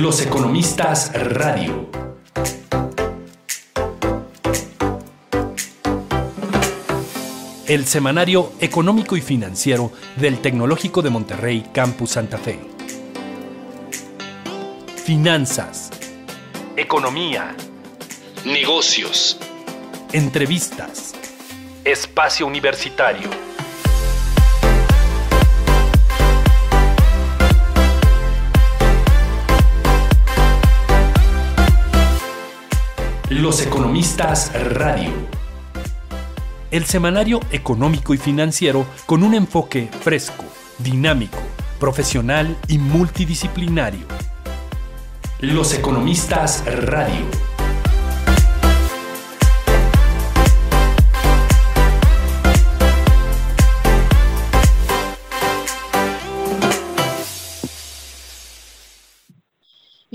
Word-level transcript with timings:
Los 0.00 0.22
Economistas 0.22 1.12
Radio. 1.12 1.90
El 7.66 7.84
semanario 7.84 8.50
económico 8.60 9.14
y 9.18 9.20
financiero 9.20 9.92
del 10.16 10.40
Tecnológico 10.40 11.02
de 11.02 11.10
Monterrey, 11.10 11.66
Campus 11.74 12.12
Santa 12.12 12.38
Fe. 12.38 12.58
Finanzas. 15.04 15.90
Economía. 16.78 17.54
Negocios. 18.46 19.38
Entrevistas. 20.12 21.12
Espacio 21.84 22.46
Universitario. 22.46 23.49
Los 33.30 33.64
Economistas 33.64 34.50
Radio. 34.74 35.12
El 36.72 36.84
semanario 36.84 37.38
económico 37.52 38.12
y 38.12 38.18
financiero 38.18 38.84
con 39.06 39.22
un 39.22 39.34
enfoque 39.34 39.88
fresco, 40.02 40.44
dinámico, 40.78 41.38
profesional 41.78 42.56
y 42.66 42.78
multidisciplinario. 42.78 44.04
Los 45.38 45.74
Economistas 45.74 46.64
Radio. 46.66 47.49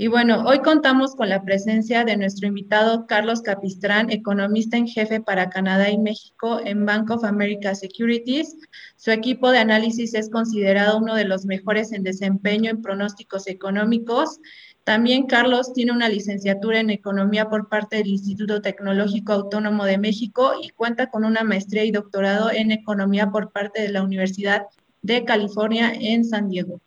Y 0.06 0.08
bueno, 0.08 0.44
hoy 0.46 0.60
contamos 0.60 1.16
con 1.16 1.28
la 1.30 1.42
presencia 1.42 2.04
de 2.04 2.16
nuestro 2.16 2.46
invitado 2.46 3.08
Carlos 3.08 3.42
Capistrán, 3.42 4.08
economista 4.08 4.76
en 4.76 4.86
jefe 4.86 5.20
para 5.20 5.50
Canadá 5.50 5.90
y 5.90 5.98
México 5.98 6.60
en 6.64 6.86
Bank 6.86 7.10
of 7.10 7.24
America 7.24 7.74
Securities. 7.74 8.56
Su 8.94 9.10
equipo 9.10 9.50
de 9.50 9.58
análisis 9.58 10.14
es 10.14 10.30
considerado 10.30 10.98
uno 10.98 11.16
de 11.16 11.24
los 11.24 11.44
mejores 11.44 11.90
en 11.90 12.04
desempeño 12.04 12.70
en 12.70 12.82
pronósticos 12.82 13.48
económicos. 13.48 14.38
También 14.84 15.26
Carlos 15.26 15.72
tiene 15.72 15.90
una 15.90 16.08
licenciatura 16.08 16.78
en 16.78 16.90
economía 16.90 17.48
por 17.48 17.68
parte 17.68 17.96
del 17.96 18.06
Instituto 18.06 18.62
Tecnológico 18.62 19.32
Autónomo 19.32 19.86
de 19.86 19.98
México 19.98 20.52
y 20.62 20.68
cuenta 20.68 21.10
con 21.10 21.24
una 21.24 21.42
maestría 21.42 21.84
y 21.84 21.90
doctorado 21.90 22.52
en 22.52 22.70
economía 22.70 23.32
por 23.32 23.50
parte 23.50 23.82
de 23.82 23.88
la 23.88 24.04
Universidad 24.04 24.66
de 25.02 25.24
California 25.24 25.92
en 25.92 26.24
San 26.24 26.48
Diego. 26.48 26.80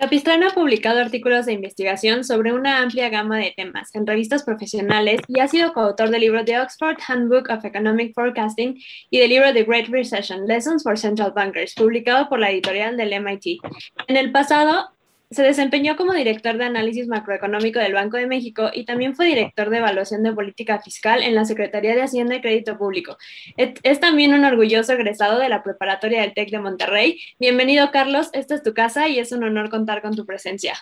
Capistrán 0.00 0.42
ha 0.42 0.54
publicado 0.54 0.98
artículos 0.98 1.44
de 1.44 1.52
investigación 1.52 2.24
sobre 2.24 2.54
una 2.54 2.78
amplia 2.80 3.10
gama 3.10 3.36
de 3.36 3.52
temas 3.54 3.94
en 3.94 4.06
revistas 4.06 4.44
profesionales 4.44 5.20
y 5.28 5.40
ha 5.40 5.46
sido 5.46 5.74
coautor 5.74 6.08
del 6.08 6.22
libro 6.22 6.42
The 6.42 6.58
Oxford 6.58 6.96
Handbook 7.06 7.50
of 7.50 7.66
Economic 7.66 8.14
Forecasting 8.14 8.80
y 9.10 9.18
del 9.18 9.28
libro 9.28 9.52
The 9.52 9.64
Great 9.64 9.88
Recession, 9.88 10.46
Lessons 10.46 10.84
for 10.84 10.96
Central 10.96 11.32
Bankers, 11.32 11.74
publicado 11.74 12.30
por 12.30 12.38
la 12.38 12.50
editorial 12.50 12.96
del 12.96 13.12
MIT. 13.22 13.60
En 14.08 14.16
el 14.16 14.32
pasado 14.32 14.88
se 15.30 15.44
desempeñó 15.44 15.96
como 15.96 16.12
director 16.12 16.58
de 16.58 16.64
análisis 16.64 17.06
macroeconómico 17.06 17.78
del 17.78 17.94
Banco 17.94 18.16
de 18.16 18.26
México 18.26 18.70
y 18.74 18.84
también 18.84 19.14
fue 19.14 19.26
director 19.26 19.70
de 19.70 19.78
evaluación 19.78 20.24
de 20.24 20.32
política 20.32 20.80
fiscal 20.80 21.22
en 21.22 21.36
la 21.36 21.44
Secretaría 21.44 21.94
de 21.94 22.02
Hacienda 22.02 22.34
y 22.34 22.40
Crédito 22.40 22.76
Público. 22.76 23.16
Es 23.56 24.00
también 24.00 24.34
un 24.34 24.44
orgulloso 24.44 24.92
egresado 24.92 25.38
de 25.38 25.48
la 25.48 25.62
preparatoria 25.62 26.22
del 26.22 26.34
TEC 26.34 26.50
de 26.50 26.58
Monterrey. 26.58 27.20
Bienvenido, 27.38 27.92
Carlos. 27.92 28.30
Esta 28.32 28.56
es 28.56 28.64
tu 28.64 28.74
casa 28.74 29.06
y 29.08 29.20
es 29.20 29.30
un 29.30 29.44
honor 29.44 29.70
contar 29.70 30.02
con 30.02 30.16
tu 30.16 30.26
presencia. 30.26 30.74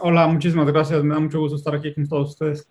Hola, 0.00 0.26
muchísimas 0.26 0.66
gracias. 0.66 1.04
Me 1.04 1.14
da 1.14 1.20
mucho 1.20 1.38
gusto 1.38 1.56
estar 1.56 1.74
aquí 1.74 1.92
con 1.92 2.08
todos 2.08 2.30
ustedes. 2.30 2.66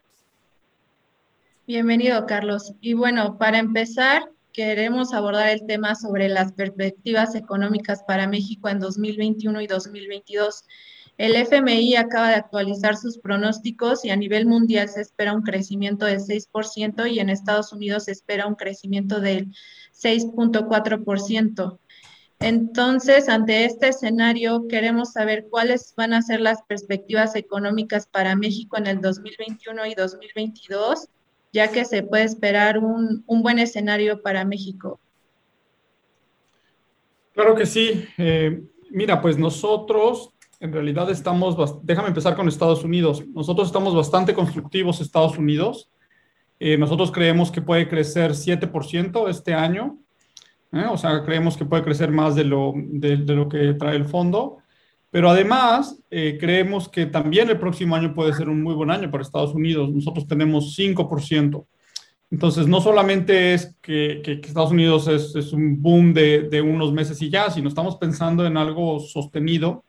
Bienvenido, 1.67 2.25
Carlos. 2.25 2.73
Y 2.81 2.93
bueno, 2.93 3.37
para 3.37 3.59
empezar, 3.59 4.23
queremos 4.53 5.13
abordar 5.13 5.49
el 5.49 5.65
tema 5.65 5.95
sobre 5.95 6.29
las 6.29 6.53
perspectivas 6.53 7.35
económicas 7.35 8.03
para 8.07 8.27
México 8.27 8.69
en 8.69 8.79
2021 8.79 9.61
y 9.61 9.67
2022. 9.67 10.63
El 11.17 11.35
FMI 11.35 11.95
acaba 11.95 12.29
de 12.29 12.35
actualizar 12.35 12.95
sus 12.95 13.17
pronósticos 13.17 14.05
y 14.05 14.11
a 14.11 14.15
nivel 14.15 14.45
mundial 14.45 14.89
se 14.89 15.01
espera 15.01 15.33
un 15.33 15.41
crecimiento 15.41 16.05
del 16.05 16.19
6% 16.19 17.11
y 17.11 17.19
en 17.19 17.29
Estados 17.29 17.73
Unidos 17.73 18.05
se 18.05 18.11
espera 18.11 18.47
un 18.47 18.55
crecimiento 18.55 19.19
del 19.19 19.51
6.4%. 19.93 21.79
Entonces, 22.39 23.29
ante 23.29 23.65
este 23.65 23.89
escenario, 23.89 24.67
queremos 24.67 25.13
saber 25.13 25.47
cuáles 25.49 25.93
van 25.95 26.13
a 26.13 26.21
ser 26.21 26.41
las 26.41 26.61
perspectivas 26.63 27.35
económicas 27.35 28.05
para 28.07 28.35
México 28.35 28.77
en 28.77 28.87
el 28.87 29.01
2021 29.01 29.85
y 29.87 29.95
2022 29.95 31.07
ya 31.53 31.71
que 31.71 31.85
se 31.85 32.01
puede 32.01 32.23
esperar 32.23 32.79
un, 32.79 33.23
buen 33.27 33.59
escenario 33.59 34.21
para 34.21 34.43
México. 34.43 34.99
Claro 37.33 37.55
que 37.55 37.67
sí. 37.67 38.05
Eh, 38.17 38.63
mira, 38.89 39.21
pues 39.21 39.37
nosotros 39.37 40.31
en 40.59 40.73
realidad 40.73 41.09
estamos, 41.11 41.55
déjame 41.83 42.07
empezar 42.07 42.35
con 42.35 42.47
Estados 42.47 42.83
Unidos. 42.83 43.23
Nosotros 43.27 43.67
estamos 43.67 43.95
bastante 43.95 44.33
constructivos 44.33 44.99
Estados 44.99 45.37
Unidos. 45.37 45.91
Eh, 46.59 46.77
nosotros 46.77 47.11
creemos 47.11 47.51
que 47.51 47.61
puede 47.61 47.87
crecer 47.87 48.31
7% 48.31 49.29
este 49.29 49.53
año. 49.53 49.99
¿eh? 50.71 50.85
O 50.89 50.97
sea, 50.97 51.23
creemos 51.23 51.55
que 51.55 51.65
puede 51.65 51.83
crecer 51.83 52.11
más 52.11 52.35
de 52.35 52.45
lo, 52.45 52.73
de 52.75 53.17
lo 53.17 53.47
que 53.47 53.73
trae 53.73 53.95
el 53.95 54.05
fondo. 54.05 54.62
Pero 55.13 55.29
además, 55.29 55.99
eh, 56.09 56.37
creemos 56.39 56.89
que 56.89 57.05
también 57.05 57.47
el 57.47 57.59
próximo 57.59 57.95
año 57.95 58.15
puede 58.15 58.33
ser 58.33 58.49
un 58.49 58.63
muy 58.63 58.73
buen 58.73 58.89
año 58.89 59.11
para 59.11 59.21
Estados 59.21 59.53
Unidos. 59.53 59.91
Nosotros 59.91 60.25
tenemos 60.25 60.75
5%. 60.75 61.67
Entonces, 62.31 62.65
no 62.65 62.81
solamente 62.81 63.53
es 63.53 63.75
que, 63.79 64.23
Estados 64.43 64.71
Unidos 64.71 65.07
es, 65.07 65.53
un 65.53 65.79
boom 65.79 66.15
de, 66.15 66.63
unos 66.65 66.91
meses 66.91 67.21
y 67.21 67.29
ya, 67.29 67.51
sino 67.51 67.69
estamos 67.69 67.97
pensando 67.97 68.43
en 68.43 68.57
algo 68.57 68.99
sostenido. 68.99 69.83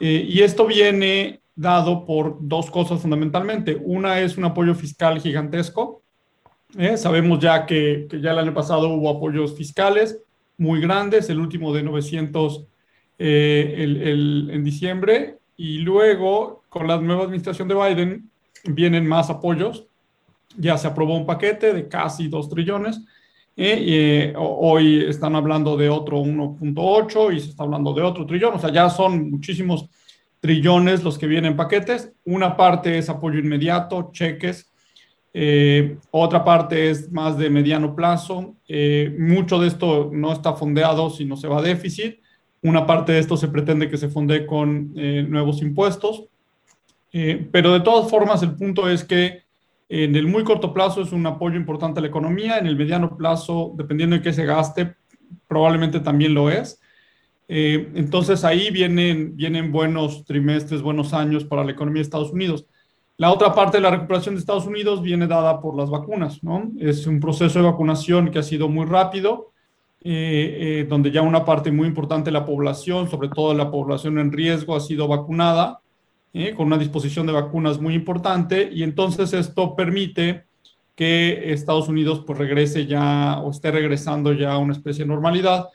Eh, 0.00 0.26
y 0.28 0.40
esto 0.40 0.66
viene 0.66 1.38
dado 1.54 2.04
por 2.04 2.38
dos 2.40 2.72
cosas 2.72 3.00
fundamentalmente. 3.00 3.80
Una 3.84 4.18
es 4.18 4.36
un 4.36 4.46
apoyo 4.46 4.74
fiscal 4.74 5.20
gigantesco. 5.20 6.02
Eh, 6.76 6.96
sabemos 6.96 7.38
ya 7.38 7.66
que, 7.66 8.08
que, 8.10 8.20
ya 8.20 8.32
el 8.32 8.40
año 8.40 8.52
pasado 8.52 8.88
hubo 8.88 9.10
apoyos 9.10 9.56
fiscales 9.56 10.18
muy 10.58 10.80
grandes, 10.80 11.30
el 11.30 11.38
último 11.38 11.72
de 11.72 11.84
900 11.84 12.66
eh, 13.16 13.76
el, 13.78 14.50
en 14.52 14.64
diciembre 14.64 15.38
y 15.56 15.78
luego 15.78 16.64
con 16.68 16.88
la 16.88 17.00
nueva 17.00 17.22
administración 17.22 17.68
de 17.68 17.74
Biden 17.74 18.30
vienen 18.64 19.06
más 19.06 19.30
apoyos. 19.30 19.86
Ya 20.56 20.76
se 20.78 20.88
aprobó 20.88 21.16
un 21.16 21.26
paquete 21.26 21.72
de 21.72 21.88
casi 21.88 22.26
2 22.26 22.48
trillones. 22.48 22.98
Eh, 23.56 23.84
eh, 23.86 24.34
hoy 24.36 25.04
están 25.04 25.36
hablando 25.36 25.76
de 25.76 25.88
otro 25.88 26.18
1.8 26.18 27.32
y 27.32 27.40
se 27.40 27.50
está 27.50 27.62
hablando 27.62 27.92
de 27.94 28.02
otro 28.02 28.26
trillón. 28.26 28.54
O 28.54 28.58
sea, 28.58 28.72
ya 28.72 28.90
son 28.90 29.30
muchísimos 29.30 29.88
trillones 30.40 31.04
los 31.04 31.16
que 31.16 31.28
vienen 31.28 31.52
en 31.52 31.56
paquetes. 31.56 32.12
Una 32.24 32.56
parte 32.56 32.98
es 32.98 33.08
apoyo 33.08 33.38
inmediato, 33.38 34.10
cheques. 34.12 34.72
otra 36.10 36.44
parte 36.44 36.90
es 36.90 37.12
más 37.12 37.38
de 37.38 37.48
mediano 37.48 37.94
plazo. 37.94 38.56
mucho 39.18 39.60
de 39.60 39.68
esto 39.68 40.10
no 40.12 40.32
está 40.32 40.54
fondeado, 40.54 41.10
sino 41.10 41.36
se 41.36 41.46
va 41.46 41.58
a 41.58 41.62
déficit. 41.62 42.23
Una 42.64 42.86
parte 42.86 43.12
de 43.12 43.18
esto 43.18 43.36
se 43.36 43.48
pretende 43.48 43.90
que 43.90 43.98
se 43.98 44.08
funde 44.08 44.46
con 44.46 44.94
eh, 44.96 45.24
nuevos 45.28 45.60
impuestos, 45.60 46.24
eh, 47.12 47.46
pero 47.52 47.74
de 47.74 47.80
todas 47.80 48.10
formas 48.10 48.42
el 48.42 48.54
punto 48.54 48.88
es 48.88 49.04
que 49.04 49.42
en 49.90 50.16
el 50.16 50.26
muy 50.26 50.44
corto 50.44 50.72
plazo 50.72 51.02
es 51.02 51.12
un 51.12 51.26
apoyo 51.26 51.56
importante 51.56 52.00
a 52.00 52.02
la 52.02 52.08
economía, 52.08 52.56
en 52.56 52.66
el 52.66 52.74
mediano 52.74 53.18
plazo, 53.18 53.74
dependiendo 53.76 54.16
de 54.16 54.22
qué 54.22 54.32
se 54.32 54.46
gaste, 54.46 54.94
probablemente 55.46 56.00
también 56.00 56.32
lo 56.32 56.50
es. 56.50 56.80
Eh, 57.48 57.92
entonces 57.96 58.44
ahí 58.44 58.70
vienen, 58.70 59.36
vienen 59.36 59.70
buenos 59.70 60.24
trimestres, 60.24 60.80
buenos 60.80 61.12
años 61.12 61.44
para 61.44 61.64
la 61.64 61.72
economía 61.72 62.00
de 62.00 62.04
Estados 62.04 62.32
Unidos. 62.32 62.66
La 63.18 63.30
otra 63.30 63.54
parte 63.54 63.76
de 63.76 63.82
la 63.82 63.90
recuperación 63.90 64.36
de 64.36 64.40
Estados 64.40 64.66
Unidos 64.66 65.02
viene 65.02 65.26
dada 65.26 65.60
por 65.60 65.76
las 65.76 65.90
vacunas, 65.90 66.42
¿no? 66.42 66.72
Es 66.80 67.06
un 67.06 67.20
proceso 67.20 67.58
de 67.58 67.66
vacunación 67.66 68.30
que 68.30 68.38
ha 68.38 68.42
sido 68.42 68.70
muy 68.70 68.86
rápido, 68.86 69.52
eh, 70.06 70.82
eh, 70.82 70.86
donde 70.86 71.10
ya 71.10 71.22
una 71.22 71.46
parte 71.46 71.72
muy 71.72 71.88
importante 71.88 72.28
de 72.28 72.32
la 72.32 72.44
población, 72.44 73.08
sobre 73.08 73.30
todo 73.30 73.54
la 73.54 73.70
población 73.70 74.18
en 74.18 74.32
riesgo, 74.32 74.76
ha 74.76 74.80
sido 74.80 75.08
vacunada, 75.08 75.80
eh, 76.34 76.52
con 76.54 76.66
una 76.66 76.76
disposición 76.76 77.26
de 77.26 77.32
vacunas 77.32 77.80
muy 77.80 77.94
importante, 77.94 78.68
y 78.70 78.82
entonces 78.82 79.32
esto 79.32 79.74
permite 79.74 80.44
que 80.94 81.54
Estados 81.54 81.88
Unidos 81.88 82.22
pues 82.26 82.38
regrese 82.38 82.84
ya 82.84 83.40
o 83.40 83.50
esté 83.50 83.70
regresando 83.70 84.34
ya 84.34 84.52
a 84.52 84.58
una 84.58 84.74
especie 84.74 85.04
de 85.04 85.08
normalidad. 85.08 85.68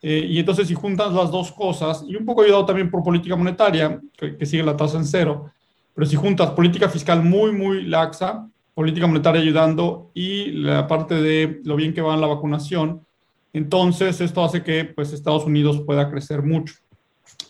y 0.00 0.38
entonces 0.38 0.68
si 0.68 0.74
juntas 0.74 1.12
las 1.12 1.30
dos 1.30 1.52
cosas, 1.52 2.04
y 2.08 2.16
un 2.16 2.24
poco 2.24 2.42
ayudado 2.42 2.64
también 2.66 2.90
por 2.90 3.02
política 3.02 3.36
monetaria, 3.36 4.00
que, 4.16 4.36
que 4.36 4.46
sigue 4.46 4.62
la 4.62 4.76
tasa 4.76 4.96
en 4.96 5.04
cero, 5.04 5.50
pero 5.94 6.06
si 6.06 6.16
juntas 6.16 6.50
política 6.52 6.88
fiscal 6.88 7.22
muy, 7.22 7.52
muy 7.52 7.84
laxa, 7.84 8.48
política 8.74 9.06
monetaria 9.06 9.42
ayudando 9.42 10.10
y 10.14 10.52
la 10.52 10.86
parte 10.86 11.14
de 11.16 11.60
lo 11.64 11.76
bien 11.76 11.92
que 11.92 12.02
va 12.02 12.14
en 12.14 12.20
la 12.22 12.26
vacunación, 12.26 13.03
entonces, 13.54 14.20
esto 14.20 14.44
hace 14.44 14.64
que 14.64 14.84
pues, 14.84 15.12
Estados 15.12 15.46
Unidos 15.46 15.80
pueda 15.86 16.10
crecer 16.10 16.42
mucho. 16.42 16.74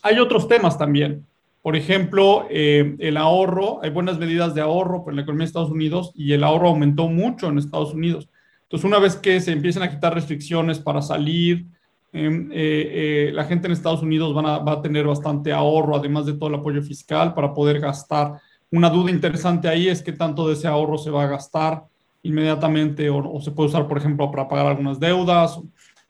Hay 0.02 0.18
otros 0.18 0.46
temas 0.46 0.76
también. 0.76 1.26
Por 1.62 1.76
ejemplo, 1.76 2.46
eh, 2.50 2.94
el 2.98 3.16
ahorro, 3.16 3.82
hay 3.82 3.88
buenas 3.88 4.18
medidas 4.18 4.54
de 4.54 4.60
ahorro 4.60 5.02
en 5.08 5.16
la 5.16 5.22
economía 5.22 5.44
de 5.44 5.48
Estados 5.48 5.70
Unidos 5.70 6.12
y 6.14 6.34
el 6.34 6.44
ahorro 6.44 6.68
aumentó 6.68 7.08
mucho 7.08 7.48
en 7.48 7.56
Estados 7.56 7.94
Unidos. 7.94 8.28
Entonces, 8.64 8.84
una 8.84 8.98
vez 8.98 9.16
que 9.16 9.40
se 9.40 9.52
empiezan 9.52 9.82
a 9.82 9.90
quitar 9.90 10.12
restricciones 10.12 10.78
para 10.78 11.00
salir, 11.00 11.64
em, 12.12 12.50
eh, 12.52 13.28
eh, 13.28 13.30
la 13.32 13.44
gente 13.44 13.66
en 13.66 13.72
Estados 13.72 14.02
Unidos 14.02 14.34
van 14.34 14.44
a, 14.44 14.58
va 14.58 14.72
a 14.72 14.82
tener 14.82 15.06
bastante 15.06 15.54
ahorro, 15.54 15.96
además 15.96 16.26
de 16.26 16.34
todo 16.34 16.50
el 16.50 16.56
apoyo 16.56 16.82
fiscal 16.82 17.32
para 17.32 17.54
poder 17.54 17.80
gastar. 17.80 18.34
Una 18.70 18.90
duda 18.90 19.10
interesante 19.10 19.68
ahí 19.68 19.88
es 19.88 20.02
que 20.02 20.12
tanto 20.12 20.46
de 20.46 20.52
ese 20.52 20.68
ahorro 20.68 20.98
se 20.98 21.10
va 21.10 21.22
a 21.22 21.28
gastar 21.28 21.82
inmediatamente 22.22 23.08
o, 23.08 23.36
o 23.36 23.40
se 23.40 23.52
puede 23.52 23.70
usar, 23.70 23.88
por 23.88 23.96
ejemplo, 23.96 24.30
para 24.30 24.46
pagar 24.46 24.66
algunas 24.66 25.00
deudas 25.00 25.58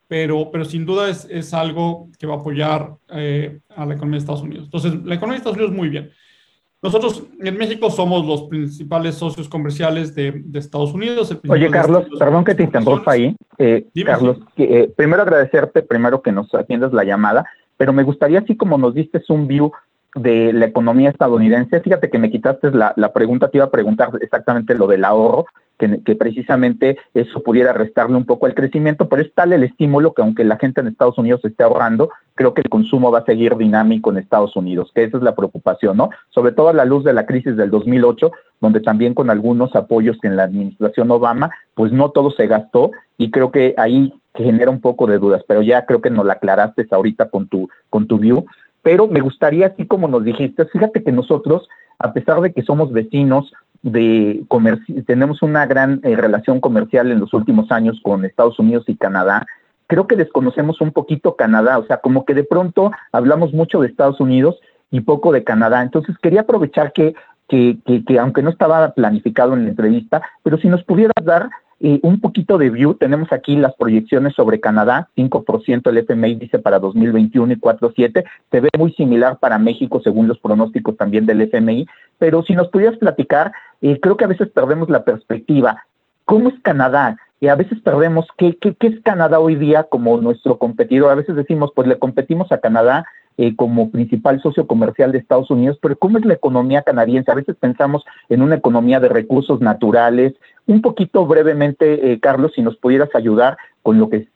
pero, 0.08 0.50
pero 0.50 0.64
sin 0.64 0.84
duda 0.84 1.08
es, 1.08 1.26
es 1.30 1.54
algo 1.54 2.08
que 2.18 2.26
va 2.26 2.34
a 2.34 2.38
apoyar 2.38 2.94
eh, 3.10 3.60
a 3.74 3.86
la 3.86 3.94
economía 3.94 4.18
de 4.18 4.22
Estados 4.22 4.42
Unidos. 4.42 4.64
Entonces, 4.64 4.92
la 5.04 5.14
economía 5.14 5.34
de 5.34 5.38
Estados 5.38 5.56
Unidos 5.56 5.74
muy 5.74 5.88
bien. 5.88 6.10
Nosotros 6.82 7.24
en 7.40 7.56
México 7.56 7.90
somos 7.90 8.26
los 8.26 8.42
principales 8.42 9.14
socios 9.14 9.48
comerciales 9.48 10.14
de, 10.14 10.42
de 10.44 10.58
Estados 10.58 10.92
Unidos. 10.92 11.34
Oye, 11.48 11.70
Carlos, 11.70 12.04
perdón 12.18 12.44
que 12.44 12.54
te 12.54 12.64
interrumpa 12.64 13.12
ahí. 13.12 13.34
Eh, 13.56 13.86
Carlos, 14.04 14.36
eh, 14.58 14.92
primero 14.94 15.22
agradecerte, 15.22 15.80
primero 15.80 16.20
que 16.20 16.30
nos 16.30 16.54
atiendas 16.54 16.92
la 16.92 17.04
llamada, 17.04 17.46
pero 17.78 17.94
me 17.94 18.02
gustaría, 18.02 18.40
así 18.40 18.54
como 18.54 18.76
nos 18.76 18.92
diste 18.92 19.22
un 19.30 19.48
view 19.48 19.72
de 20.14 20.52
la 20.52 20.66
economía 20.66 21.08
estadounidense, 21.08 21.80
fíjate 21.80 22.10
que 22.10 22.18
me 22.18 22.30
quitaste 22.30 22.70
la, 22.70 22.92
la 22.96 23.14
pregunta, 23.14 23.48
te 23.48 23.56
iba 23.58 23.64
a 23.64 23.70
preguntar 23.70 24.10
exactamente 24.20 24.74
lo 24.74 24.86
del 24.86 25.06
ahorro, 25.06 25.46
que, 25.78 26.14
precisamente 26.14 26.98
eso 27.14 27.42
pudiera 27.42 27.72
restarle 27.72 28.16
un 28.16 28.24
poco 28.24 28.46
el 28.46 28.54
crecimiento, 28.54 29.08
pero 29.08 29.22
es 29.22 29.32
tal 29.34 29.52
el 29.52 29.64
estímulo 29.64 30.14
que 30.14 30.22
aunque 30.22 30.44
la 30.44 30.56
gente 30.56 30.80
en 30.80 30.86
Estados 30.86 31.18
Unidos 31.18 31.44
esté 31.44 31.64
ahorrando, 31.64 32.10
creo 32.34 32.54
que 32.54 32.62
el 32.62 32.70
consumo 32.70 33.10
va 33.10 33.20
a 33.20 33.24
seguir 33.24 33.56
dinámico 33.56 34.10
en 34.10 34.18
Estados 34.18 34.56
Unidos, 34.56 34.90
que 34.94 35.04
esa 35.04 35.16
es 35.16 35.22
la 35.22 35.34
preocupación, 35.34 35.96
¿no? 35.96 36.10
Sobre 36.30 36.52
todo 36.52 36.68
a 36.68 36.72
la 36.72 36.84
luz 36.84 37.04
de 37.04 37.12
la 37.12 37.26
crisis 37.26 37.56
del 37.56 37.70
2008, 37.70 38.32
donde 38.60 38.80
también 38.80 39.14
con 39.14 39.30
algunos 39.30 39.74
apoyos 39.74 40.16
en 40.22 40.36
la 40.36 40.44
administración 40.44 41.10
Obama, 41.10 41.50
pues 41.74 41.92
no 41.92 42.10
todo 42.10 42.30
se 42.30 42.46
gastó 42.46 42.92
y 43.18 43.30
creo 43.30 43.50
que 43.50 43.74
ahí 43.76 44.12
genera 44.34 44.70
un 44.70 44.80
poco 44.80 45.06
de 45.06 45.18
dudas, 45.18 45.42
pero 45.46 45.62
ya 45.62 45.86
creo 45.86 46.00
que 46.00 46.10
nos 46.10 46.26
la 46.26 46.34
aclaraste 46.34 46.86
ahorita 46.90 47.28
con 47.30 47.48
tu, 47.48 47.68
con 47.90 48.06
tu 48.06 48.18
view. 48.18 48.46
Pero 48.82 49.06
me 49.06 49.20
gustaría, 49.20 49.68
así 49.68 49.86
como 49.86 50.08
nos 50.08 50.24
dijiste, 50.24 50.66
fíjate 50.66 51.02
que 51.02 51.12
nosotros, 51.12 51.68
a 51.98 52.12
pesar 52.12 52.40
de 52.40 52.52
que 52.52 52.62
somos 52.62 52.92
vecinos, 52.92 53.52
de 53.84 54.42
tenemos 55.06 55.42
una 55.42 55.66
gran 55.66 56.00
eh, 56.04 56.16
relación 56.16 56.58
comercial 56.58 57.12
en 57.12 57.20
los 57.20 57.34
últimos 57.34 57.70
años 57.70 58.00
con 58.02 58.24
Estados 58.24 58.58
Unidos 58.58 58.84
y 58.88 58.96
Canadá. 58.96 59.46
Creo 59.86 60.06
que 60.06 60.16
desconocemos 60.16 60.80
un 60.80 60.90
poquito 60.90 61.36
Canadá, 61.36 61.78
o 61.78 61.86
sea, 61.86 61.98
como 61.98 62.24
que 62.24 62.32
de 62.32 62.44
pronto 62.44 62.92
hablamos 63.12 63.52
mucho 63.52 63.80
de 63.80 63.88
Estados 63.88 64.20
Unidos 64.20 64.58
y 64.90 65.02
poco 65.02 65.32
de 65.32 65.44
Canadá. 65.44 65.82
Entonces 65.82 66.16
quería 66.22 66.40
aprovechar 66.40 66.94
que, 66.94 67.14
que, 67.46 67.78
que 67.84 68.18
aunque 68.18 68.42
no 68.42 68.48
estaba 68.48 68.92
planificado 68.92 69.52
en 69.52 69.64
la 69.64 69.70
entrevista, 69.70 70.22
pero 70.42 70.56
si 70.56 70.68
nos 70.68 70.82
pudieras 70.82 71.22
dar 71.22 71.50
un 72.02 72.20
poquito 72.20 72.56
de 72.56 72.70
view, 72.70 72.94
tenemos 72.94 73.30
aquí 73.30 73.56
las 73.56 73.74
proyecciones 73.74 74.34
sobre 74.34 74.58
Canadá, 74.58 75.08
5% 75.16 75.90
el 75.90 75.98
FMI 75.98 76.36
dice 76.36 76.58
para 76.58 76.78
2021 76.78 77.52
y 77.52 77.56
4.7, 77.56 78.24
se 78.50 78.60
ve 78.60 78.70
muy 78.78 78.92
similar 78.94 79.38
para 79.38 79.58
México 79.58 80.00
según 80.02 80.26
los 80.26 80.38
pronósticos 80.38 80.96
también 80.96 81.26
del 81.26 81.42
FMI, 81.42 81.86
pero 82.18 82.42
si 82.42 82.54
nos 82.54 82.68
pudieras 82.68 82.96
platicar, 82.96 83.52
eh, 83.82 84.00
creo 84.00 84.16
que 84.16 84.24
a 84.24 84.28
veces 84.28 84.48
perdemos 84.48 84.88
la 84.88 85.04
perspectiva. 85.04 85.84
¿Cómo 86.24 86.48
es 86.48 86.54
Canadá? 86.62 87.18
Y 87.38 87.48
a 87.48 87.54
veces 87.54 87.78
perdemos 87.82 88.26
qué, 88.38 88.56
qué, 88.56 88.74
qué 88.74 88.86
es 88.86 89.00
Canadá 89.02 89.38
hoy 89.38 89.56
día 89.56 89.82
como 89.84 90.16
nuestro 90.18 90.56
competidor. 90.56 91.10
A 91.10 91.16
veces 91.16 91.36
decimos, 91.36 91.70
pues 91.74 91.86
le 91.86 91.98
competimos 91.98 92.50
a 92.50 92.58
Canadá, 92.58 93.04
eh, 93.36 93.56
como 93.56 93.90
principal 93.90 94.40
socio 94.40 94.68
comercial 94.68 95.10
de 95.10 95.18
Estados 95.18 95.50
Unidos, 95.50 95.76
pero 95.82 95.96
¿cómo 95.96 96.18
es 96.18 96.24
la 96.24 96.34
economía 96.34 96.82
canadiense? 96.82 97.32
A 97.32 97.34
veces 97.34 97.56
pensamos 97.58 98.04
en 98.28 98.42
una 98.42 98.54
economía 98.54 99.00
de 99.00 99.08
recursos 99.08 99.60
naturales. 99.60 100.34
Un 100.66 100.80
poquito 100.80 101.26
brevemente, 101.26 102.12
eh, 102.12 102.20
Carlos, 102.20 102.52
si 102.54 102.62
nos 102.62 102.76
pudieras 102.76 103.10
ayudar 103.14 103.56
con 103.82 103.98
lo 103.98 104.08
que 104.08 104.28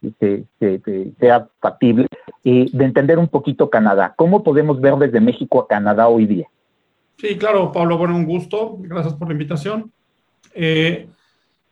sea 1.19 1.49
factible, 1.61 2.07
eh, 2.45 2.67
de 2.71 2.85
entender 2.85 3.19
un 3.19 3.29
poquito 3.29 3.71
Canadá. 3.71 4.15
¿Cómo 4.17 4.43
podemos 4.43 4.81
ver 4.81 4.95
desde 4.97 5.21
México 5.21 5.61
a 5.61 5.69
Canadá 5.69 6.09
hoy 6.09 6.27
día? 6.27 6.47
Sí, 7.17 7.37
claro, 7.39 7.73
Pablo, 7.73 7.97
bueno, 7.97 8.15
un 8.15 8.27
gusto. 8.27 8.77
Gracias 8.81 9.15
por 9.15 9.29
la 9.29 9.33
invitación. 9.33 9.91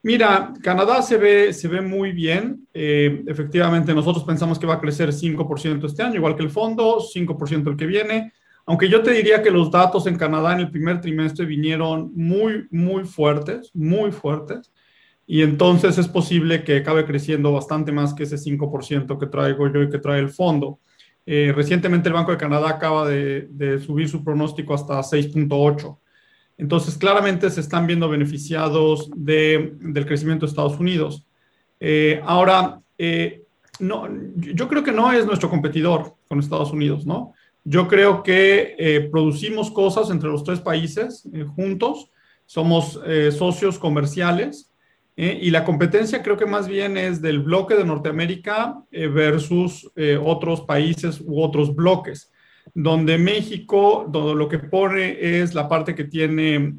Mira, 0.06 0.52
Canadá 0.62 1.02
se 1.02 1.16
ve, 1.16 1.52
se 1.52 1.66
ve 1.66 1.80
muy 1.80 2.12
bien. 2.12 2.68
Eh, 2.72 3.24
efectivamente, 3.26 3.92
nosotros 3.92 4.22
pensamos 4.22 4.56
que 4.56 4.64
va 4.64 4.74
a 4.74 4.80
crecer 4.80 5.12
5% 5.12 5.84
este 5.84 6.04
año, 6.04 6.14
igual 6.14 6.36
que 6.36 6.44
el 6.44 6.50
fondo, 6.50 7.00
5% 7.00 7.70
el 7.70 7.76
que 7.76 7.86
viene. 7.86 8.32
Aunque 8.66 8.88
yo 8.88 9.02
te 9.02 9.12
diría 9.12 9.42
que 9.42 9.50
los 9.50 9.70
datos 9.70 10.06
en 10.06 10.16
Canadá 10.16 10.52
en 10.52 10.60
el 10.60 10.70
primer 10.70 11.00
trimestre 11.00 11.46
vinieron 11.46 12.12
muy, 12.14 12.66
muy 12.70 13.04
fuertes, 13.04 13.70
muy 13.74 14.10
fuertes. 14.10 14.72
Y 15.26 15.42
entonces 15.42 15.98
es 15.98 16.08
posible 16.08 16.64
que 16.64 16.78
acabe 16.78 17.04
creciendo 17.04 17.52
bastante 17.52 17.92
más 17.92 18.12
que 18.12 18.24
ese 18.24 18.36
5% 18.36 19.18
que 19.18 19.26
traigo 19.26 19.72
yo 19.72 19.82
y 19.82 19.88
que 19.88 19.98
trae 19.98 20.20
el 20.20 20.28
fondo. 20.28 20.80
Eh, 21.24 21.52
recientemente 21.54 22.08
el 22.08 22.14
Banco 22.14 22.32
de 22.32 22.38
Canadá 22.38 22.70
acaba 22.70 23.08
de, 23.08 23.48
de 23.50 23.80
subir 23.80 24.08
su 24.08 24.22
pronóstico 24.22 24.74
hasta 24.74 25.00
6.8. 25.00 25.98
Entonces, 26.58 26.96
claramente 26.96 27.50
se 27.50 27.60
están 27.60 27.86
viendo 27.86 28.08
beneficiados 28.08 29.10
del 29.14 30.06
crecimiento 30.06 30.46
de 30.46 30.50
Estados 30.50 30.78
Unidos. 30.78 31.26
Eh, 31.80 32.20
ahora, 32.24 32.80
eh, 32.96 33.44
no, 33.78 34.08
yo 34.36 34.68
creo 34.68 34.82
que 34.82 34.92
no 34.92 35.12
es 35.12 35.26
nuestro 35.26 35.50
competidor 35.50 36.14
con 36.28 36.38
Estados 36.38 36.72
Unidos, 36.72 37.06
¿no? 37.06 37.34
Yo 37.68 37.88
creo 37.88 38.22
que 38.22 38.76
eh, 38.78 39.08
producimos 39.10 39.70
cosas 39.70 40.10
entre 40.10 40.30
los 40.30 40.44
tres 40.44 40.60
países 40.60 41.28
juntos, 41.56 42.10
somos 42.48 43.00
socios 43.36 43.76
comerciales 43.76 44.72
y 45.16 45.50
la 45.50 45.64
competencia 45.64 46.22
creo 46.22 46.36
que 46.36 46.46
más 46.46 46.68
bien 46.68 46.96
es 46.96 47.20
del 47.20 47.40
bloque 47.40 47.74
de 47.74 47.84
Norteamérica 47.84 48.84
versus 48.92 49.90
otros 50.22 50.60
países 50.60 51.20
u 51.20 51.42
otros 51.42 51.74
bloques. 51.74 52.30
Donde 52.72 53.18
México 53.18 54.08
todo 54.12 54.36
lo 54.36 54.48
que 54.48 54.60
pone 54.60 55.16
es 55.40 55.54
la 55.54 55.68
parte 55.68 55.96
que 55.96 56.04
tiene 56.04 56.76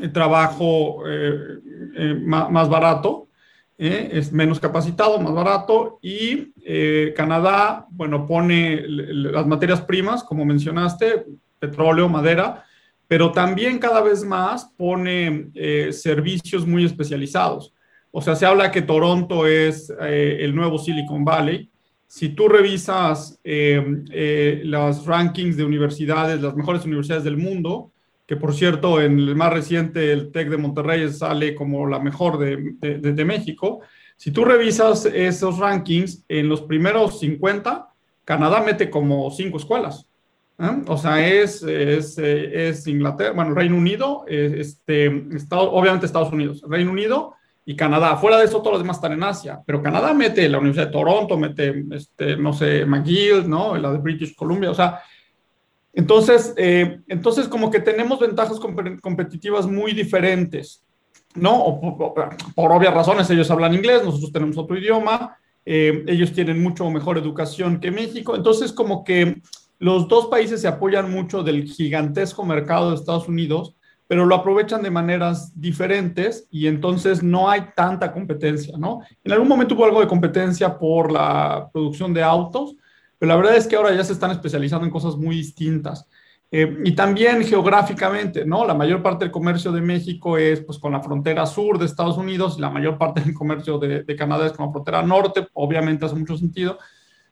eh, 0.00 0.08
trabajo 0.12 1.02
eh, 1.08 1.58
eh, 1.96 2.14
más, 2.14 2.68
barato, 2.68 3.26
es 3.76 4.32
menos 4.32 4.60
capacitado, 4.60 5.18
más 5.20 5.32
barato, 5.32 5.98
y 6.02 6.52
Canadá, 7.16 7.86
bueno, 7.90 8.26
pone 8.26 8.82
las 8.86 9.46
materias 9.46 9.80
primas, 9.80 10.22
como 10.22 10.44
mencionaste, 10.44 11.24
petróleo, 11.58 12.08
madera, 12.08 12.64
pero 13.06 13.32
también 13.32 13.78
cada 13.78 14.02
vez 14.02 14.22
más 14.22 14.66
pone 14.76 15.50
servicios 15.92 16.66
muy 16.66 16.84
especializados. 16.84 17.72
O 18.10 18.20
sea, 18.20 18.36
se 18.36 18.44
habla 18.44 18.70
que 18.70 18.82
Toronto 18.82 19.46
es 19.46 19.90
el 19.98 20.54
nuevo 20.54 20.78
Silicon 20.78 21.24
Valley, 21.24 21.70
si 22.08 22.30
tú 22.30 22.48
revisas 22.48 23.38
eh, 23.44 23.84
eh, 24.10 24.62
los 24.64 25.04
rankings 25.04 25.58
de 25.58 25.64
universidades, 25.64 26.40
las 26.40 26.56
mejores 26.56 26.84
universidades 26.86 27.22
del 27.22 27.36
mundo, 27.36 27.92
que 28.26 28.36
por 28.36 28.54
cierto 28.54 29.00
en 29.00 29.18
el 29.18 29.36
más 29.36 29.52
reciente 29.52 30.10
el 30.10 30.32
TEC 30.32 30.48
de 30.48 30.56
Monterrey 30.56 31.12
sale 31.12 31.54
como 31.54 31.86
la 31.86 32.00
mejor 32.00 32.38
de, 32.38 33.24
México, 33.24 33.80
si 34.18 34.32
tú 34.32 34.44
revisas 34.44 35.06
esos 35.06 35.58
rankings, 35.58 36.24
en 36.28 36.48
los 36.48 36.60
primeros 36.62 37.20
50, 37.20 37.88
Canadá 38.24 38.60
mete 38.60 38.90
como 38.90 39.30
cinco 39.30 39.56
escuelas. 39.56 40.06
¿eh? 40.58 40.82
O 40.88 40.98
sea, 40.98 41.26
es, 41.26 41.62
es, 41.62 42.86
Inglaterra, 42.88 43.32
bueno, 43.32 43.54
Reino 43.54 43.76
Unido, 43.76 44.24
este, 44.26 45.06
obviamente 45.50 46.04
Estados 46.04 46.32
Unidos, 46.32 46.62
Reino 46.68 46.90
Unido, 46.90 47.34
y 47.64 47.76
Canadá. 47.76 48.16
Fuera 48.16 48.38
de 48.38 48.46
eso, 48.46 48.58
todos 48.58 48.72
los 48.72 48.82
demás 48.82 48.96
están 48.96 49.12
en 49.12 49.22
Asia, 49.22 49.60
pero 49.64 49.82
Canadá 49.82 50.14
mete 50.14 50.48
la 50.48 50.58
Universidad 50.58 50.86
de 50.86 50.92
Toronto, 50.92 51.36
mete, 51.36 51.84
este, 51.92 52.36
no 52.36 52.52
sé, 52.52 52.84
McGill, 52.86 53.48
¿no? 53.48 53.76
La 53.76 53.92
de 53.92 53.98
British 53.98 54.34
Columbia, 54.34 54.70
o 54.70 54.74
sea, 54.74 55.00
entonces, 55.92 56.54
eh, 56.56 57.00
entonces 57.08 57.46
como 57.46 57.70
que 57.70 57.80
tenemos 57.80 58.18
ventajas 58.20 58.58
competitivas 58.58 59.66
muy 59.66 59.92
diferentes, 59.92 60.82
¿no? 61.40 61.80
por, 61.80 62.72
obvias 62.72 62.94
razones, 62.94 63.30
ellos 63.30 63.50
hablan 63.50 63.74
inglés, 63.74 64.04
nosotros 64.04 64.32
tenemos 64.32 64.56
otro 64.58 64.76
idioma, 64.76 65.36
eh, 65.64 66.04
ellos 66.06 66.32
tienen 66.32 66.62
mucho 66.62 66.88
mejor 66.90 67.18
educación 67.18 67.80
que 67.80 67.90
México, 67.90 68.36
entonces 68.36 68.72
como 68.72 69.04
que 69.04 69.40
los 69.78 70.08
dos 70.08 70.26
países 70.26 70.60
se 70.60 70.68
apoyan 70.68 71.10
mucho 71.10 71.42
del 71.42 71.64
gigantesco 71.64 72.44
mercado 72.44 72.90
de 72.90 72.96
Estados 72.96 73.28
Unidos 73.28 73.76
pero 74.08 74.24
lo 74.24 74.34
aprovechan 74.34 74.82
de 74.82 74.90
maneras 74.90 75.52
diferentes 75.54 76.48
y 76.50 76.66
entonces 76.66 77.22
no 77.22 77.48
hay 77.48 77.66
tanta 77.76 78.10
competencia, 78.10 78.76
¿no? 78.78 79.02
En 79.22 79.32
algún 79.32 79.46
momento 79.46 79.74
hubo 79.74 79.84
algo 79.84 80.00
de 80.00 80.08
competencia 80.08 80.78
por 80.78 81.12
la 81.12 81.68
producción 81.70 82.14
de 82.14 82.22
autos, 82.22 82.74
pero 83.18 83.28
la 83.28 83.36
verdad 83.36 83.56
es 83.56 83.66
que 83.66 83.76
ahora 83.76 83.94
ya 83.94 84.02
se 84.02 84.14
están 84.14 84.30
especializando 84.30 84.86
en 84.86 84.90
cosas 84.90 85.14
muy 85.16 85.36
distintas. 85.36 86.08
Eh, 86.50 86.78
y 86.84 86.92
también 86.92 87.44
geográficamente, 87.44 88.46
¿no? 88.46 88.64
La 88.64 88.72
mayor 88.72 89.02
parte 89.02 89.24
del 89.24 89.32
comercio 89.32 89.70
de 89.70 89.82
México 89.82 90.38
es 90.38 90.60
pues 90.62 90.78
con 90.78 90.92
la 90.92 91.02
frontera 91.02 91.44
sur 91.44 91.78
de 91.78 91.84
Estados 91.84 92.16
Unidos 92.16 92.54
y 92.56 92.62
la 92.62 92.70
mayor 92.70 92.96
parte 92.96 93.20
del 93.20 93.34
comercio 93.34 93.78
de, 93.78 94.02
de 94.02 94.16
Canadá 94.16 94.46
es 94.46 94.52
con 94.52 94.66
la 94.66 94.72
frontera 94.72 95.02
norte, 95.02 95.46
obviamente 95.52 96.06
hace 96.06 96.14
mucho 96.14 96.38
sentido. 96.38 96.78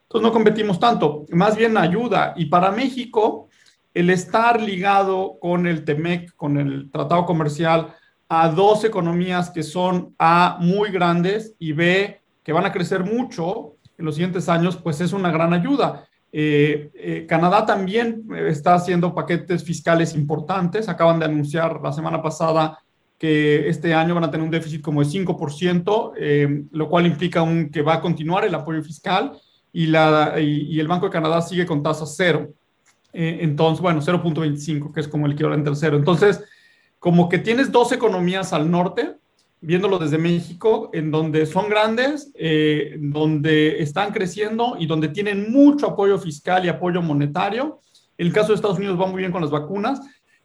Entonces 0.03 0.23
no 0.23 0.31
competimos 0.31 0.79
tanto, 0.79 1.25
más 1.31 1.57
bien 1.57 1.75
ayuda. 1.77 2.33
Y 2.37 2.45
para 2.45 2.71
México, 2.71 3.49
el 3.93 4.11
estar 4.11 4.61
ligado 4.61 5.37
con 5.41 5.65
el 5.65 5.83
TEMEC, 5.83 6.35
con 6.35 6.57
el 6.57 6.91
Tratado 6.91 7.25
Comercial, 7.25 7.95
a 8.29 8.49
dos 8.49 8.83
economías 8.83 9.49
que 9.49 9.63
son 9.63 10.13
A, 10.19 10.57
muy 10.59 10.91
grandes 10.91 11.55
y 11.59 11.71
B, 11.71 12.21
que 12.43 12.53
van 12.53 12.65
a 12.65 12.71
crecer 12.71 13.03
mucho 13.03 13.77
en 13.97 14.05
los 14.05 14.15
siguientes 14.15 14.47
años, 14.47 14.77
pues 14.77 15.01
es 15.01 15.13
una 15.13 15.31
gran 15.31 15.53
ayuda. 15.53 16.07
Eh, 16.39 16.91
eh, 16.93 17.25
Canadá 17.27 17.65
también 17.65 18.27
está 18.47 18.75
haciendo 18.75 19.15
paquetes 19.15 19.63
fiscales 19.63 20.13
importantes. 20.13 20.87
Acaban 20.87 21.17
de 21.17 21.25
anunciar 21.25 21.81
la 21.81 21.91
semana 21.91 22.21
pasada 22.21 22.77
que 23.17 23.67
este 23.67 23.95
año 23.95 24.13
van 24.13 24.25
a 24.25 24.29
tener 24.29 24.45
un 24.45 24.51
déficit 24.51 24.83
como 24.83 25.03
de 25.03 25.09
5%, 25.09 26.13
eh, 26.15 26.65
lo 26.69 26.89
cual 26.89 27.07
implica 27.07 27.43
que 27.71 27.81
va 27.81 27.95
a 27.95 28.01
continuar 28.01 28.45
el 28.45 28.53
apoyo 28.53 28.83
fiscal 28.83 29.31
y, 29.73 29.85
el 29.85 30.87
Banco 30.87 31.07
de 31.07 31.11
Canadá 31.11 31.41
sigue 31.41 31.65
con 31.65 31.81
tasa 31.81 32.05
cero. 32.05 32.53
entonces, 33.11 33.81
bueno, 33.81 33.99
0.25, 33.99 34.93
que 34.93 34.99
es 34.99 35.07
como 35.07 35.25
el 35.25 35.31
equivalente 35.31 35.69
al 35.69 35.75
cero. 35.75 35.97
Entonces, 35.97 36.43
como 36.99 37.29
que 37.29 37.39
tienes 37.39 37.71
dos 37.71 37.91
economías 37.93 38.53
al 38.53 38.69
norte, 38.69 39.15
viéndolo 39.61 39.97
desde 39.97 40.17
México, 40.17 40.89
en 40.93 41.11
donde 41.11 41.45
son 41.45 41.69
grandes, 41.69 42.31
eh, 42.35 42.97
donde 42.99 43.81
están 43.81 44.11
creciendo 44.11 44.75
y 44.79 44.85
donde 44.85 45.09
tienen 45.09 45.51
mucho 45.51 45.87
apoyo 45.87 46.17
fiscal 46.17 46.65
y 46.65 46.69
apoyo 46.69 47.01
monetario. 47.01 47.79
El 48.17 48.31
caso 48.31 48.49
de 48.49 48.55
Estados 48.55 48.77
Unidos 48.77 48.99
va 48.99 49.07
muy 49.07 49.19
bien 49.19 49.31
con 49.31 49.41
las 49.41 49.51
vacunas. 49.51 50.01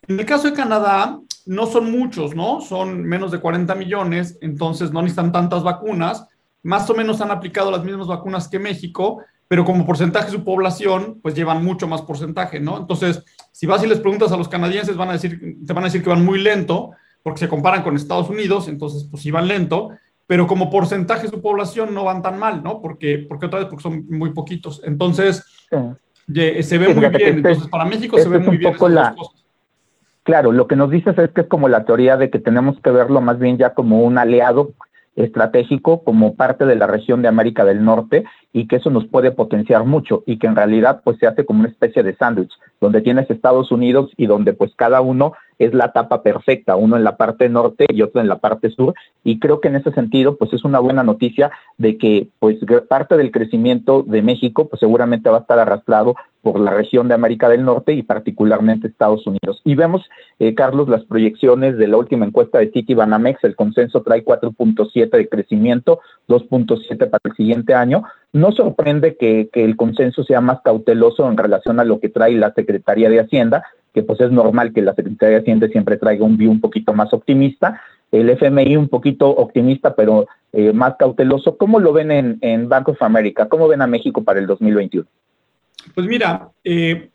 En 0.08 0.18
el 0.18 0.26
caso 0.26 0.48
de 0.48 0.54
Canadá, 0.54 1.18
no 1.46 1.66
son 1.66 1.90
muchos, 1.90 2.34
¿no? 2.34 2.60
Son 2.60 3.02
menos 3.02 3.30
de 3.32 3.40
40 3.40 3.74
millones, 3.74 4.38
entonces 4.40 4.92
no 4.92 5.02
necesitan 5.02 5.32
tantas 5.32 5.62
vacunas. 5.62 6.26
Más 6.62 6.88
o 6.88 6.94
menos 6.94 7.20
han 7.20 7.30
aplicado 7.30 7.70
las 7.70 7.84
mismas 7.84 8.06
vacunas 8.06 8.48
que 8.48 8.58
México, 8.58 9.22
pero 9.48 9.64
como 9.64 9.84
porcentaje 9.84 10.26
de 10.26 10.32
su 10.32 10.44
población, 10.44 11.18
pues 11.22 11.34
llevan 11.34 11.64
mucho 11.64 11.86
más 11.86 12.02
porcentaje, 12.02 12.60
¿no? 12.60 12.78
Entonces, 12.78 13.22
si 13.50 13.66
vas 13.66 13.84
y 13.84 13.86
les 13.86 14.00
preguntas 14.00 14.32
a 14.32 14.36
los 14.36 14.48
canadienses, 14.48 14.96
van 14.96 15.10
a 15.10 15.12
decir, 15.12 15.58
te 15.66 15.72
van 15.72 15.84
a 15.84 15.88
decir 15.88 16.02
que 16.02 16.08
van 16.08 16.24
muy 16.24 16.40
lento, 16.40 16.92
porque 17.22 17.40
se 17.40 17.48
comparan 17.48 17.82
con 17.82 17.96
Estados 17.96 18.28
Unidos, 18.28 18.68
entonces 18.68 19.06
pues 19.10 19.24
iban 19.26 19.48
lento, 19.48 19.90
pero 20.26 20.46
como 20.46 20.70
porcentaje 20.70 21.22
de 21.22 21.28
su 21.28 21.42
población 21.42 21.94
no 21.94 22.04
van 22.04 22.22
tan 22.22 22.38
mal, 22.38 22.62
¿no? 22.62 22.80
Porque, 22.80 23.24
porque 23.28 23.46
otra 23.46 23.60
vez, 23.60 23.68
porque 23.68 23.82
son 23.82 24.06
muy 24.08 24.30
poquitos. 24.30 24.80
Entonces, 24.84 25.44
se 25.68 26.78
ve 26.78 26.94
muy 26.94 27.08
bien. 27.08 27.14
Este 27.14 27.28
entonces, 27.28 27.68
para 27.68 27.84
México 27.84 28.18
se 28.18 28.28
ve 28.28 28.38
muy 28.38 28.56
bien. 28.56 28.74
Claro, 30.22 30.52
lo 30.52 30.68
que 30.68 30.76
nos 30.76 30.90
dices 30.90 31.18
es 31.18 31.30
que 31.30 31.42
es 31.42 31.46
como 31.48 31.68
la 31.68 31.84
teoría 31.84 32.16
de 32.16 32.30
que 32.30 32.38
tenemos 32.38 32.78
que 32.80 32.90
verlo 32.90 33.20
más 33.20 33.38
bien 33.38 33.58
ya 33.58 33.74
como 33.74 34.02
un 34.02 34.18
aliado 34.18 34.72
estratégico 35.16 36.04
como 36.04 36.36
parte 36.36 36.64
de 36.64 36.76
la 36.76 36.86
región 36.86 37.22
de 37.22 37.28
América 37.28 37.64
del 37.64 37.84
Norte 37.84 38.24
y 38.52 38.66
que 38.66 38.76
eso 38.76 38.88
nos 38.88 39.06
puede 39.06 39.30
potenciar 39.30 39.84
mucho 39.84 40.22
y 40.26 40.38
que 40.38 40.46
en 40.46 40.56
realidad 40.56 41.02
pues 41.04 41.18
se 41.18 41.26
hace 41.26 41.44
como 41.44 41.60
una 41.60 41.68
especie 41.68 42.02
de 42.02 42.16
sándwich 42.16 42.52
donde 42.80 43.02
tienes 43.02 43.28
Estados 43.28 43.70
Unidos 43.70 44.10
y 44.16 44.26
donde 44.26 44.54
pues 44.54 44.72
cada 44.74 45.00
uno 45.00 45.34
es 45.64 45.74
la 45.74 45.92
tapa 45.92 46.22
perfecta, 46.22 46.76
uno 46.76 46.96
en 46.96 47.04
la 47.04 47.16
parte 47.16 47.48
norte 47.48 47.86
y 47.88 48.02
otro 48.02 48.20
en 48.20 48.28
la 48.28 48.38
parte 48.38 48.70
sur 48.70 48.94
y 49.24 49.38
creo 49.38 49.60
que 49.60 49.68
en 49.68 49.76
ese 49.76 49.92
sentido 49.92 50.36
pues 50.36 50.52
es 50.52 50.64
una 50.64 50.80
buena 50.80 51.02
noticia 51.02 51.50
de 51.78 51.98
que 51.98 52.28
pues 52.38 52.58
parte 52.88 53.16
del 53.16 53.30
crecimiento 53.30 54.02
de 54.02 54.22
México 54.22 54.68
pues 54.68 54.80
seguramente 54.80 55.30
va 55.30 55.38
a 55.38 55.40
estar 55.40 55.58
arrastrado 55.58 56.14
por 56.42 56.58
la 56.58 56.72
región 56.72 57.08
de 57.08 57.14
América 57.14 57.48
del 57.48 57.64
Norte 57.64 57.92
y 57.92 58.02
particularmente 58.02 58.88
Estados 58.88 59.26
Unidos. 59.26 59.60
Y 59.64 59.76
vemos, 59.76 60.02
eh, 60.40 60.54
Carlos, 60.54 60.88
las 60.88 61.04
proyecciones 61.04 61.78
de 61.78 61.86
la 61.86 61.96
última 61.96 62.26
encuesta 62.26 62.58
de 62.58 62.72
City 62.72 62.94
Banamex, 62.94 63.42
el 63.44 63.54
consenso 63.54 64.02
trae 64.02 64.24
4.7 64.24 65.10
de 65.10 65.28
crecimiento, 65.28 66.00
2.7 66.28 67.08
para 67.08 67.20
el 67.24 67.36
siguiente 67.36 67.74
año, 67.74 68.02
no 68.32 68.50
sorprende 68.52 69.16
que, 69.16 69.50
el 69.52 69.76
consenso 69.76 70.24
sea 70.24 70.40
más 70.40 70.60
cauteloso 70.62 71.28
en 71.28 71.36
relación 71.36 71.78
a 71.78 71.84
lo 71.84 72.00
que 72.00 72.08
trae 72.08 72.32
la 72.32 72.52
Secretaría 72.54 73.08
de 73.08 73.20
Hacienda, 73.20 73.64
que 73.92 74.02
pues 74.02 74.20
es 74.20 74.30
normal 74.30 74.72
que 74.72 74.82
la 74.82 74.94
Secretaría 74.94 75.36
de 75.36 75.42
Hacienda 75.42 75.68
siempre 75.68 75.96
traiga 75.96 76.24
un 76.24 76.36
view 76.36 76.50
un 76.50 76.60
poquito 76.60 76.92
más 76.94 77.12
optimista, 77.12 77.80
el 78.10 78.28
FMI 78.30 78.76
un 78.76 78.88
poquito 78.88 79.28
optimista, 79.28 79.94
pero 79.94 80.26
eh, 80.52 80.72
más 80.72 80.96
cauteloso. 80.98 81.56
¿Cómo 81.56 81.80
lo 81.80 81.92
ven 81.92 82.10
en, 82.10 82.38
en 82.40 82.68
Bank 82.68 82.88
of 82.88 83.02
America? 83.02 83.48
¿Cómo 83.48 83.68
ven 83.68 83.82
a 83.82 83.86
México 83.86 84.22
para 84.22 84.38
el 84.38 84.46
2021? 84.46 85.06
Pues 85.94 86.06
mira, 86.06 86.50
eh, 86.62 87.10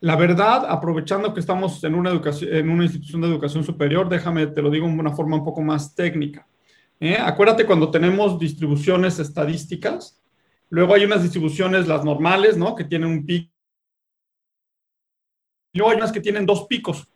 la 0.00 0.16
verdad, 0.16 0.66
aprovechando 0.68 1.34
que 1.34 1.40
estamos 1.40 1.82
en 1.82 1.94
una, 1.94 2.10
educación, 2.10 2.54
en 2.54 2.70
una 2.70 2.84
institución 2.84 3.20
de 3.22 3.28
educación 3.28 3.64
superior, 3.64 4.08
déjame, 4.08 4.46
te 4.46 4.62
lo 4.62 4.70
digo 4.70 4.86
de 4.86 4.92
una 4.92 5.12
forma 5.12 5.36
un 5.36 5.44
poco 5.44 5.60
más 5.60 5.94
técnica. 5.94 6.46
¿eh? 7.00 7.16
Acuérdate 7.20 7.66
cuando 7.66 7.90
tenemos 7.90 8.38
distribuciones 8.38 9.18
estadísticas, 9.18 10.18
Luego 10.70 10.94
hay 10.94 11.04
unas 11.04 11.22
distribuciones, 11.22 11.88
las 11.88 12.04
normales, 12.04 12.56
¿no? 12.56 12.74
Que 12.74 12.84
tienen 12.84 13.08
un 13.08 13.26
pico. 13.26 13.50
Luego 15.78 15.92
hay 15.92 15.96
unas 15.96 16.12
que 16.12 16.20
tienen 16.20 16.44
dos 16.44 16.66
picos. 16.66 17.08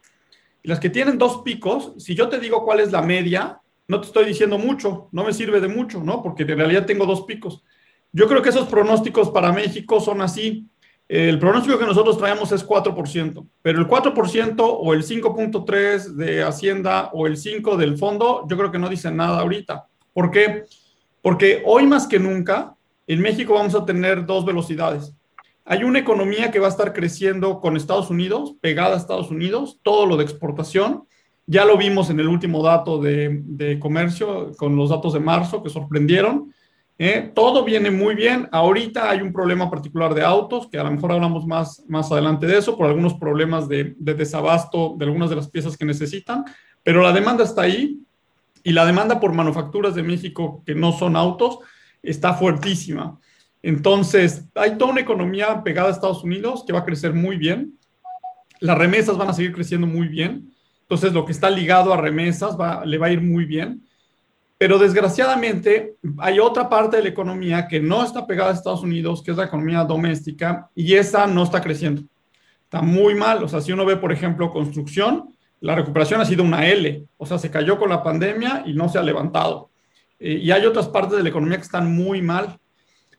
Y 0.63 0.69
las 0.69 0.81
que 0.81 0.89
tienen 0.89 1.19
dos 1.19 1.43
picos, 1.43 1.93
si 1.99 2.15
yo 2.15 2.29
te 2.29 2.39
digo 2.39 2.65
cuál 2.65 2.81
es 2.81 2.93
la 2.93 3.03
media, 3.03 3.61
no 3.89 4.01
te 4.01 4.07
estoy 4.07 4.25
diciendo 4.25 4.59
mucho, 4.59 5.09
no 5.13 5.25
me 5.25 5.33
sirve 5.33 5.61
de 5.61 5.69
mucho, 5.69 6.03
¿no? 6.03 6.23
Porque 6.23 6.45
en 6.45 6.57
realidad 6.57 6.87
tengo 6.87 7.05
dos 7.05 7.23
picos. 7.23 7.63
Yo 8.13 8.29
creo 8.29 8.41
que 8.43 8.51
esos 8.51 8.69
pronósticos 8.69 9.31
para 9.31 9.53
México 9.53 10.01
son 10.01 10.23
así. 10.23 10.69
El 11.09 11.39
pronóstico 11.39 11.79
que 11.79 11.85
nosotros 11.85 12.17
traemos 12.17 12.53
es 12.53 12.67
4%, 12.67 13.47
pero 13.61 13.81
el 13.81 13.87
4% 13.87 14.55
o 14.59 14.95
el 14.95 15.03
5.3 15.03 16.15
de 16.15 16.43
Hacienda 16.43 17.11
o 17.13 17.27
el 17.27 17.37
5 17.37 17.77
del 17.77 17.99
fondo, 17.99 18.47
yo 18.49 18.57
creo 18.57 18.71
que 18.71 18.79
no 18.79 18.89
dicen 18.89 19.17
nada 19.17 19.41
ahorita. 19.41 19.89
¿Por 20.13 20.31
qué? 20.31 20.65
Porque 21.21 21.63
hoy 21.67 21.87
más 21.87 22.07
que 22.07 22.19
nunca 22.19 22.75
en 23.07 23.21
México 23.21 23.55
vamos 23.55 23.75
a 23.75 23.85
tener 23.85 24.25
dos 24.25 24.45
velocidades. 24.45 25.13
Hay 25.65 25.85
una 25.85 26.01
economía 26.01 26.51
que 26.51 26.59
va 26.59 26.67
a 26.67 26.71
estar 26.71 26.93
creciendo 26.93 27.61
con 27.61 27.77
Estados 27.77 28.11
Unidos, 28.11 28.55
pegada 28.61 28.95
a 28.95 28.99
Estados 28.99 29.31
Unidos, 29.31 29.79
todo 29.83 30.07
lo 30.07 30.17
de 30.17 30.25
exportación. 30.25 31.05
Ya 31.47 31.65
lo 31.65 31.77
vimos 31.77 32.11
en 32.11 32.19
el 32.19 32.29
último 32.29 32.63
dato 32.63 33.01
de, 33.01 33.79
comercio, 33.81 34.53
con 34.57 34.77
los 34.77 34.91
datos 34.91 35.13
de 35.13 35.21
marzo 35.21 35.63
que 35.63 35.71
sorprendieron. 35.71 36.53
¿eh? 36.99 37.31
todo 37.35 37.65
viene 37.65 37.91
muy 37.91 38.15
bien. 38.15 38.49
Ahorita 38.51 39.09
hay 39.09 39.23
un 39.23 39.33
problema 39.33 39.71
particular 39.71 40.15
de 40.15 40.23
autos, 40.23 40.69
que 40.69 40.79
a 40.79 40.85
lo 40.85 40.91
mejor 40.91 41.13
hablamos 41.13 41.47
más, 41.47 41.85
más 41.89 42.11
adelante 42.11 42.47
de 42.47 42.59
eso, 42.59 42.77
por 42.77 42.87
algunos 42.87 43.15
problemas 43.15 43.69
de, 43.69 43.95
de 43.99 44.15
desabasto 44.15 44.95
de 44.99 45.05
algunas 45.05 45.31
de 45.31 45.37
las 45.37 45.49
piezas 45.49 45.77
que 45.77 45.85
necesitan, 45.85 46.45
pero 46.83 47.03
la 47.03 47.13
demanda 47.13 47.45
está 47.45 47.63
ahí 47.63 48.01
y 48.65 48.73
la 48.73 48.85
demanda 48.85 49.21
por 49.21 49.33
manufacturas 49.33 49.95
de 49.95 50.03
México 50.03 50.63
que 50.67 50.75
no 50.75 50.93
son 50.93 51.17
autos 51.17 51.59
está 52.03 52.35
fuertísima. 52.35 53.19
Entonces, 53.63 54.49
hay 54.55 54.77
toda 54.77 54.93
una 54.93 55.01
economía 55.01 55.63
pegada 55.63 55.89
a 55.89 55.93
Estados 55.93 56.25
Unidos 56.25 56.65
que 56.67 56.73
va 56.73 56.81
a 56.81 56.85
crecer 56.85 57.15
muy 57.15 57.37
bien. 57.37 57.79
Las 58.61 58.77
remesas 58.77 59.17
van 59.17 59.31
a 59.31 59.33
seguir 59.33 59.53
creciendo 59.53 59.87
muy 59.87 60.09
bien. 60.09 60.53
Entonces, 60.83 61.13
lo 61.13 61.25
que 61.25 61.33
está 61.33 61.49
ligado 61.49 61.93
a 61.93 61.97
remesas 61.97 62.59
va, 62.59 62.85
le 62.85 62.99
va 62.99 63.07
a 63.07 63.13
ir 63.13 63.21
muy 63.21 63.45
bien. 63.45 63.83
Pero 64.59 64.79
desgraciadamente, 64.79 65.97
hay 66.19 66.39
otra 66.39 66.69
parte 66.69 66.97
de 66.97 67.03
la 67.03 67.09
economía 67.09 67.67
que 67.67 67.81
no 67.81 68.05
está 68.05 68.27
pegada 68.27 68.51
a 68.51 68.55
Estados 68.55 68.83
Unidos, 68.83 69.23
que 69.23 69.33
es 69.33 69.37
la 69.37 69.47
economía 69.47 69.83
doméstica, 69.85 70.71
y 70.75 70.95
esa 70.95 71.27
no 71.27 71.43
está 71.43 71.61
creciendo. 71.61 72.03
Está 72.65 72.81
muy 72.81 73.15
mal. 73.15 73.43
O 73.43 73.49
sea, 73.49 73.61
si 73.61 73.73
uno 73.73 73.85
ve, 73.85 73.97
por 73.97 74.13
ejemplo, 74.13 74.51
construcción, 74.51 75.35
la 75.61 75.75
recuperación 75.75 76.21
ha 76.21 76.25
sido 76.25 76.45
una 76.45 76.67
L. 76.69 77.07
O 77.17 77.27
sea, 77.27 77.39
se 77.39 77.51
cayó 77.51 77.79
con 77.79 77.91
la 77.91 78.03
pandemia 78.03 78.63
y 78.67 78.73
no 78.73 78.89
se 78.89 78.99
ha 78.99 79.03
levantado. 79.03 79.71
Eh, 80.19 80.41
y 80.43 80.51
hay 80.51 80.65
otras 80.65 80.89
partes 80.89 81.17
de 81.17 81.23
la 81.23 81.29
economía 81.29 81.57
que 81.57 81.65
están 81.65 81.93
muy 81.93 82.23
mal. 82.23 82.59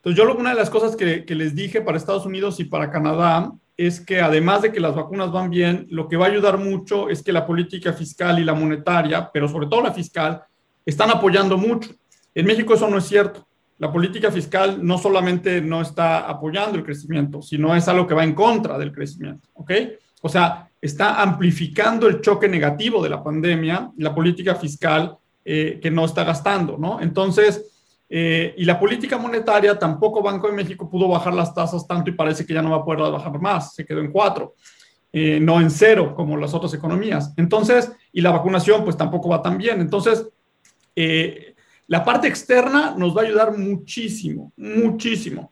Entonces, 0.04 0.22
yo 0.22 0.36
una 0.36 0.50
de 0.50 0.58
las 0.58 0.70
cosas 0.70 0.98
que, 0.98 1.24
que, 1.24 1.34
les 1.34 1.56
dije 1.56 1.80
para 1.80 1.98
Estados 1.98 2.26
Unidos 2.26 2.60
y 2.60 2.66
para 2.66 2.92
Canadá 2.92 3.54
es 3.78 4.02
que 4.02 4.20
además 4.20 4.62
de 4.62 4.74
que 4.74 4.82
las 4.82 4.96
vacunas 4.96 5.32
van 5.32 5.50
bien, 5.50 5.88
lo 5.90 6.10
que 6.10 6.18
va 6.18 6.26
a 6.26 6.30
ayudar 6.30 6.58
mucho 6.58 7.10
es 7.10 7.24
que 7.24 7.32
la 7.32 7.46
política 7.46 7.94
fiscal 7.94 8.38
y 8.38 8.44
la 8.44 8.54
monetaria, 8.54 9.32
pero 9.32 9.48
sobre 9.48 9.68
todo 9.68 9.82
la 9.82 9.94
fiscal, 9.94 10.44
están 10.86 11.10
apoyando 11.10 11.58
mucho. 11.58 11.90
En 12.36 12.46
México 12.46 12.74
eso 12.74 12.90
no 12.90 12.98
es 12.98 13.06
cierto. 13.06 13.48
La 13.78 13.94
política 13.94 14.30
fiscal 14.30 14.86
no 14.86 14.98
solamente 14.98 15.62
no 15.62 15.82
está 15.82 16.28
apoyando 16.28 16.78
el 16.78 16.84
crecimiento, 16.84 17.42
sino 17.42 17.74
es 17.74 17.88
algo 17.88 18.06
que 18.06 18.14
va 18.14 18.26
en 18.26 18.36
contra 18.36 18.78
del 18.78 18.92
crecimiento, 18.92 19.48
¿ok? 19.54 19.72
O 20.22 20.28
sea, 20.28 20.70
está 20.82 21.22
amplificando 21.22 22.08
el 22.08 22.20
choque 22.20 22.50
negativo 22.50 23.02
de 23.02 23.10
la 23.10 23.24
pandemia, 23.24 23.90
la 23.98 24.14
política 24.14 24.56
fiscal 24.56 25.18
eh, 25.46 25.80
que 25.82 25.90
no 25.90 26.04
está 26.04 26.26
gastando, 26.26 26.78
¿no? 26.78 27.00
Entonces, 27.00 27.73
eh, 28.16 28.54
y 28.58 28.64
la 28.64 28.80
política 28.80 29.18
monetaria, 29.18 29.80
tampoco 29.80 30.22
Banco 30.22 30.46
de 30.46 30.54
México 30.54 30.88
pudo 30.88 31.08
bajar 31.08 31.34
las 31.34 31.52
tasas 31.52 31.88
tanto 31.88 32.12
y 32.12 32.14
parece 32.14 32.46
que 32.46 32.54
ya 32.54 32.62
no 32.62 32.70
va 32.70 32.78
a 32.78 32.86
poder 32.86 33.12
bajar 33.12 33.42
más, 33.42 33.74
se 33.74 33.84
quedó 33.84 34.02
en 34.02 34.12
cuatro, 34.12 34.54
eh, 35.12 35.40
no 35.40 35.60
en 35.60 35.72
cero 35.72 36.14
como 36.16 36.38
las 36.38 36.54
otras 36.54 36.76
economías. 36.76 37.34
Entonces, 37.38 37.92
y 38.12 38.22
la 38.22 38.30
vacunación 38.30 38.84
pues 38.84 38.96
tampoco 38.96 39.30
va 39.30 39.42
tan 39.42 39.58
bien. 39.58 39.82
Entonces, 39.82 40.28
la 41.88 42.06
parte 42.06 42.28
externa 42.28 42.94
nos 42.96 43.18
va 43.18 43.24
a 43.24 43.26
ayudar 43.26 43.58
muchísimo, 43.58 44.54
muchísimo 44.58 45.52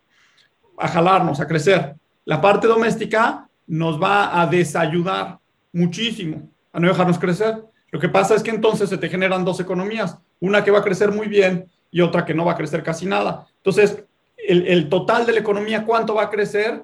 a 0.78 0.88
jalarnos, 0.88 1.40
a 1.40 1.48
crecer. 1.48 1.96
La 2.26 2.40
parte 2.40 2.68
doméstica 2.68 3.50
nos 3.66 4.00
va 4.00 4.40
a 4.40 4.46
desayudar 4.46 5.40
muchísimo 5.74 6.48
a 6.72 6.80
no 6.80 6.90
dejarnos 6.90 7.18
crecer. 7.18 7.58
Lo 7.90 8.00
que 8.00 8.10
pasa 8.10 8.36
es 8.36 8.44
que 8.44 8.52
entonces 8.52 8.88
se 8.88 9.00
te 9.00 9.10
generan 9.10 9.44
dos 9.44 9.60
economías, 9.60 10.16
una 10.40 10.64
que 10.64 10.70
va 10.70 10.78
a 10.78 10.84
crecer 10.84 11.12
muy 11.12 11.28
bien 11.28 11.68
y 11.92 12.02
otra 12.02 12.26
que 12.26 12.34
no 12.34 12.46
va 12.46 12.54
a 12.54 12.58
crecer 12.58 12.82
casi 12.82 13.06
nada. 13.06 13.46
Entonces, 13.58 14.04
el, 14.38 14.90
total 14.90 15.26
de 15.26 15.34
la 15.34 15.40
economía, 15.40 15.86
¿cuánto 15.86 16.16
va 16.16 16.24
a 16.24 16.30
crecer? 16.30 16.84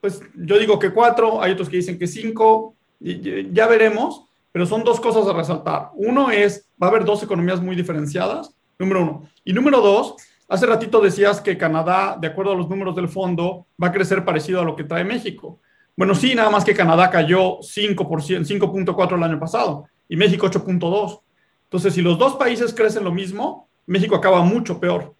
pues 0.00 0.20
yo 0.36 0.58
digo 0.58 0.78
que 0.78 0.92
cuatro, 0.92 1.42
hay 1.42 1.52
otros 1.52 1.68
que 1.68 1.78
dicen 1.78 1.98
que 1.98 2.06
cinco, 2.06 2.76
ya 3.00 3.66
veremos, 3.66 4.24
pero 4.52 4.64
son 4.64 4.84
dos 4.84 5.00
cosas 5.00 5.26
a 5.26 5.32
resaltar. 5.32 5.90
Uno 5.94 6.30
es, 6.30 6.68
va 6.80 6.86
a 6.86 6.90
haber 6.90 7.04
dos 7.04 7.22
economías 7.22 7.60
muy 7.60 7.74
diferenciadas, 7.74 8.54
número 8.78 9.02
uno. 9.02 9.28
Y 9.44 9.52
número 9.52 9.80
dos, 9.80 10.14
hace 10.48 10.66
ratito 10.66 11.00
decías 11.00 11.40
que 11.40 11.58
Canadá, 11.58 12.16
de 12.20 12.28
acuerdo 12.28 12.52
a 12.52 12.56
los 12.56 12.68
números 12.68 12.94
del 12.94 13.08
fondo, 13.08 13.66
va 13.82 13.88
a 13.88 13.92
crecer 13.92 14.24
parecido 14.24 14.60
a 14.60 14.64
lo 14.64 14.76
que 14.76 14.84
trae 14.84 15.04
México. 15.04 15.60
Bueno, 15.96 16.14
sí, 16.14 16.34
nada 16.34 16.50
más 16.50 16.64
que 16.64 16.74
Canadá 16.74 17.10
cayó 17.10 17.58
5%, 17.58 17.96
5.4 17.96 19.16
el 19.16 19.22
año 19.22 19.40
pasado 19.40 19.88
y 20.08 20.16
México 20.16 20.46
8.2. 20.46 21.20
Entonces, 21.64 21.94
si 21.94 22.00
los 22.00 22.16
dos 22.16 22.36
países 22.36 22.72
crecen 22.72 23.02
lo 23.02 23.12
mismo, 23.12 23.65
México 23.86 24.16
acaba 24.16 24.42
mucho 24.42 24.78
peor. 24.78 25.16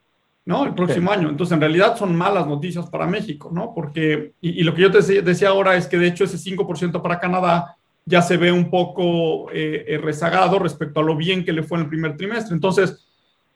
¿no? 0.46 0.64
El 0.64 0.75
próximo 0.75 1.11
año. 1.11 1.28
Entonces, 1.28 1.52
en 1.52 1.61
realidad 1.61 1.96
son 1.96 2.14
malas 2.14 2.46
noticias 2.46 2.88
para 2.88 3.06
México, 3.06 3.50
¿no? 3.52 3.75
Porque, 3.75 4.32
y, 4.40 4.62
lo 4.62 4.75
que 4.75 4.82
yo 4.82 4.90
te 4.92 5.02
decía 5.20 5.49
ahora 5.49 5.76
es 5.76 5.88
que 5.88 5.99
de 5.99 6.06
hecho 6.06 6.25
ese 6.25 6.38
5% 6.38 7.02
para 7.02 7.18
Canadá 7.18 7.76
ya 8.04 8.23
se 8.23 8.37
ve 8.37 8.52
un 8.52 8.70
poco 8.70 9.50
eh, 9.50 9.85
eh, 9.88 9.99
rezagado 9.99 10.61
respecto 10.61 11.00
a 11.00 11.02
lo 11.02 11.16
bien 11.16 11.44
que 11.44 11.52
le 11.52 11.64
fue 11.64 11.78
en 11.78 11.85
el 11.85 11.90
primer 11.90 12.16
trimestre. 12.16 12.54
Entonces, 12.54 13.04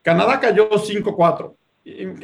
Canadá 0.02 0.40
cayó 0.40 0.68
5,4. 0.68 1.54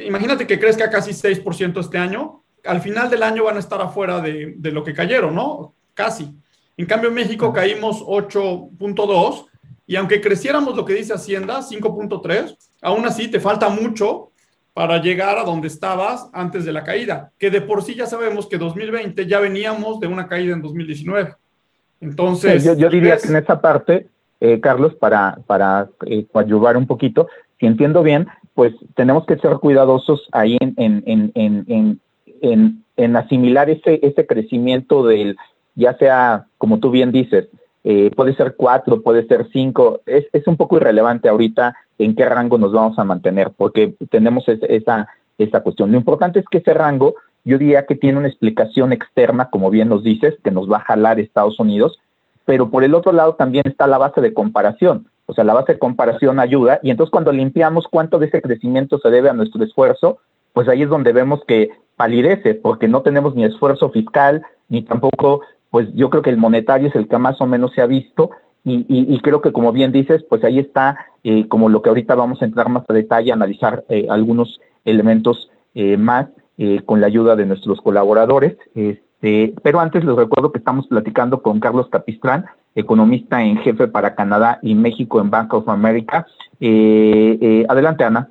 Imagínate 0.05 0.45
que 0.45 0.59
crezca 0.59 0.89
casi 0.89 1.11
6% 1.11 1.79
este 1.79 1.97
año. 1.97 2.43
Al 2.65 2.81
final 2.81 3.09
del 3.09 3.23
año 3.23 3.45
van 3.45 3.55
a 3.55 3.61
estar 3.61 3.81
afuera 3.81 4.19
de, 4.19 4.55
de 4.57 4.71
lo 4.73 4.83
que 4.83 4.93
cayeron, 4.93 5.33
¿no? 5.33 5.73
Casi. 5.93 6.35
En 6.75 6.85
cambio, 6.85 7.07
en 7.09 7.15
México 7.15 7.53
caímos 7.53 8.01
8.2 8.01 9.45
y 9.87 9.95
aunque 9.95 10.19
creciéramos 10.19 10.75
lo 10.75 10.83
que 10.83 10.93
dice 10.93 11.13
Hacienda, 11.13 11.61
5.3, 11.61 12.57
aún 12.81 13.05
así 13.05 13.27
te 13.29 13.39
falta 13.39 13.69
mucho 13.69 14.31
para 14.73 15.01
llegar 15.01 15.37
a 15.37 15.43
donde 15.43 15.67
estabas 15.67 16.29
antes 16.33 16.63
de 16.63 16.71
la 16.71 16.83
caída, 16.83 17.31
que 17.39 17.49
de 17.49 17.61
por 17.61 17.81
sí 17.81 17.95
ya 17.95 18.05
sabemos 18.05 18.47
que 18.47 18.57
2020 18.57 19.25
ya 19.25 19.39
veníamos 19.39 19.99
de 19.99 20.07
una 20.07 20.27
caída 20.27 20.53
en 20.53 20.61
2019. 20.61 21.33
Entonces... 21.99 22.63
yo, 22.63 22.89
diría 22.89 23.17
que 23.17 23.27
en 23.27 23.37
esa 23.37 23.59
parte, 23.59 24.07
eh, 24.39 24.59
Carlos, 24.59 24.93
para, 24.93 25.39
para 25.47 25.89
eh, 26.05 26.27
un 26.31 26.85
poquito, 26.85 27.27
si 27.59 27.65
entiendo 27.65 28.03
bien, 28.03 28.27
pues 28.53 28.73
tenemos 28.95 29.25
que 29.25 29.37
ser 29.37 29.53
cuidadosos 29.55 30.27
ahí 30.31 30.57
en, 30.59 30.75
en, 30.77 31.31
en, 31.33 31.99
en, 32.41 32.83
en 32.97 33.15
asimilar 33.15 33.69
ese, 33.69 33.99
ese 34.03 34.27
crecimiento 34.27 35.05
del, 35.05 35.37
ya 35.75 35.97
sea, 35.97 36.45
como 36.57 36.79
tú 36.79 36.91
bien 36.91 37.11
dices, 37.11 37.47
eh, 37.83 38.11
puede 38.15 38.35
ser 38.35 38.55
cuatro, 38.57 39.01
puede 39.01 39.25
ser 39.27 39.47
cinco, 39.53 40.01
es, 40.05 40.25
es 40.33 40.45
un 40.47 40.57
poco 40.57 40.77
irrelevante 40.77 41.29
ahorita 41.29 41.75
en 41.97 42.15
qué 42.15 42.25
rango 42.25 42.57
nos 42.57 42.71
vamos 42.71 42.97
a 42.99 43.03
mantener, 43.03 43.51
porque 43.55 43.95
tenemos 44.09 44.47
esa, 44.47 45.07
esa 45.37 45.61
cuestión. 45.61 45.91
Lo 45.91 45.97
importante 45.97 46.39
es 46.39 46.45
que 46.49 46.59
ese 46.59 46.73
rango, 46.73 47.15
yo 47.43 47.57
diría 47.57 47.85
que 47.85 47.95
tiene 47.95 48.19
una 48.19 48.27
explicación 48.27 48.93
externa, 48.93 49.49
como 49.49 49.69
bien 49.69 49.89
nos 49.89 50.03
dices, 50.03 50.35
que 50.43 50.51
nos 50.51 50.71
va 50.71 50.77
a 50.77 50.85
jalar 50.85 51.19
Estados 51.19 51.59
Unidos, 51.59 51.99
pero 52.45 52.69
por 52.69 52.83
el 52.83 52.93
otro 52.93 53.11
lado 53.11 53.35
también 53.35 53.63
está 53.67 53.87
la 53.87 53.97
base 53.97 54.21
de 54.21 54.33
comparación. 54.33 55.07
O 55.25 55.33
sea, 55.33 55.43
la 55.43 55.53
base 55.53 55.73
de 55.73 55.79
comparación 55.79 56.39
ayuda 56.39 56.79
y 56.81 56.89
entonces 56.89 57.11
cuando 57.11 57.33
limpiamos 57.33 57.85
cuánto 57.89 58.17
de 58.17 58.27
ese 58.27 58.41
crecimiento 58.41 58.97
se 58.99 59.09
debe 59.09 59.29
a 59.29 59.33
nuestro 59.33 59.63
esfuerzo, 59.63 60.19
pues 60.53 60.69
ahí 60.69 60.83
es 60.83 60.89
donde 60.89 61.11
vemos 61.11 61.43
que 61.45 61.69
palidece, 61.97 62.55
porque 62.55 62.87
no 62.87 63.01
tenemos 63.01 63.35
ni 63.35 63.43
esfuerzo 63.43 63.89
fiscal, 63.89 64.43
ni 64.69 64.83
tampoco 64.83 65.41
pues 65.69 65.87
yo 65.93 66.09
creo 66.09 66.21
que 66.21 66.29
el 66.29 66.37
monetario 66.37 66.87
es 66.87 66.95
el 66.95 67.09
que 67.09 67.17
más 67.17 67.41
o 67.41 67.45
menos 67.45 67.73
se 67.73 67.81
ha 67.81 67.87
visto 67.87 68.31
y, 68.69 69.19
creo 69.21 69.41
que 69.41 69.53
como 69.53 69.71
bien 69.71 69.93
dices, 69.93 70.25
pues 70.27 70.43
ahí 70.43 70.59
está 70.59 70.97
eh, 71.29 71.45
como 71.49 71.67
lo 71.67 71.81
que 71.81 71.89
ahorita 71.89 72.15
vamos 72.15 72.41
a 72.41 72.45
entrar 72.45 72.69
más 72.69 72.85
a 72.87 72.93
detalle, 72.93 73.33
analizar 73.33 73.83
eh, 73.89 74.07
algunos 74.09 74.61
elementos 74.85 75.51
eh, 75.75 75.97
más 75.97 76.27
con 76.85 77.01
la 77.01 77.07
ayuda 77.07 77.35
de 77.35 77.45
nuestros 77.45 77.81
colaboradores. 77.81 78.57
Este, 78.73 79.53
pero 79.61 79.81
antes 79.81 80.05
les 80.05 80.15
recuerdo 80.15 80.53
que 80.53 80.59
estamos 80.59 80.87
platicando 80.87 81.41
con 81.41 81.59
Carlos 81.59 81.89
Capistrán, 81.89 82.45
economista 82.75 83.43
en 83.43 83.57
jefe 83.57 83.87
para 83.89 84.15
Canadá 84.15 84.57
y 84.63 84.73
México 84.73 85.19
en 85.19 85.29
Bank 85.29 85.53
of 85.53 85.67
America. 85.67 86.25
adelante, 86.59 88.05
Ana. 88.05 88.29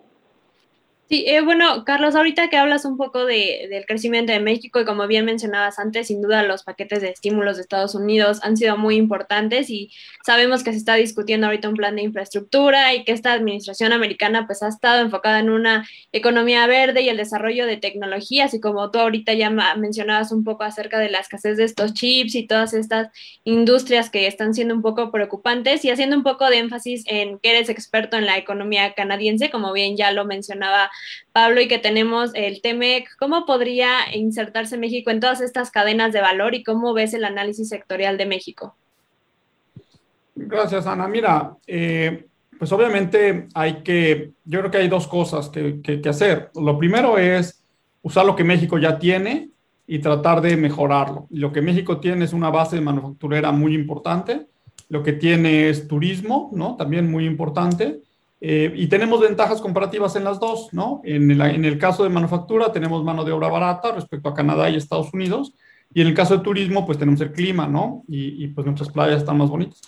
Sí, 1.09 1.25
eh, 1.29 1.41
bueno, 1.41 1.85
Carlos, 1.85 2.17
ahorita 2.17 2.51
que 2.51 2.57
hablas 2.57 2.85
un 2.85 2.97
poco 2.97 3.27
de, 3.27 3.69
del 3.71 3.87
crecimiento 3.87 4.33
de 4.33 4.41
México 4.41 4.81
y 4.81 4.85
como 4.85 5.07
bien 5.07 5.25
mencionabas 5.25 5.79
antes, 5.79 6.09
sin 6.09 6.21
duda 6.21 6.43
los 6.43 6.65
paquetes 6.65 7.01
de 7.01 7.11
estímulos 7.11 7.55
de 7.55 7.63
Estados 7.63 7.95
Unidos 7.95 8.41
han 8.43 8.57
sido 8.57 8.77
muy 8.77 8.97
importantes 8.97 9.71
y 9.71 9.93
sabemos 10.25 10.65
que 10.65 10.73
se 10.73 10.79
está 10.79 10.97
discutiendo 10.97 11.47
ahorita 11.47 11.69
un 11.69 11.77
plan 11.77 11.95
de 11.95 12.03
infraestructura 12.03 12.93
y 12.93 13.05
que 13.05 13.13
esta 13.13 13.33
administración 13.33 13.93
americana 13.93 14.47
pues 14.47 14.65
ha 14.65 14.69
estado 14.69 15.01
enfocada 15.01 15.39
en 15.39 15.51
una 15.51 15.87
economía 16.11 16.67
verde 16.67 17.03
y 17.03 17.09
el 17.09 17.19
desarrollo 17.19 17.67
de 17.67 17.77
tecnologías 17.77 18.53
y 18.53 18.61
como 18.61 18.91
tú 18.91 18.99
ahorita 18.99 19.33
ya 19.35 19.49
mencionabas 19.77 20.33
un 20.33 20.43
poco 20.43 20.65
acerca 20.65 20.99
de 20.99 21.09
la 21.09 21.21
escasez 21.21 21.57
de 21.57 21.63
estos 21.63 21.95
chips 21.95 22.35
y 22.35 22.49
todas 22.49 22.75
estas 22.75 23.11
industrias 23.45 24.11
que 24.11 24.27
están 24.27 24.55
siendo 24.55 24.75
un 24.75 24.83
poco 24.83 25.13
preocupantes 25.13 25.85
y 25.85 25.91
haciendo 25.91 26.17
un 26.17 26.25
poco 26.25 26.51
de 26.51 26.59
énfasis 26.59 27.05
en 27.07 27.39
que 27.39 27.51
eres 27.51 27.69
experto 27.69 28.17
en 28.17 28.27
la 28.27 28.39
economía 28.39 28.93
canadiense, 28.95 29.51
como 29.51 29.73
bien 29.73 29.97
ya 29.97 30.11
lo 30.11 30.25
mencionaba 30.25 30.91
Pablo, 31.33 31.61
y 31.61 31.69
que 31.69 31.79
tenemos 31.79 32.31
el 32.35 32.63
TEMEC, 32.63 33.09
¿cómo 33.19 33.47
podría 33.47 34.15
insertarse 34.15 34.79
México 34.79 35.11
en 35.11 35.21
todas 35.21 35.41
estas 35.41 35.71
cadenas 35.71 36.13
de 36.13 36.21
valor 36.21 36.55
y 36.55 36.63
cómo 36.63 36.95
ves 36.95 37.15
el 37.15 37.25
análisis 37.25 37.69
sectorial 37.69 38.17
de 38.17 38.27
México? 38.27 38.75
Gracias, 40.35 40.87
Ana. 40.87 41.09
Mira, 41.09 41.57
eh, 41.67 42.27
pues 42.59 42.71
obviamente 42.73 43.49
hay 43.55 43.83
que, 43.83 44.33
yo 44.45 44.61
creo 44.61 44.71
que 44.71 44.79
hay 44.79 44.89
dos 44.89 45.07
cosas 45.07 45.49
que, 45.49 45.81
que, 45.83 46.09
hacer. 46.09 46.51
Lo 46.55 46.79
primero 46.79 47.19
es 47.19 47.63
usar 48.03 48.25
lo 48.25 48.37
que 48.37 48.45
México 48.45 48.79
ya 48.79 48.99
tiene 48.99 49.51
y 49.87 49.99
tratar 49.99 50.41
de 50.41 50.57
mejorarlo. 50.57 51.27
Lo 51.31 51.53
que 51.53 51.63
México 51.63 52.01
tiene 52.01 52.25
es 52.25 52.33
una 52.33 52.51
base 52.51 52.81
manufacturera 52.81 53.53
muy 53.53 53.75
importante, 53.75 54.47
lo 54.89 55.03
que 55.03 55.13
tiene 55.13 55.69
es 55.69 55.89
turismo, 55.89 56.51
¿no? 56.53 56.77
También 56.77 57.11
muy 57.11 57.27
importante, 57.27 58.01
eh, 58.41 58.73
y 58.77 58.87
tenemos 58.89 59.21
ventajas 59.21 59.61
comparativas 59.61 60.15
en 60.17 60.25
las 60.25 60.39
dos, 60.39 60.69
¿no? 60.73 61.01
En 61.05 61.31
el, 61.31 61.41
en 61.41 61.65
el, 61.65 61.79
caso 61.79 62.03
de 62.03 62.11
manufactura 62.11 62.73
tenemos 62.73 63.03
mano 63.03 63.25
de 63.25 63.33
obra 63.33 63.49
barata 63.49 63.93
respecto 63.93 64.29
a 64.29 64.35
Canadá 64.35 64.69
y 64.69 64.77
Estados 64.77 65.13
Unidos, 65.13 65.55
y 65.95 66.03
en 66.03 66.09
el 66.09 66.15
caso 66.15 66.37
de 66.37 66.45
turismo 66.45 66.85
pues 66.85 66.99
tenemos 66.99 67.21
el 67.21 67.33
clima, 67.33 67.67
¿no? 67.67 68.03
Y, 68.09 68.45
y 68.45 68.49
pues 68.49 68.67
nuestras 68.67 68.91
playas 68.91 69.19
están 69.19 69.39
más 69.39 69.49
bonitas. 69.49 69.81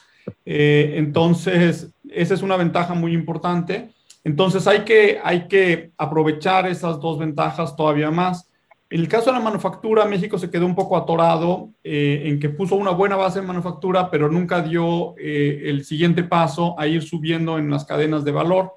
Eh, 0.44 0.94
entonces, 0.96 1.92
esa 2.10 2.34
es 2.34 2.42
una 2.42 2.56
ventaja 2.56 2.94
muy 2.94 3.12
importante. 3.12 3.90
Entonces 4.24 4.66
hay 4.66 4.80
que, 4.80 5.20
hay 5.22 5.48
que 5.48 5.92
aprovechar 5.96 6.66
esas 6.66 7.00
dos 7.00 7.18
ventajas 7.18 7.76
todavía 7.76 8.10
más. 8.10 8.47
En 8.90 9.00
el 9.00 9.08
caso 9.08 9.26
de 9.26 9.38
la 9.38 9.44
manufactura, 9.44 10.06
México 10.06 10.38
se 10.38 10.50
quedó 10.50 10.64
un 10.64 10.74
poco 10.74 10.96
atorado 10.96 11.70
eh, 11.84 12.22
en 12.24 12.40
que 12.40 12.48
puso 12.48 12.74
una 12.74 12.90
buena 12.90 13.16
base 13.16 13.38
en 13.38 13.46
manufactura, 13.46 14.10
pero 14.10 14.30
nunca 14.30 14.62
dio 14.62 15.14
eh, 15.18 15.64
el 15.64 15.84
siguiente 15.84 16.24
paso 16.24 16.74
a 16.80 16.86
ir 16.86 17.02
subiendo 17.02 17.58
en 17.58 17.70
las 17.70 17.84
cadenas 17.84 18.24
de 18.24 18.32
valor. 18.32 18.72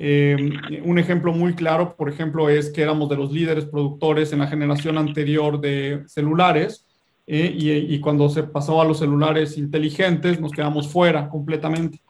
Eh, 0.00 0.36
un 0.84 0.98
ejemplo 0.98 1.32
muy 1.32 1.54
claro, 1.54 1.94
por 1.94 2.08
ejemplo, 2.08 2.48
es 2.48 2.70
que 2.70 2.82
éramos 2.82 3.08
de 3.08 3.16
los 3.16 3.30
líderes 3.30 3.66
productores 3.66 4.32
en 4.32 4.40
la 4.40 4.48
generación 4.48 4.98
anterior 4.98 5.60
de 5.60 6.02
celulares 6.06 6.84
y, 7.26 7.70
y, 7.70 8.00
cuando 8.00 8.30
se 8.30 8.42
pasó 8.42 8.80
a 8.80 8.86
los 8.86 9.00
celulares 9.00 9.58
inteligentes 9.58 10.40
nos 10.40 10.50
quedamos 10.50 10.88
fuera 10.88 11.28
completamente. 11.28 12.00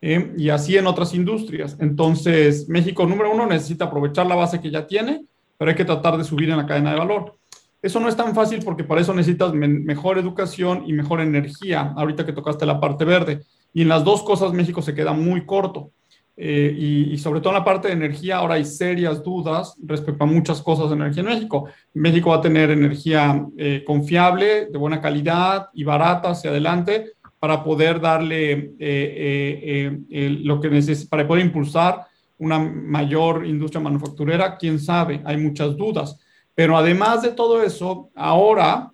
y 0.00 0.48
así 0.48 0.78
en 0.78 0.86
otras 0.86 1.14
industrias. 1.14 1.76
Entonces, 1.78 2.68
México, 2.70 3.06
número 3.06 3.32
uno, 3.32 3.46
necesita 3.46 3.84
aprovechar 3.84 4.26
la 4.26 4.34
base 4.34 4.60
que 4.60 4.70
ya 4.70 4.86
tiene 4.86 5.26
pero 5.62 5.70
hay 5.70 5.76
que 5.76 5.84
tratar 5.84 6.18
de 6.18 6.24
subir 6.24 6.50
en 6.50 6.56
la 6.56 6.66
cadena 6.66 6.90
de 6.90 6.98
valor. 6.98 7.36
Eso 7.80 8.00
no 8.00 8.08
es 8.08 8.16
tan 8.16 8.34
fácil 8.34 8.64
porque 8.64 8.82
para 8.82 9.00
eso 9.00 9.14
necesitas 9.14 9.54
mejor 9.54 10.18
educación 10.18 10.82
y 10.88 10.92
mejor 10.92 11.20
energía, 11.20 11.94
ahorita 11.96 12.26
que 12.26 12.32
tocaste 12.32 12.66
la 12.66 12.80
parte 12.80 13.04
verde. 13.04 13.42
Y 13.72 13.82
en 13.82 13.88
las 13.88 14.02
dos 14.02 14.24
cosas 14.24 14.52
México 14.52 14.82
se 14.82 14.92
queda 14.92 15.12
muy 15.12 15.46
corto. 15.46 15.92
Eh, 16.36 16.74
y, 17.12 17.16
sobre 17.16 17.38
todo 17.38 17.50
en 17.50 17.60
la 17.60 17.64
parte 17.64 17.86
de 17.86 17.94
energía, 17.94 18.38
ahora 18.38 18.54
hay 18.54 18.64
serias 18.64 19.22
dudas 19.22 19.76
respecto 19.86 20.24
a 20.24 20.26
muchas 20.26 20.60
cosas 20.60 20.88
de 20.88 20.96
energía 20.96 21.22
en 21.22 21.28
México. 21.28 21.68
México 21.94 22.30
va 22.30 22.38
a 22.38 22.40
tener 22.40 22.72
energía 22.72 23.46
eh, 23.56 23.84
confiable, 23.86 24.66
de 24.66 24.78
buena 24.78 25.00
calidad 25.00 25.68
y 25.74 25.84
barata 25.84 26.30
hacia 26.30 26.50
adelante 26.50 27.12
para 27.38 27.62
poder 27.62 28.00
darle 28.00 28.72
eh, 28.80 29.96
lo 30.42 30.60
que 30.60 30.70
necesita, 30.70 31.08
para 31.08 31.28
poder 31.28 31.46
impulsar 31.46 32.04
una 32.38 32.58
mayor 32.58 33.46
industria 33.46 33.80
manufacturera, 33.80 34.56
quién 34.56 34.78
sabe, 34.78 35.20
hay 35.24 35.36
muchas 35.36 35.76
dudas. 35.76 36.18
Pero 36.54 36.76
además 36.76 37.22
de 37.22 37.30
todo 37.30 37.62
eso, 37.62 38.10
ahora, 38.14 38.90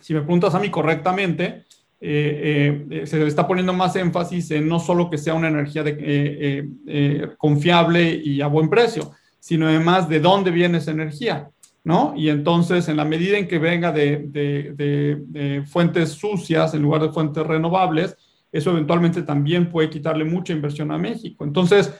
si 0.00 0.14
me 0.14 0.20
preguntas 0.20 0.54
a 0.54 0.58
mí 0.58 0.70
correctamente, 0.70 1.64
eh, 2.00 2.86
eh, 2.90 3.06
se 3.06 3.26
está 3.26 3.46
poniendo 3.46 3.72
más 3.72 3.96
énfasis 3.96 4.52
en 4.52 4.68
no 4.68 4.78
solo 4.78 5.10
que 5.10 5.18
sea 5.18 5.34
una 5.34 5.48
energía 5.48 5.82
eh, 5.86 7.28
confiable 7.36 8.20
y 8.22 8.40
a 8.40 8.46
buen 8.46 8.68
precio, 8.68 9.10
sino 9.40 9.66
además 9.66 10.08
de 10.08 10.20
dónde 10.20 10.50
viene 10.50 10.78
esa 10.78 10.92
energía, 10.92 11.50
¿no? 11.82 12.14
Y 12.16 12.28
entonces, 12.28 12.88
en 12.88 12.96
la 12.96 13.04
medida 13.04 13.38
en 13.38 13.48
que 13.48 13.58
venga 13.58 13.90
de 13.90 15.64
fuentes 15.66 16.10
sucias 16.10 16.74
en 16.74 16.82
lugar 16.82 17.02
de 17.02 17.12
fuentes 17.12 17.46
renovables, 17.46 18.16
eso 18.50 18.70
eventualmente 18.70 19.22
también 19.22 19.70
puede 19.70 19.90
quitarle 19.90 20.24
mucha 20.24 20.52
inversión 20.52 20.90
a 20.90 20.98
México. 20.98 21.44
Entonces, 21.44 21.92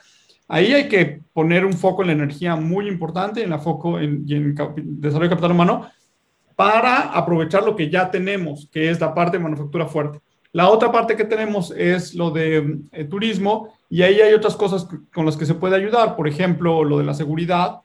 Ahí 0.51 0.73
hay 0.73 0.89
que 0.89 1.21
poner 1.31 1.63
un 1.63 1.73
foco 1.73 2.01
en 2.01 2.07
la 2.07 2.13
energía 2.13 2.55
muy 2.55 2.87
importante, 2.87 3.43
en 3.43 3.51
la 3.51 3.59
foco 3.59 3.99
en, 3.99 4.23
y 4.27 4.33
en 4.33 4.55
desarrollo 4.75 5.29
de 5.29 5.35
capital 5.35 5.51
humano, 5.51 5.87
para 6.55 7.13
aprovechar 7.13 7.63
lo 7.63 7.75
que 7.75 7.89
ya 7.89 8.09
tenemos, 8.09 8.67
que 8.71 8.89
es 8.89 8.99
la 8.99 9.13
parte 9.13 9.37
de 9.37 9.43
manufactura 9.43 9.85
fuerte. 9.85 10.19
La 10.51 10.67
otra 10.69 10.91
parte 10.91 11.15
que 11.15 11.23
tenemos 11.23 11.71
es 11.77 12.15
lo 12.15 12.31
de 12.31 12.79
eh, 12.91 13.03
turismo 13.05 13.75
y 13.89 14.01
ahí 14.01 14.19
hay 14.19 14.33
otras 14.33 14.55
cosas 14.55 14.87
con 15.13 15.25
las 15.25 15.37
que 15.37 15.45
se 15.45 15.53
puede 15.53 15.75
ayudar, 15.75 16.15
por 16.15 16.27
ejemplo, 16.27 16.83
lo 16.83 16.97
de 16.97 17.03
la 17.03 17.13
seguridad, 17.13 17.81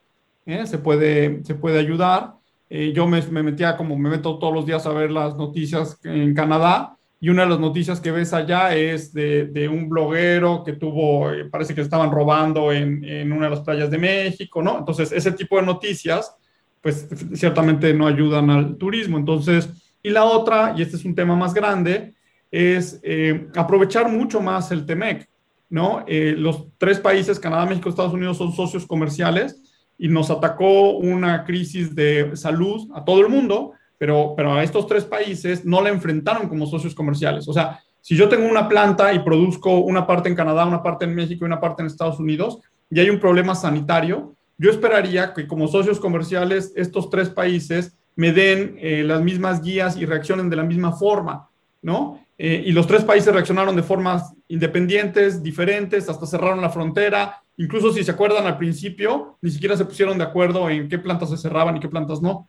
¿eh? 0.46 0.66
se, 0.66 0.79
puede, 0.79 1.44
se 1.44 1.55
puede 1.55 1.79
ayudar. 1.79 2.33
Eh, 2.70 2.94
yo 2.94 3.07
me, 3.07 3.20
me, 3.31 3.42
metía 3.42 3.77
como 3.77 3.96
me 3.98 4.09
meto 4.09 4.38
todos 4.38 4.55
los 4.55 4.64
días 4.64 4.87
a 4.87 4.92
ver 4.92 5.11
las 5.11 5.37
noticias 5.37 6.00
en 6.03 6.35
Canadá 6.35 6.96
y 7.24 7.30
una 7.30 7.44
de 7.44 7.48
las 7.48 7.58
noticias 7.58 8.02
que 8.02 8.10
ves 8.10 8.34
allá 8.34 8.76
es 8.76 9.14
de, 9.14 9.46
de 9.46 9.66
un 9.66 9.88
bloguero 9.88 10.62
que 10.62 10.74
tuvo, 10.74 11.30
parece 11.50 11.74
que 11.74 11.80
estaban 11.80 12.10
robando 12.10 12.70
en, 12.70 13.02
en, 13.02 13.32
una 13.32 13.46
de 13.46 13.50
las 13.52 13.60
playas 13.62 13.90
de 13.90 13.96
México, 13.96 14.60
¿no? 14.60 14.80
Entonces, 14.80 15.10
ese 15.10 15.32
tipo 15.32 15.56
de 15.56 15.62
noticias, 15.62 16.37
pues 16.82 17.08
ciertamente 17.32 17.94
no 17.94 18.06
ayudan 18.06 18.50
al 18.50 18.76
turismo. 18.76 19.16
Entonces, 19.16 19.70
y 20.02 20.10
la 20.10 20.24
otra, 20.24 20.74
y 20.76 20.82
este 20.82 20.96
es 20.96 21.04
un 21.06 21.14
tema 21.14 21.34
más 21.34 21.54
grande, 21.54 22.12
es 22.50 23.00
eh, 23.02 23.48
aprovechar 23.56 24.10
mucho 24.10 24.42
más 24.42 24.70
el 24.70 24.84
TEMEC, 24.84 25.26
¿no? 25.70 26.04
Eh, 26.06 26.34
los 26.37 26.66
tres 26.76 27.00
países, 27.00 27.40
Canadá, 27.40 27.64
México, 27.64 27.88
Estados 27.88 28.12
Unidos, 28.12 28.37
son 28.37 28.52
socios 28.52 28.84
comerciales 28.84 29.62
y 29.96 30.08
nos 30.08 30.28
atacó 30.28 30.98
una 30.98 31.44
crisis 31.44 31.94
de 31.94 32.37
salud 32.37 32.87
a 32.94 33.02
todo 33.02 33.22
el 33.22 33.30
mundo, 33.30 33.72
pero, 33.98 34.35
pero 34.37 34.54
a 34.54 34.62
estos 34.62 34.87
tres 34.87 35.04
países 35.04 35.64
no 35.64 35.80
la 35.80 35.90
enfrentaron 35.90 36.48
como 36.48 36.66
socios 36.66 36.94
comerciales. 36.94 37.48
O 37.48 37.52
sea, 37.52 37.80
si 38.00 38.16
yo 38.16 38.28
tengo 38.28 38.48
una 38.48 38.68
planta 38.68 39.12
y 39.14 39.20
produzco 39.20 39.78
una 39.78 40.07
parte 40.07 40.28
en 40.28 40.35
Canadá, 40.35 40.66
una 40.66 40.83
parte 40.83 41.04
en 41.04 41.14
México 41.14 41.44
y 41.44 41.46
una 41.46 41.61
parte 41.61 41.83
en 41.83 41.87
Estados 41.87 42.18
Unidos, 42.18 42.59
y 42.90 43.00
hay 43.00 43.11
un 43.11 43.18
problema 43.18 43.54
sanitario, 43.54 44.35
yo 44.59 44.70
esperaría 44.70 45.33
que 45.33 45.46
como 45.46 45.68
socios 45.68 45.98
comerciales 45.98 46.72
estos 46.76 47.11
tres 47.11 47.30
países 47.30 47.96
me 48.16 48.33
den 48.33 48.76
eh, 48.78 49.02
las 49.04 49.22
mismas 49.22 49.62
guías 49.62 49.96
y 49.96 50.07
reaccionen 50.07 50.48
de 50.48 50.57
la 50.57 50.62
misma 50.62 50.92
forma, 50.92 51.48
¿no? 51.83 52.20
Eh, 52.37 52.62
y 52.66 52.72
los 52.72 52.87
tres 52.87 53.04
países 53.04 53.33
reaccionaron 53.33 53.76
de 53.76 53.83
formas 53.83 54.33
independientes, 54.48 55.42
diferentes, 55.42 56.09
hasta 56.09 56.26
cerraron 56.26 56.61
la 56.61 56.70
frontera. 56.70 57.42
Incluso 57.57 57.92
si 57.92 58.02
se 58.02 58.11
acuerdan 58.11 58.46
al 58.46 58.59
principio, 58.59 59.38
ni 59.40 59.50
siquiera 59.50 59.76
se 59.76 59.85
pusieron 59.85 60.18
de 60.18 60.24
acuerdo 60.24 60.68
en 60.68 60.88
qué 60.88 60.98
plantas 60.98 61.30
se 61.30 61.37
cerraban 61.37 61.76
y 61.76 61.80
qué 61.80 61.88
plantas 61.88 62.20
no. 62.20 62.48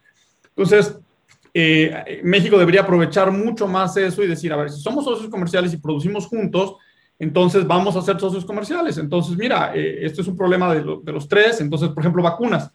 Entonces, 0.49 0.99
eh, 1.57 2.21
México 2.23 2.57
debería 2.59 2.81
aprovechar 2.81 3.31
mucho 3.31 3.67
más 3.67 3.95
eso 3.95 4.21
y 4.21 4.27
decir, 4.27 4.51
a 4.51 4.57
ver, 4.57 4.69
si 4.69 4.81
somos 4.81 5.05
socios 5.05 5.29
comerciales 5.29 5.73
y 5.73 5.77
producimos 5.77 6.27
juntos, 6.27 6.75
entonces 7.17 7.65
vamos 7.65 7.95
a 7.95 8.01
ser 8.01 8.19
socios 8.19 8.43
comerciales. 8.43 8.97
Entonces, 8.97 9.37
mira, 9.37 9.71
eh, 9.73 10.05
este 10.05 10.21
es 10.21 10.27
un 10.27 10.35
problema 10.35 10.75
de, 10.75 10.83
los 10.83 11.27
tres. 11.29 11.61
Entonces, 11.61 11.89
por 11.89 12.03
ejemplo, 12.03 12.21
vacunas. 12.21 12.69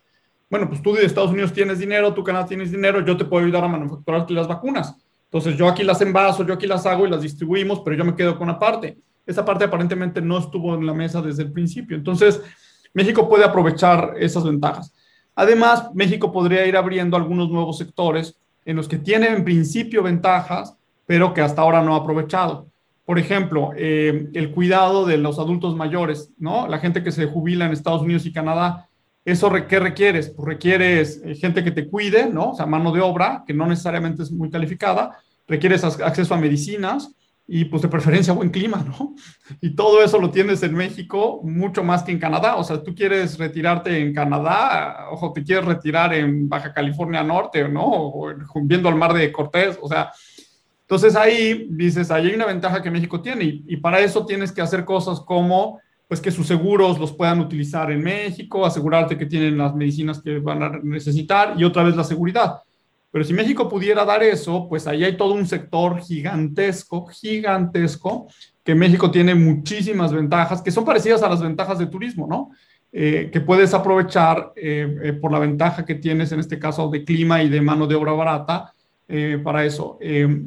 Bueno, 0.49 0.69
pues 0.69 0.81
tú 0.83 0.95
de 0.95 1.05
Estados 1.05 1.31
Unidos 1.31 1.53
tienes 1.53 1.79
dinero, 1.79 2.15
tú 2.15 2.25
Canadá 2.25 2.47
tienes 2.47 2.71
dinero, 2.71 3.05
yo 3.05 3.17
te 3.17 3.27
puedo 3.27 3.45
ayudar 3.45 3.65
a 3.65 3.69
manufacturar 3.69 4.29
las 4.31 4.49
vacunas 4.49 4.97
entonces 5.31 5.57
yo 5.57 5.69
aquí 5.69 5.85
las 5.85 6.01
envaso, 6.01 6.45
yo 6.45 6.53
aquí 6.53 6.67
las 6.67 6.85
hago 6.87 7.07
y 7.07 7.11
las 7.11 7.23
distribuimos, 7.23 7.81
pero 7.85 7.95
yo 7.95 8.05
me 8.05 8.17
quedo 8.17 8.37
con 8.37 8.49
una 8.49 8.59
parte. 8.59 8.99
Esa 9.25 9.45
parte 9.45 9.65
aparentemente 9.65 10.21
no 10.21 10.39
estuvo 10.39 10.75
en 10.75 10.85
la 10.85 10.93
mesa 10.93 11.23
desde 11.23 11.45
el 11.45 11.53
principio. 11.53 11.97
Entonces, 11.97 12.43
México 12.93 13.29
puede 13.29 13.45
aprovechar 13.45 14.15
esas 14.19 14.43
ventajas. 14.43 14.93
Además, 15.37 15.89
México 15.95 16.33
podría 16.33 16.67
ir 16.67 16.77
abriendo 16.77 17.17
algunos 17.17 17.49
nuevos 17.49 17.79
sectores 17.79 18.37
en 18.71 18.77
los 18.77 18.87
que 18.87 18.99
tiene 18.99 19.29
en 19.29 19.43
principio 19.43 20.03
ventajas, 20.03 20.77
pero 21.05 21.35
que 21.35 21.41
hasta 21.41 21.63
ahora 21.63 21.83
no 21.83 21.95
ha 21.95 21.99
aprovechado. 21.99 22.69
Por 23.05 23.19
ejemplo, 23.19 23.73
eh, 23.77 24.29
el 24.33 24.53
cuidado 24.53 25.05
de 25.05 25.19
los 25.19 25.41
adultos 25.41 25.75
mayores, 25.75 26.31
¿no? 26.39 26.69
La 26.69 26.79
gente 26.79 27.03
que 27.03 27.11
se 27.11 27.27
jubila 27.27 27.67
en 27.67 27.73
Estados 27.73 28.03
Unidos 28.03 28.27
y 28.27 28.33
Canadá. 28.33 28.89
¿Eso 29.25 29.51
qué 29.69 29.81
requieres? 29.81 30.31
Pues 30.31 30.47
requieres 30.47 31.21
eh, 31.25 31.35
gente 31.35 31.65
que 31.65 31.73
te 31.73 31.89
cuide, 31.89 32.31
¿no? 32.31 32.51
O 32.51 32.55
sea, 32.55 32.67
mano 32.67 32.93
de 32.93 33.01
obra, 33.01 33.43
que 33.45 33.53
no 33.53 33.67
necesariamente 33.67 34.23
es 34.23 34.31
muy 34.31 34.51
calificada, 34.51 35.19
requieres 35.49 35.83
acceso 35.83 36.33
a 36.33 36.39
medicinas 36.39 37.13
y 37.53 37.65
pues 37.65 37.83
de 37.83 37.89
preferencia 37.89 38.33
buen 38.33 38.51
clima, 38.51 38.85
¿no? 38.87 39.17
Y 39.61 39.75
todo 39.75 40.05
eso 40.05 40.21
lo 40.21 40.31
tienes 40.31 40.63
en 40.63 40.73
México 40.73 41.41
mucho 41.43 41.83
más 41.83 42.05
que 42.05 42.13
en 42.13 42.21
Canadá. 42.21 42.55
O 42.55 42.63
sea, 42.63 42.81
tú 42.81 42.95
quieres 42.95 43.39
retirarte 43.39 43.99
en 43.99 44.15
Canadá, 44.15 45.09
ojo, 45.11 45.33
te 45.33 45.43
quieres 45.43 45.65
retirar 45.65 46.15
en 46.15 46.49
Baja 46.49 46.73
California 46.73 47.25
Norte, 47.25 47.69
¿no? 47.69 47.83
O 47.85 48.33
viendo 48.63 48.89
al 48.89 48.95
mar 48.95 49.13
de 49.13 49.33
Cortés, 49.33 49.77
o 49.83 49.89
sea, 49.89 50.13
entonces 50.83 51.17
ahí 51.17 51.67
dices, 51.71 52.13
ahí 52.13 52.29
hay 52.29 52.35
una 52.35 52.47
ventaja 52.47 52.81
que 52.81 52.91
México 52.91 53.21
tiene 53.21 53.45
y, 53.45 53.65
y 53.67 53.77
para 53.79 53.99
eso 53.99 54.25
tienes 54.25 54.53
que 54.53 54.63
hacer 54.63 54.85
cosas 54.85 55.21
como 55.21 55.81
pues 56.07 56.21
que 56.21 56.31
sus 56.31 56.47
seguros 56.47 57.01
los 57.01 57.13
puedan 57.13 57.41
utilizar 57.41 57.91
en 57.91 58.03
México, 58.03 58.65
asegurarte 58.65 59.19
que 59.19 59.27
tienen 59.27 59.59
las 59.59 59.75
medicinas 59.75 60.23
que 60.23 60.39
van 60.39 60.63
a 60.63 60.69
necesitar 60.83 61.55
y 61.57 61.65
otra 61.65 61.83
vez 61.83 61.97
la 61.97 62.05
seguridad. 62.05 62.63
Pero 63.11 63.25
si 63.25 63.33
México 63.33 63.69
pudiera 63.69 64.05
dar 64.05 64.23
eso, 64.23 64.69
pues 64.69 64.87
ahí 64.87 65.03
hay 65.03 65.17
todo 65.17 65.35
un 65.35 65.47
sector 65.47 66.01
gigantesco, 66.01 67.07
gigantesco, 67.07 68.29
que 68.63 68.75
México 68.75 69.11
tiene 69.11 69.35
muchísimas 69.35 70.13
ventajas, 70.13 70.63
que 70.63 70.71
son 70.71 70.85
parecidas 70.85 71.23
a 71.23 71.29
las 71.29 71.43
ventajas 71.43 71.79
de 71.79 71.87
turismo, 71.87 72.27
¿no? 72.29 72.51
Eh, 72.93 73.31
que 73.33 73.41
puedes 73.41 73.73
aprovechar 73.73 74.53
eh, 74.57 74.97
eh, 75.05 75.13
por 75.13 75.31
la 75.31 75.39
ventaja 75.39 75.85
que 75.85 75.95
tienes 75.95 76.33
en 76.33 76.41
este 76.41 76.59
caso 76.59 76.89
de 76.91 77.05
clima 77.05 77.41
y 77.41 77.49
de 77.49 77.61
mano 77.61 77.87
de 77.87 77.95
obra 77.95 78.13
barata 78.13 78.73
para 79.43 79.65
eso. 79.65 79.99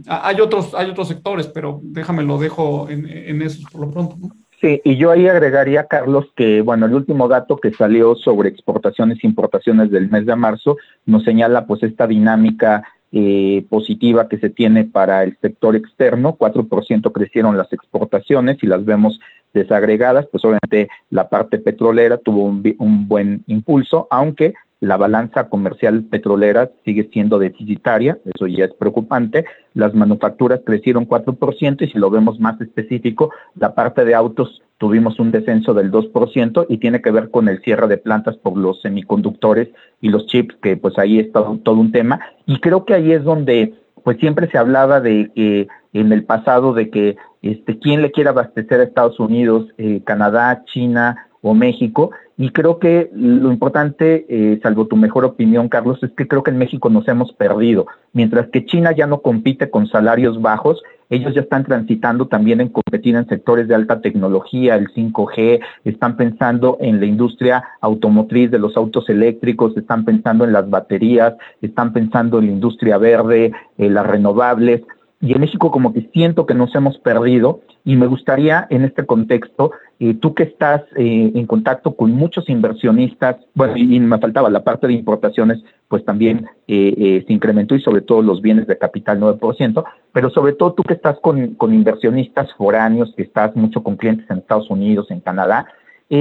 hay, 0.08 0.39
otros, 0.39 0.73
hay 0.73 0.89
otros 0.89 1.10
sectores, 1.10 1.47
pero 1.47 1.82
déjame 1.84 2.23
lo 2.23 2.38
dejo 2.38 2.89
en, 2.89 3.06
en 3.10 3.41
esos 3.41 3.65
por 3.65 3.82
lo 3.82 3.91
pronto, 3.91 4.15
¿no? 4.17 4.30
Sí, 4.63 4.80
y 4.86 4.95
yo 4.95 5.12
ahí 5.12 5.28
agregaría, 5.28 5.88
Carlos, 5.88 6.28
que 6.38 6.62
bueno, 6.62 6.86
el 6.86 6.93
último 6.93 7.28
dato 7.28 7.58
que 7.58 7.73
salió 7.73 8.15
sobre 8.15 8.47
exportaciones 8.47 9.21
e 9.21 9.28
importaciones 9.28 9.91
del 9.91 10.10
mes 10.10 10.26
de 10.26 10.38
marzo 10.38 10.78
nos 11.06 11.26
señala 11.26 11.65
pues 11.65 11.84
esta 11.84 12.08
dinámica 12.08 12.88
eh, 13.12 13.65
positiva 13.69 14.30
que 14.30 14.38
se 14.38 14.49
tiene 14.49 14.86
para 14.86 15.23
el 15.23 15.38
sector 15.41 15.76
externo, 15.76 16.38
4% 16.38 17.12
crecieron 17.12 17.58
las 17.58 17.73
exportaciones 17.73 18.63
y 18.63 18.67
las 18.67 18.86
vemos 18.86 19.19
desagregadas, 19.54 20.28
pues 20.32 20.45
obviamente 20.45 20.88
la 21.10 21.28
parte 21.28 21.60
petrolera 21.60 22.15
tuvo 22.15 22.45
un, 22.45 22.63
un 22.80 23.06
buen 23.10 23.43
impulso, 23.47 24.08
aunque 24.10 24.54
la 24.84 24.98
balanza 24.98 25.48
comercial 25.48 26.04
petrolera 26.04 26.69
sigue 26.84 27.10
siendo 27.13 27.39
deficitaria, 27.39 28.17
eso 28.26 28.48
ya 28.48 28.65
es 28.65 28.74
preocupante. 28.74 29.46
Las 29.74 29.93
manufacturas 29.93 30.60
crecieron 30.65 31.08
4% 31.08 31.82
y 31.82 31.88
si 31.89 31.98
lo 31.98 32.10
vemos 32.10 32.38
más 32.41 32.60
específico, 32.60 33.32
la 33.56 33.76
parte 33.76 34.04
de 34.04 34.13
autos 34.13 34.62
tuvimos 34.80 35.19
un 35.19 35.32
descenso 35.32 35.74
del 35.74 35.89
2% 35.89 36.65
y 36.67 36.80
tiene 36.80 37.02
que 37.02 37.12
ver 37.12 37.30
con 37.30 37.48
el 37.48 37.62
cierre 37.62 37.88
de 37.88 37.98
plantas 37.98 38.36
por 38.36 38.58
los 38.58 38.82
semiconductores 38.82 39.69
y 40.02 40.10
los 40.10 40.26
chips, 40.26 40.54
que 40.62 40.76
pues 40.76 41.00
ahí 41.00 41.17
está 41.17 41.46
todo 41.63 41.76
un 41.76 41.93
tema. 41.93 42.19
Y 42.46 42.60
creo 42.60 42.84
que 42.84 42.93
ahí 42.93 43.13
es 43.13 43.24
donde 43.24 43.76
pues 44.04 44.17
siempre 44.17 44.50
se 44.50 44.58
hablaba 44.58 45.00
de 45.00 45.32
que 45.34 45.69
en 45.93 46.12
el 46.12 46.26
pasado 46.26 46.74
de 46.74 46.89
que 46.89 47.15
este 47.41 47.80
quién 47.80 48.02
le 48.02 48.12
quiere 48.12 48.32
abastecer 48.32 48.82
a 48.82 48.84
Estados 48.84 49.17
Unidos, 49.17 49.67
eh, 49.78 50.02
Canadá, 50.04 50.65
China 50.65 51.30
o 51.44 51.54
México, 51.54 52.12
y 52.38 52.50
creo 52.50 52.80
que 52.80 53.12
lo 53.14 53.52
importante, 53.52 54.26
eh, 54.28 54.60
salvo 54.64 54.88
tu 54.88 54.96
mejor 54.96 55.26
opinión, 55.26 55.70
Carlos, 55.70 56.02
es 56.02 56.12
que 56.12 56.28
creo 56.28 56.42
que 56.42 56.52
en 56.52 56.58
México 56.58 56.90
nos 56.90 57.08
hemos 57.08 57.34
perdido. 57.34 57.86
Mientras 58.14 58.48
que 58.48 58.66
China 58.66 58.92
ya 58.94 59.06
no 59.06 59.22
compite 59.22 59.70
con 59.70 59.86
salarios 59.88 60.42
bajos, 60.42 60.82
ellos 61.10 61.36
ya 61.36 61.42
están 61.42 61.66
transitando 61.66 62.28
también 62.28 62.62
en 62.62 62.70
competir 62.70 63.16
en 63.16 63.28
sectores 63.28 63.68
de 63.68 63.76
alta 63.76 64.02
tecnología, 64.02 64.76
el 64.76 64.88
5G, 64.94 65.60
están 65.84 66.16
pensando 66.18 66.78
en 66.80 67.00
la 67.00 67.06
industria 67.06 67.64
automotriz 67.82 68.50
de 68.50 68.58
los 68.58 68.76
autos 68.78 69.10
eléctricos, 69.10 69.78
están 69.78 70.06
pensando 70.06 70.46
en 70.46 70.54
las 70.54 70.68
baterías, 70.70 71.36
están 71.62 71.92
pensando 71.94 72.40
en 72.40 72.46
la 72.46 72.52
industria 72.54 72.98
verde, 72.98 73.52
eh, 73.78 73.90
las 73.90 74.08
renovables 74.08 74.82
y 75.24 75.32
en 75.32 75.40
México 75.40 75.72
como 75.72 75.94
que 75.94 76.10
siento 76.12 76.46
que 76.46 76.54
nos 76.54 76.76
hemos 76.76 76.98
perdido 76.98 77.62
y 77.86 77.96
me 77.96 78.08
gustaría 78.08 78.68
en 78.70 78.84
este 78.84 79.06
contexto, 79.06 79.72
eh, 80.02 80.16
tú 80.16 80.34
que 80.34 80.44
estás 80.44 80.82
eh, 80.98 81.32
en 81.34 81.48
contacto 81.48 81.96
con 81.96 82.12
muchos 82.12 82.50
inversionistas, 82.50 83.38
bueno, 83.54 83.78
y, 83.78 84.02
me 84.02 84.20
faltaba 84.20 84.50
la 84.50 84.66
parte 84.66 84.86
de 84.86 84.94
importaciones, 84.94 85.64
pues 85.88 86.04
también 86.04 86.46
eh, 86.68 87.24
se 87.26 87.32
incrementó 87.32 87.74
y 87.74 87.82
sobre 87.82 88.02
todo 88.02 88.22
los 88.22 88.42
bienes 88.42 88.68
de 88.68 88.78
capital 88.78 89.22
9%, 89.22 89.86
pero 90.12 90.30
sobre 90.30 90.54
todo 90.54 90.74
tú 90.74 90.84
que 90.84 90.96
estás 90.96 91.18
con, 91.22 91.56
con 91.56 91.74
inversionistas 91.74 92.54
foráneos, 92.56 93.14
que 93.16 93.24
estás 93.24 93.56
mucho 93.56 93.82
con 93.82 93.96
clientes 93.96 94.30
en 94.30 94.40
Estados 94.40 94.70
Unidos, 94.70 95.10
en 95.10 95.22
Canadá, 95.22 95.68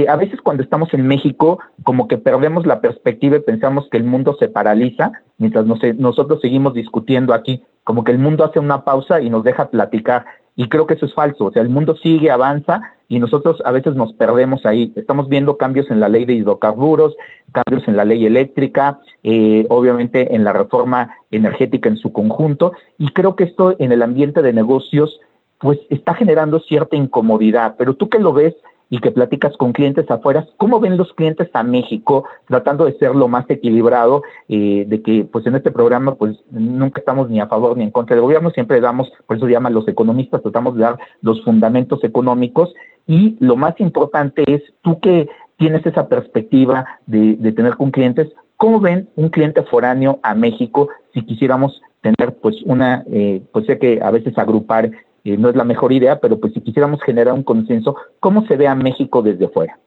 a 0.07 0.15
veces 0.15 0.41
cuando 0.41 0.63
estamos 0.63 0.93
en 0.93 1.05
México, 1.05 1.59
como 1.83 2.07
que 2.07 2.17
perdemos 2.17 2.65
la 2.65 2.81
perspectiva 2.81 3.37
y 3.37 3.41
pensamos 3.41 3.87
que 3.91 3.97
el 3.97 4.03
mundo 4.03 4.35
se 4.39 4.47
paraliza, 4.47 5.11
mientras 5.37 5.65
nosotros 5.65 6.41
seguimos 6.41 6.73
discutiendo 6.73 7.33
aquí 7.33 7.63
como 7.83 8.03
que 8.03 8.11
el 8.11 8.17
mundo 8.17 8.43
hace 8.43 8.59
una 8.59 8.83
pausa 8.83 9.21
y 9.21 9.29
nos 9.29 9.43
deja 9.43 9.69
platicar. 9.69 10.25
Y 10.55 10.69
creo 10.69 10.85
que 10.85 10.93
eso 10.93 11.05
es 11.05 11.13
falso. 11.13 11.45
O 11.45 11.51
sea, 11.51 11.61
el 11.61 11.69
mundo 11.69 11.95
sigue, 11.97 12.31
avanza 12.31 12.81
y 13.07 13.19
nosotros 13.19 13.61
a 13.65 13.71
veces 13.71 13.95
nos 13.95 14.13
perdemos 14.13 14.65
ahí. 14.65 14.93
Estamos 14.95 15.27
viendo 15.27 15.57
cambios 15.57 15.89
en 15.89 15.99
la 15.99 16.09
ley 16.09 16.25
de 16.25 16.33
hidrocarburos, 16.33 17.15
cambios 17.51 17.87
en 17.87 17.97
la 17.97 18.05
ley 18.05 18.25
eléctrica, 18.25 18.99
eh, 19.23 19.65
obviamente 19.69 20.35
en 20.35 20.43
la 20.43 20.53
reforma 20.53 21.15
energética 21.31 21.89
en 21.89 21.97
su 21.97 22.13
conjunto. 22.13 22.73
Y 22.97 23.09
creo 23.09 23.35
que 23.35 23.45
esto 23.45 23.75
en 23.79 23.91
el 23.91 24.01
ambiente 24.01 24.41
de 24.41 24.53
negocios, 24.53 25.19
pues 25.59 25.79
está 25.89 26.13
generando 26.13 26.59
cierta 26.59 26.95
incomodidad. 26.95 27.75
Pero 27.77 27.95
tú 27.95 28.09
que 28.09 28.19
lo 28.19 28.33
ves 28.33 28.53
y 28.93 28.99
que 28.99 29.09
platicas 29.09 29.57
con 29.57 29.73
clientes 29.73 30.05
afuera, 30.11 30.45
¿cómo 30.57 30.79
ven 30.79 30.97
los 30.97 31.11
clientes 31.13 31.49
a 31.53 31.63
México 31.63 32.25
tratando 32.47 32.85
de 32.85 32.95
ser 32.99 33.15
lo 33.15 33.27
más 33.27 33.49
equilibrado, 33.49 34.21
eh, 34.49 34.85
de 34.87 35.01
que 35.01 35.25
pues 35.25 35.47
en 35.47 35.55
este 35.55 35.71
programa 35.71 36.13
pues 36.13 36.37
nunca 36.51 36.99
estamos 36.99 37.27
ni 37.27 37.39
a 37.39 37.47
favor 37.47 37.75
ni 37.75 37.85
en 37.85 37.89
contra 37.89 38.15
del 38.15 38.21
gobierno, 38.21 38.51
siempre 38.51 38.79
damos, 38.79 39.11
por 39.25 39.37
eso 39.37 39.47
llaman 39.47 39.73
los 39.73 39.87
economistas, 39.87 40.43
tratamos 40.43 40.75
de 40.75 40.81
dar 40.81 40.99
los 41.21 41.43
fundamentos 41.43 42.03
económicos 42.03 42.71
y 43.07 43.35
lo 43.39 43.55
más 43.55 43.73
importante 43.79 44.43
es 44.45 44.61
tú 44.83 44.99
que 44.99 45.27
tienes 45.57 45.83
esa 45.87 46.07
perspectiva 46.07 46.85
de, 47.07 47.35
de 47.37 47.51
tener 47.51 47.77
con 47.77 47.89
clientes, 47.89 48.31
¿cómo 48.57 48.79
ven 48.79 49.09
un 49.15 49.29
cliente 49.29 49.63
foráneo 49.63 50.19
a 50.21 50.35
México 50.35 50.89
si 51.15 51.23
quisiéramos 51.23 51.81
tener 52.01 52.35
pues 52.43 52.61
una, 52.65 53.03
eh, 53.11 53.41
pues 53.51 53.65
sé 53.65 53.79
que 53.79 54.01
a 54.03 54.11
veces 54.11 54.37
agrupar 54.37 54.91
eh, 55.23 55.37
no 55.37 55.49
es 55.49 55.55
la 55.55 55.63
mejor 55.63 55.91
idea, 55.93 56.19
pero 56.19 56.39
pues 56.39 56.53
si 56.53 56.61
quisiéramos 56.61 57.01
generar 57.03 57.33
un 57.33 57.43
consenso, 57.43 57.95
¿cómo 58.19 58.45
se 58.47 58.55
ve 58.55 58.67
a 58.67 58.75
México 58.75 59.21
desde 59.21 59.47
fuera? 59.47 59.79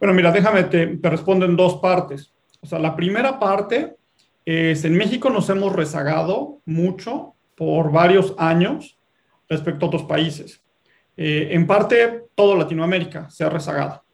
Bueno, 0.00 0.14
mira, 0.14 0.32
déjame, 0.32 0.64
te, 0.64 0.86
te 0.86 1.10
respondo 1.10 1.44
en 1.46 1.56
dos 1.56 1.76
partes. 1.76 2.32
O 2.60 2.66
sea, 2.66 2.78
la 2.78 2.96
primera 2.96 3.38
parte 3.38 3.96
es, 4.44 4.84
en 4.84 4.96
México 4.96 5.30
nos 5.30 5.48
hemos 5.50 5.72
rezagado 5.74 6.60
mucho 6.64 7.34
por 7.54 7.92
varios 7.92 8.34
años 8.38 8.98
respecto 9.48 9.84
a 9.84 9.88
otros 9.88 10.04
países. 10.04 10.62
Eh, 11.16 11.48
en 11.50 11.66
parte, 11.66 12.24
todo 12.34 12.56
Latinoamérica 12.56 13.28
se 13.28 13.44
ha 13.44 13.48
rezagado. 13.48 14.04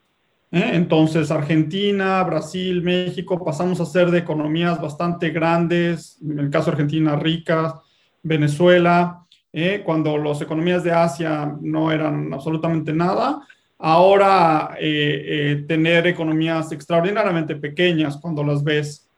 ¿eh? 0.51 0.71
Entonces, 0.73 1.31
Argentina, 1.31 2.23
Brasil, 2.25 2.83
México, 2.83 3.45
pasamos 3.45 3.81
a 3.81 3.87
ser 3.87 4.11
de 4.11 4.19
economías 4.19 4.81
bastante 4.81 5.31
grandes, 5.31 6.19
en 6.23 6.39
el 6.39 6.51
caso 6.51 6.67
de 6.67 6.73
Argentina, 6.73 7.15
ricas, 7.17 7.75
Venezuela, 8.23 9.24
¿eh? 9.55 9.83
cuando 9.85 10.19
las 10.19 10.43
economías 10.43 10.85
de 10.85 10.93
Asia 10.93 11.57
no 11.61 11.91
eran 11.91 12.35
absolutamente 12.35 12.93
nada. 12.93 13.41
Ahora, 13.79 14.77
tener 14.79 16.07
economías 16.07 16.73
extraordinariamente 16.73 17.57
pequeñas 17.57 18.17
cuando 18.17 18.43
las 18.43 18.63
ves 18.63 19.09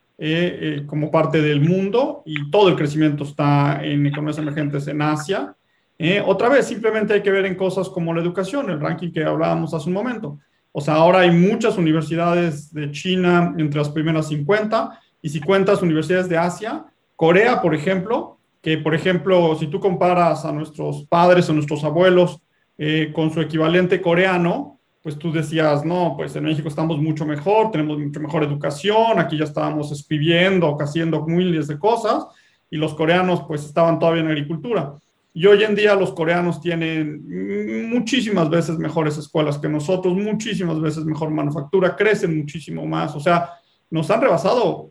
como 0.86 1.10
parte 1.10 1.40
del 1.40 1.60
mundo 1.60 2.22
y 2.24 2.50
todo 2.50 2.68
el 2.70 2.76
crecimiento 2.76 3.24
está 3.24 3.84
en 3.84 4.06
economías 4.06 4.38
emergentes 4.38 4.88
en 4.88 5.02
Asia. 5.02 5.54
Eh, 5.98 6.22
otra 6.24 6.48
vez, 6.48 6.66
simplemente 6.66 7.14
hay 7.14 7.22
que 7.22 7.30
ver 7.30 7.46
en 7.46 7.54
cosas 7.54 7.88
como 7.88 8.12
la 8.12 8.20
educación, 8.20 8.68
el 8.70 8.80
ranking 8.80 9.12
que 9.12 9.24
hablábamos 9.24 9.72
hace 9.72 9.88
un 9.88 9.94
momento. 9.94 10.38
O 10.72 10.80
sea, 10.80 10.94
ahora 10.94 11.20
hay 11.20 11.30
muchas 11.30 11.78
universidades 11.78 12.72
de 12.72 12.90
China 12.90 13.54
entre 13.56 13.78
las 13.78 13.88
primeras 13.88 14.28
50 14.28 15.00
y 15.22 15.28
si 15.30 15.40
cuentas 15.40 15.80
universidades 15.80 16.28
de 16.28 16.36
Asia, 16.36 16.84
Corea, 17.14 17.62
por 17.62 17.74
ejemplo, 17.74 18.35
que 18.66 18.78
por 18.78 18.96
ejemplo, 18.96 19.54
si 19.54 19.68
tú 19.68 19.78
comparas 19.78 20.44
a 20.44 20.50
nuestros 20.50 21.06
padres 21.06 21.48
o 21.48 21.52
nuestros 21.52 21.84
abuelos 21.84 22.42
eh, 22.76 23.12
con 23.14 23.30
su 23.30 23.40
equivalente 23.40 24.02
coreano, 24.02 24.80
pues 25.04 25.16
tú 25.16 25.30
decías, 25.30 25.84
no, 25.84 26.14
pues 26.16 26.34
en 26.34 26.42
México 26.42 26.66
estamos 26.66 26.98
mucho 26.98 27.24
mejor, 27.24 27.70
tenemos 27.70 27.96
mucho 27.96 28.18
mejor 28.18 28.42
educación, 28.42 29.20
aquí 29.20 29.38
ya 29.38 29.44
estábamos 29.44 29.92
escribiendo, 29.92 30.76
haciendo 30.80 31.24
miles 31.24 31.68
de 31.68 31.78
cosas, 31.78 32.26
y 32.68 32.76
los 32.76 32.94
coreanos 32.94 33.44
pues 33.46 33.64
estaban 33.64 34.00
todavía 34.00 34.22
en 34.22 34.30
agricultura. 34.30 34.96
Y 35.32 35.46
hoy 35.46 35.62
en 35.62 35.76
día 35.76 35.94
los 35.94 36.12
coreanos 36.12 36.60
tienen 36.60 37.88
muchísimas 37.88 38.50
veces 38.50 38.78
mejores 38.78 39.16
escuelas 39.16 39.58
que 39.58 39.68
nosotros, 39.68 40.12
muchísimas 40.12 40.80
veces 40.80 41.04
mejor 41.04 41.30
manufactura, 41.30 41.94
crecen 41.94 42.36
muchísimo 42.36 42.84
más. 42.84 43.14
O 43.14 43.20
sea, 43.20 43.48
nos 43.88 44.10
han 44.10 44.22
rebasado 44.22 44.90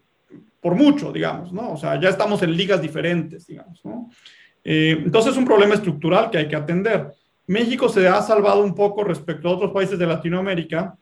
por 0.66 0.74
mucho, 0.74 1.12
digamos, 1.12 1.54
¿no? 1.54 1.74
O 1.74 1.78
sea, 1.78 2.00
ya 2.02 2.10
estamos 2.10 2.42
en 2.42 2.58
ligas 2.58 2.82
diferentes, 2.82 3.46
digamos, 3.46 3.86
¿no? 3.86 4.10
Eh, 4.64 5.00
entonces 5.06 5.34
es 5.34 5.38
un 5.38 5.46
problema 5.46 5.76
estructural 5.76 6.32
que 6.32 6.40
hay 6.40 6.48
que 6.48 6.56
atender. 6.56 7.12
México 7.46 7.88
se 7.88 8.08
ha 8.08 8.20
salvado 8.24 8.64
un 8.64 8.74
poco 8.74 9.04
respecto 9.04 9.48
a 9.48 9.52
otros 9.52 9.72
países 9.72 10.00
de 10.00 10.08
Latinoamérica 10.08 10.96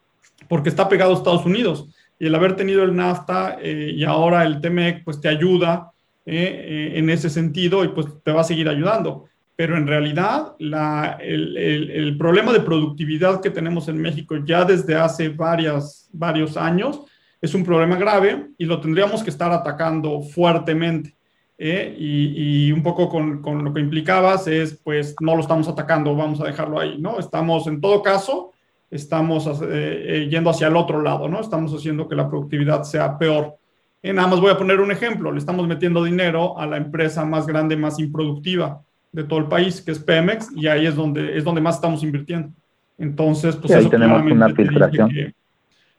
porque 0.50 0.68
está 0.68 0.90
pegado 0.90 1.12
a 1.12 1.16
Estados 1.16 1.46
Unidos 1.46 1.88
y 2.20 2.26
el 2.26 2.36
haber 2.36 2.58
tenido 2.58 2.84
el 2.84 2.94
NAFTA 2.94 3.58
eh, 3.62 3.94
y 3.96 4.04
ahora 4.04 4.44
el 4.44 4.60
TEMEC, 4.60 5.06
pues 5.06 5.22
te 5.22 5.30
ayuda 5.30 5.94
eh, 6.26 6.92
en 6.96 7.10
ese 7.10 7.30
sentido 7.30 7.86
y 7.86 7.88
pues 7.88 8.08
te 8.22 8.34
va 8.34 8.42
a 8.42 8.44
seguir 8.44 8.68
ayudando 8.68 9.30
pero 9.56 9.78
en 9.78 9.86
realidad 9.86 10.56
el, 10.60 12.16
problema 12.18 12.52
de 12.52 12.60
productividad 12.62 13.40
que 13.40 13.52
tenemos 13.52 13.88
en 13.88 14.02
México 14.02 14.36
ya 14.44 14.66
desde 14.66 14.96
hace 14.96 15.30
varias, 15.30 16.10
varios 16.12 16.58
años 16.58 17.04
es 17.44 17.54
un 17.54 17.66
problema 17.66 17.98
grave 17.98 18.52
y 18.58 18.64
lo 18.64 18.80
tendríamos 18.80 19.22
que 19.22 19.30
estar 19.30 19.52
atacando 19.52 20.22
fuertemente. 20.22 21.14
¿eh? 21.58 21.94
Y, 22.00 22.72
un 22.72 22.82
poco 22.82 23.10
con, 23.10 23.42
con, 23.42 23.66
lo 23.66 23.74
que 23.74 23.82
implicabas 23.82 24.48
es, 24.48 24.80
pues 24.82 25.14
no 25.20 25.36
lo 25.36 25.42
estamos 25.42 25.68
atacando, 25.68 26.16
vamos 26.16 26.40
a 26.40 26.46
dejarlo 26.46 26.80
ahí, 26.80 26.98
¿no? 27.00 27.20
Estamos, 27.20 27.68
en 27.68 27.82
todo 27.82 28.02
caso, 28.02 28.54
estamos 28.90 29.46
eh, 29.48 29.56
eh, 29.62 30.28
yendo 30.32 30.52
hacia 30.52 30.68
el 30.68 30.78
otro 30.78 31.02
lado, 31.02 31.28
¿no? 31.28 31.42
Estamos 31.42 31.74
haciendo 31.74 32.08
que 32.08 32.16
la 32.16 32.30
productividad 32.30 32.84
sea 32.84 33.18
peor. 33.18 33.58
nada 34.02 34.28
más 34.30 34.40
voy 34.40 34.52
a 34.52 34.58
poner 34.58 34.80
un 34.80 34.94
ejemplo, 34.94 35.30
le 35.30 35.40
estamos 35.40 35.68
metiendo 35.68 36.02
dinero 36.02 36.58
a 36.58 36.66
la 36.66 36.78
empresa 36.78 37.26
más 37.26 37.46
grande, 37.46 37.76
más 37.76 38.00
improductiva 38.00 38.82
de 39.12 39.26
todo 39.26 39.40
el 39.40 39.48
país, 39.48 39.82
que 39.82 39.92
es 39.92 40.00
Pemex, 40.00 40.48
y 40.56 40.68
ahí 40.68 40.86
es 40.86 40.96
donde, 40.96 41.38
es 41.38 41.44
donde 41.44 41.60
más 41.60 41.76
estamos 41.76 42.04
invirtiendo. 42.04 42.54
Entonces, 42.98 43.58
pues 43.58 43.74
ahí 43.74 43.90
tenemos 43.90 44.22
una 44.32 44.48
filtración. 44.48 45.34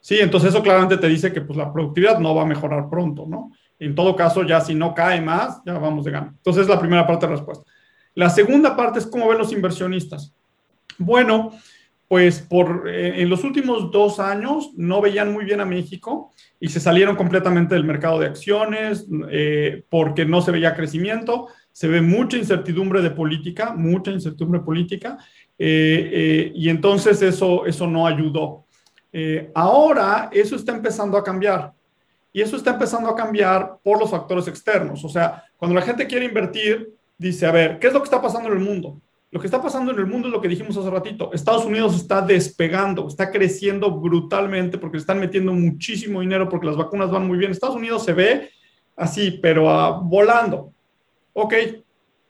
Sí, 0.04 0.18
entonces 0.20 0.50
eso 0.50 0.62
claramente 0.62 0.98
te 0.98 1.08
dice 1.08 1.32
que 1.32 1.40
pues 1.40 1.56
la 1.56 1.72
productividad 1.72 2.18
no 2.18 2.34
va 2.34 2.42
a 2.42 2.46
mejorar 2.46 2.90
pronto, 2.90 3.24
¿no? 3.26 3.52
En 3.78 3.94
todo 3.94 4.14
caso, 4.14 4.42
ya 4.42 4.60
si 4.60 4.74
no 4.74 4.94
cae 4.94 5.22
más, 5.22 5.62
ya 5.64 5.78
vamos 5.78 6.04
de 6.04 6.10
gana. 6.10 6.34
Entonces, 6.36 6.64
es 6.64 6.68
la 6.68 6.78
primera 6.78 7.06
parte 7.06 7.24
de 7.24 7.32
la 7.32 7.36
respuesta. 7.38 7.64
La 8.14 8.28
segunda 8.28 8.76
parte 8.76 8.98
es 8.98 9.06
cómo 9.06 9.26
ven 9.28 9.38
los 9.38 9.52
inversionistas. 9.52 10.34
Bueno, 10.98 11.52
pues 12.06 12.40
por, 12.40 12.88
eh, 12.88 13.22
en 13.22 13.30
los 13.30 13.42
últimos 13.44 13.90
dos 13.90 14.20
años 14.20 14.72
no 14.76 15.00
veían 15.00 15.32
muy 15.32 15.46
bien 15.46 15.60
a 15.60 15.64
México 15.64 16.32
y 16.60 16.68
se 16.68 16.78
salieron 16.78 17.16
completamente 17.16 17.74
del 17.74 17.84
mercado 17.84 18.20
de 18.20 18.26
acciones 18.26 19.06
eh, 19.30 19.84
porque 19.88 20.26
no 20.26 20.42
se 20.42 20.52
veía 20.52 20.76
crecimiento 20.76 21.48
se 21.74 21.88
ve 21.88 22.00
mucha 22.00 22.36
incertidumbre 22.36 23.02
de 23.02 23.10
política, 23.10 23.74
mucha 23.74 24.12
incertidumbre 24.12 24.60
política, 24.60 25.18
eh, 25.58 26.52
y 26.54 26.68
entonces 26.68 27.20
eso, 27.20 27.66
eso 27.66 27.88
no 27.88 28.06
ayudó. 28.06 28.64
Eh, 29.16 29.52
ahora 29.54 30.28
eso 30.32 30.56
está 30.56 30.72
empezando 30.72 31.16
a 31.16 31.22
cambiar, 31.22 31.72
y 32.32 32.42
eso 32.42 32.56
está 32.56 32.72
empezando 32.72 33.08
a 33.08 33.14
cambiar 33.14 33.78
por 33.80 34.00
los 34.00 34.10
factores 34.10 34.48
externos. 34.48 35.04
O 35.04 35.08
sea, 35.08 35.44
cuando 35.56 35.72
la 35.72 35.82
gente 35.82 36.04
quiere 36.04 36.24
invertir, 36.24 36.92
dice, 37.16 37.46
a 37.46 37.52
ver, 37.52 37.78
¿qué 37.78 37.86
es 37.86 37.92
lo 37.92 38.00
que 38.00 38.06
está 38.06 38.20
pasando 38.20 38.48
en 38.48 38.58
el 38.58 38.64
mundo? 38.64 39.00
Lo 39.30 39.38
que 39.38 39.46
está 39.46 39.62
pasando 39.62 39.92
en 39.92 40.00
el 40.00 40.06
mundo 40.06 40.26
es 40.26 40.34
lo 40.34 40.40
que 40.40 40.48
dijimos 40.48 40.76
hace 40.76 40.90
ratito. 40.90 41.30
Estados 41.32 41.64
Unidos 41.64 41.94
está 41.94 42.22
despegando, 42.22 43.06
está 43.06 43.30
creciendo 43.30 43.88
brutalmente 43.92 44.78
porque 44.78 44.98
están 44.98 45.20
metiendo 45.20 45.52
muchísimo 45.52 46.20
dinero 46.20 46.48
porque 46.48 46.66
las 46.66 46.76
vacunas 46.76 47.08
van 47.08 47.24
muy 47.24 47.38
bien. 47.38 47.52
Estados 47.52 47.76
Unidos 47.76 48.04
se 48.04 48.14
ve 48.14 48.50
así, 48.96 49.38
pero 49.40 49.66
uh, 49.66 50.02
volando. 50.02 50.72
Ok, 51.34 51.54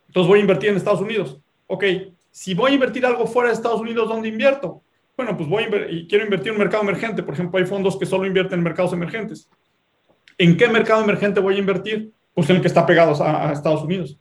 entonces 0.08 0.28
voy 0.28 0.38
a 0.38 0.42
invertir 0.42 0.68
en 0.68 0.76
Estados 0.76 1.00
Unidos. 1.00 1.40
Ok, 1.66 1.84
si 2.30 2.52
voy 2.52 2.72
a 2.72 2.74
invertir 2.74 3.06
algo 3.06 3.26
fuera 3.26 3.48
de 3.48 3.54
Estados 3.54 3.80
Unidos, 3.80 4.06
¿dónde 4.06 4.28
invierto? 4.28 4.82
Bueno, 5.16 5.36
pues 5.36 5.48
voy 5.48 5.64
a 5.64 5.90
y 5.90 6.06
quiero 6.08 6.24
invertir 6.24 6.48
en 6.48 6.54
un 6.54 6.58
mercado 6.58 6.82
emergente. 6.82 7.22
Por 7.22 7.34
ejemplo, 7.34 7.58
hay 7.58 7.66
fondos 7.66 7.96
que 7.96 8.06
solo 8.06 8.26
invierten 8.26 8.58
en 8.58 8.64
mercados 8.64 8.92
emergentes. 8.92 9.48
¿En 10.38 10.56
qué 10.56 10.68
mercado 10.68 11.02
emergente 11.02 11.40
voy 11.40 11.56
a 11.56 11.58
invertir? 11.58 12.12
Pues 12.34 12.50
en 12.50 12.56
el 12.56 12.62
que 12.62 12.68
está 12.68 12.84
pegado 12.84 13.22
a, 13.22 13.52
Estados 13.52 13.82
Unidos. 13.82 14.18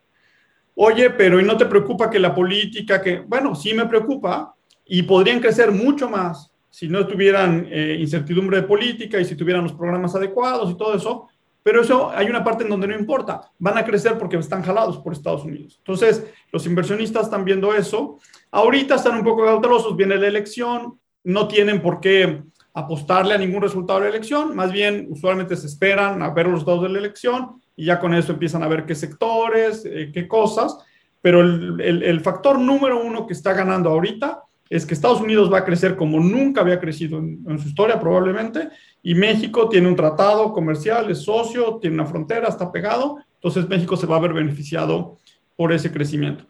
Oye, 0.75 1.09
pero 1.09 1.39
¿y 1.39 1.43
no 1.43 1.57
te 1.57 1.65
preocupa 1.65 2.09
que 2.09 2.19
la 2.19 2.33
política, 2.33 3.01
que, 3.01 3.19
bueno, 3.19 3.55
sí 3.55 3.73
me 3.73 3.87
preocupa 3.87 4.53
y 4.85 5.01
podrían 5.03 5.39
crecer 5.39 5.71
mucho 5.71 6.09
más 6.09 6.51
si 6.69 6.87
no 6.87 7.05
tuvieran 7.07 7.67
eh, 7.69 7.97
incertidumbre 7.99 8.57
de 8.57 8.63
política 8.63 9.19
y 9.19 9.25
si 9.25 9.35
tuvieran 9.35 9.63
los 9.63 9.73
programas 9.73 10.15
adecuados 10.15 10.71
y 10.71 10.77
todo 10.77 10.95
eso, 10.95 11.27
pero 11.63 11.81
eso 11.81 12.11
hay 12.13 12.27
una 12.27 12.43
parte 12.43 12.65
en 12.65 12.69
donde 12.69 12.87
no 12.87 12.95
importa. 12.95 13.49
Van 13.57 13.77
a 13.77 13.85
crecer 13.85 14.17
porque 14.17 14.37
están 14.37 14.63
jalados 14.63 14.97
por 14.97 15.13
Estados 15.13 15.45
Unidos. 15.45 15.75
Entonces, 15.77 16.25
los 16.51 16.65
inversionistas 16.65 17.25
están 17.25 17.45
viendo 17.45 17.73
eso. 17.73 18.19
Ahorita 18.53 18.95
están 18.95 19.17
un 19.17 19.23
poco 19.23 19.43
cautelosos. 19.43 19.97
Viene 19.97 20.15
la 20.15 20.27
elección. 20.27 20.99
No 21.23 21.47
tienen 21.47 21.81
por 21.81 21.99
qué 21.99 22.43
apostarle 22.71 23.33
a 23.33 23.37
ningún 23.39 23.63
resultado 23.63 23.99
de 23.99 24.05
la 24.05 24.11
elección. 24.11 24.55
Más 24.55 24.71
bien, 24.71 25.07
usualmente 25.09 25.55
se 25.55 25.65
esperan 25.65 26.21
a 26.21 26.29
ver 26.29 26.45
los 26.45 26.55
resultados 26.55 26.83
de 26.83 26.89
la 26.89 26.99
elección 26.99 27.61
y 27.75 27.85
ya 27.85 27.99
con 27.99 28.13
eso 28.13 28.31
empiezan 28.31 28.61
a 28.61 28.67
ver 28.67 28.85
qué 28.85 28.93
sectores, 28.93 29.83
eh, 29.85 30.11
qué 30.13 30.27
cosas. 30.27 30.77
Pero 31.19 31.41
el, 31.41 32.19
factor 32.19 32.59
número 32.59 33.03
uno 33.03 33.25
que 33.25 33.33
está 33.33 33.53
ganando 33.53 33.89
ahorita 33.89 34.43
es 34.69 34.85
que 34.85 34.93
Estados 34.93 35.21
Unidos 35.21 35.51
va 35.51 35.59
a 35.59 35.65
crecer 35.65 35.95
como 35.95 36.19
nunca 36.19 36.61
había 36.61 36.79
crecido 36.79 37.17
en, 37.17 37.57
su 37.59 37.69
historia 37.69 37.99
probablemente, 37.99 38.69
y 39.01 39.15
México 39.15 39.69
tiene 39.69 39.87
un 39.87 39.95
tratado 39.95 40.51
comercial, 40.51 41.09
es 41.09 41.23
socio, 41.23 41.79
tiene 41.79 41.95
una 41.95 42.05
frontera, 42.05 42.49
está 42.49 42.71
pegado, 42.71 43.17
entonces 43.35 43.69
México 43.69 43.95
se 43.95 44.05
va 44.05 44.17
a 44.17 44.19
ver 44.19 44.33
beneficiado 44.33 45.17
por 45.55 45.71
ese 45.71 45.91
crecimiento. 45.91 46.45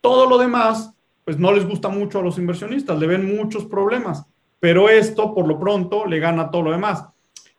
Todo 0.00 0.28
lo 0.28 0.36
demás, 0.36 0.94
pues 1.28 1.38
no 1.38 1.52
les 1.52 1.68
gusta 1.68 1.90
mucho 1.90 2.20
a 2.20 2.22
los 2.22 2.38
inversionistas, 2.38 2.98
le 2.98 3.06
ven 3.06 3.36
muchos 3.36 3.66
problemas, 3.66 4.24
pero 4.58 4.88
esto 4.88 5.34
por 5.34 5.46
lo 5.46 5.60
pronto 5.60 6.06
le 6.06 6.20
gana 6.20 6.50
todo 6.50 6.62
lo 6.62 6.70
demás. 6.70 7.04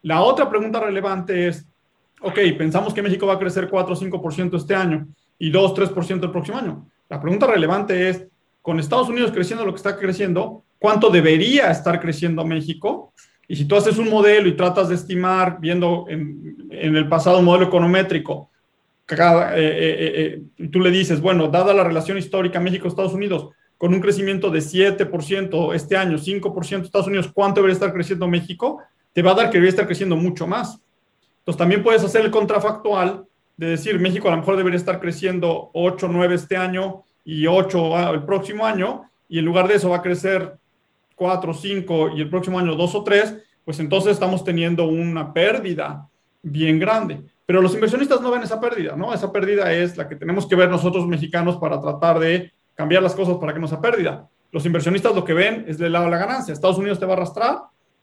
La 0.02 0.24
otra 0.24 0.50
pregunta 0.50 0.80
relevante 0.80 1.48
es, 1.48 1.68
ok, 2.20 2.40
pensamos 2.58 2.96
que 2.96 3.04
México 3.04 3.28
va 3.28 3.36
a 3.36 3.38
crecer 3.38 3.70
4 3.70 3.94
o 3.94 3.96
5% 3.96 4.58
este 4.58 4.74
año 4.74 5.08
y 5.38 5.52
2 5.52 5.76
3% 5.76 6.24
el 6.24 6.32
próximo 6.32 6.58
año. 6.58 6.88
La 7.10 7.22
pregunta 7.22 7.46
relevante 7.46 8.10
es, 8.10 8.26
con 8.64 8.80
Estados 8.80 9.08
Unidos 9.08 9.32
creciendo 9.32 9.64
lo 9.64 9.72
que 9.72 9.78
está 9.78 10.00
creciendo, 10.00 10.64
cuánto 10.80 11.12
debería 11.12 11.70
estar 11.70 12.00
creciendo 12.00 12.44
México. 12.44 13.14
Y 13.48 13.56
si 13.56 13.66
tú 13.66 13.76
haces 13.76 14.00
un 14.00 14.10
modelo 14.10 14.50
y 14.50 14.56
tratas 14.56 14.90
de 14.90 14.96
estimar, 14.96 15.60
viendo 15.60 16.08
en, 16.10 16.68
el 16.72 17.08
pasado 17.08 17.40
modelo 17.44 17.68
econométrico, 17.68 18.49
cada, 19.16 19.58
eh, 19.58 19.68
eh, 19.68 20.44
eh, 20.60 20.68
tú 20.68 20.80
le 20.80 20.92
dices, 20.92 21.20
bueno, 21.20 21.48
dada 21.48 21.74
la 21.74 21.84
relación 21.84 22.18
histórica 22.18 22.60
México-Estados 22.60 23.14
Unidos, 23.14 23.50
con 23.78 23.94
un 23.94 24.02
crecimiento 24.02 24.52
de 24.52 24.60
7% 24.60 25.74
este 25.74 25.98
año, 25.98 26.18
5% 26.18 26.84
Estados 26.84 27.08
Unidos, 27.08 27.32
¿cuánto 27.34 27.62
debería 27.62 27.74
estar 27.74 27.94
creciendo 27.94 28.28
México? 28.28 28.80
Te 29.14 29.22
va 29.22 29.32
a 29.32 29.36
dar 29.36 29.46
que 29.48 29.54
debería 29.54 29.72
estar 29.72 29.88
creciendo 29.88 30.16
mucho 30.16 30.46
más. 30.46 30.80
Entonces 31.40 31.58
también 31.58 31.82
puedes 31.82 32.04
hacer 32.04 32.24
el 32.24 32.30
contrafactual 32.30 33.26
de 33.58 33.68
decir, 33.68 34.00
México 34.00 34.28
a 34.28 34.32
lo 34.32 34.38
mejor 34.38 34.58
debería 34.58 34.78
estar 34.78 35.00
creciendo 35.00 35.72
8, 35.74 36.08
9 36.12 36.36
este 36.36 36.56
año 36.56 37.04
y 37.26 37.48
8 37.48 38.14
el 38.14 38.24
próximo 38.24 38.66
año, 38.66 39.10
y 39.28 39.40
en 39.40 39.46
lugar 39.46 39.68
de 39.68 39.76
eso 39.76 39.90
va 39.90 39.98
a 39.98 40.02
crecer 40.02 40.56
4, 41.16 41.54
5 41.54 42.10
y 42.16 42.22
el 42.22 42.30
próximo 42.30 42.60
año 42.60 42.76
2 42.76 42.96
o 42.96 43.04
3, 43.04 43.38
pues 43.66 43.80
entonces 43.80 44.14
estamos 44.14 44.44
teniendo 44.44 44.86
una 44.86 45.34
pérdida 45.34 46.08
bien 46.42 46.80
grande. 46.80 47.24
Pero 47.50 47.64
los 47.64 47.74
inversionistas 47.74 48.22
no 48.22 48.30
ven 48.30 48.44
esa 48.44 48.62
pérdida, 48.62 48.96
¿no? 48.96 49.12
Esa 49.12 49.32
pérdida 49.32 49.74
es 49.74 49.98
la 49.98 50.08
que 50.08 50.16
tenemos 50.16 50.46
que 50.46 50.56
ver 50.56 50.70
nosotros 50.70 51.08
mexicanos 51.08 51.58
para 51.58 51.82
tratar 51.82 52.20
de 52.20 52.52
cambiar 52.76 53.02
las 53.02 53.16
cosas 53.16 53.38
para 53.38 53.56
que 53.56 53.60
no 53.60 53.68
sea 53.68 53.82
pérdida. 53.82 54.28
Los 54.52 54.68
inversionistas 54.68 55.16
lo 55.16 55.26
que 55.26 55.34
ven 55.34 55.66
es 55.68 55.80
del 55.80 55.94
lado 55.94 56.06
de 56.06 56.12
la 56.12 56.20
ganancia. 56.20 56.54
Estados 56.54 56.78
Unidos 56.78 57.00
te 57.00 57.08
va 57.08 57.14
a 57.14 57.16
arrastrar 57.16 57.58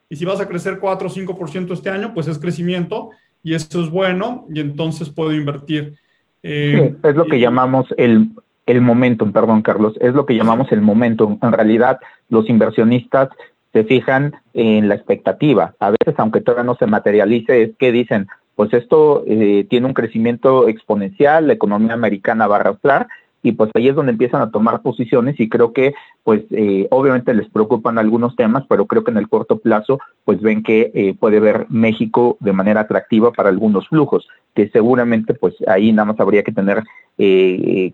y 0.09 0.17
si 0.17 0.25
vas 0.25 0.41
a 0.41 0.49
crecer 0.49 0.81
4 0.81 1.07
o 1.07 1.11
5% 1.13 1.73
este 1.73 1.91
año, 1.91 2.13
pues 2.13 2.27
es 2.27 2.41
crecimiento 2.41 3.11
y 3.45 3.55
eso 3.55 3.81
es 3.81 3.89
bueno 3.89 4.47
y 4.53 4.59
entonces 4.59 5.11
puedo 5.11 5.33
invertir. 5.33 5.95
Eh, 6.43 6.97
es 7.05 7.15
lo 7.15 7.27
que 7.27 7.39
llamamos 7.39 7.87
el, 7.99 8.31
el 8.67 8.81
momentum, 8.81 9.31
perdón 9.31 9.63
Carlos, 9.63 9.95
es 10.01 10.13
lo 10.13 10.27
que 10.27 10.35
llamamos 10.35 10.73
el 10.73 10.81
momentum. 10.81 11.39
En 11.41 11.53
realidad 11.53 12.01
los 12.31 12.49
inversionistas 12.49 13.29
se 13.73 13.85
fijan 13.85 14.35
en 14.55 14.89
la 14.89 14.97
expectativa. 14.97 15.73
A 15.79 15.91
veces, 15.91 16.17
aunque 16.17 16.41
todavía 16.41 16.65
no 16.65 16.75
se 16.75 16.87
materialice, 16.87 17.63
es 17.63 17.77
que 17.79 17.93
dicen, 17.93 18.27
pues 18.57 18.73
esto 18.73 19.23
eh, 19.27 19.67
tiene 19.69 19.87
un 19.87 19.93
crecimiento 19.93 20.67
exponencial, 20.67 21.47
la 21.47 21.53
economía 21.53 21.93
americana 21.93 22.47
va 22.49 22.57
a 22.57 22.61
arrastrar 22.61 23.07
y 23.43 23.53
pues 23.53 23.71
ahí 23.75 23.87
es 23.87 23.95
donde 23.95 24.13
empiezan 24.13 24.41
a 24.41 24.51
tomar 24.51 24.81
posiciones 24.81 25.39
y 25.39 25.49
creo 25.49 25.73
que 25.73 25.95
pues 26.25 26.43
eh, 26.51 26.89
obviamente 26.91 27.35
les 27.35 27.49
preocupan 27.51 27.99
algunos 27.99 28.35
temas, 28.35 28.65
pero 28.67 28.87
creo 28.87 29.05
que 29.05 29.11
en 29.11 29.19
el 29.19 29.29
corto 29.29 29.59
plazo 29.59 30.01
pues 30.25 30.41
ven 30.41 30.63
que 30.63 30.91
eh, 30.95 31.15
puede 31.21 31.39
ver 31.39 31.67
México 31.69 32.39
de 32.41 32.55
manera 32.55 32.81
atractiva 32.81 33.31
para 33.31 33.51
algunos 33.51 33.87
flujos, 33.89 34.27
que 34.55 34.69
seguramente 34.71 35.35
pues 35.35 35.55
ahí 35.69 35.93
nada 35.93 36.07
más 36.07 36.19
habría 36.19 36.43
que 36.43 36.53
tener 36.53 36.83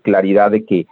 claridad 0.01 0.51
de 0.51 0.65
que 0.65 0.87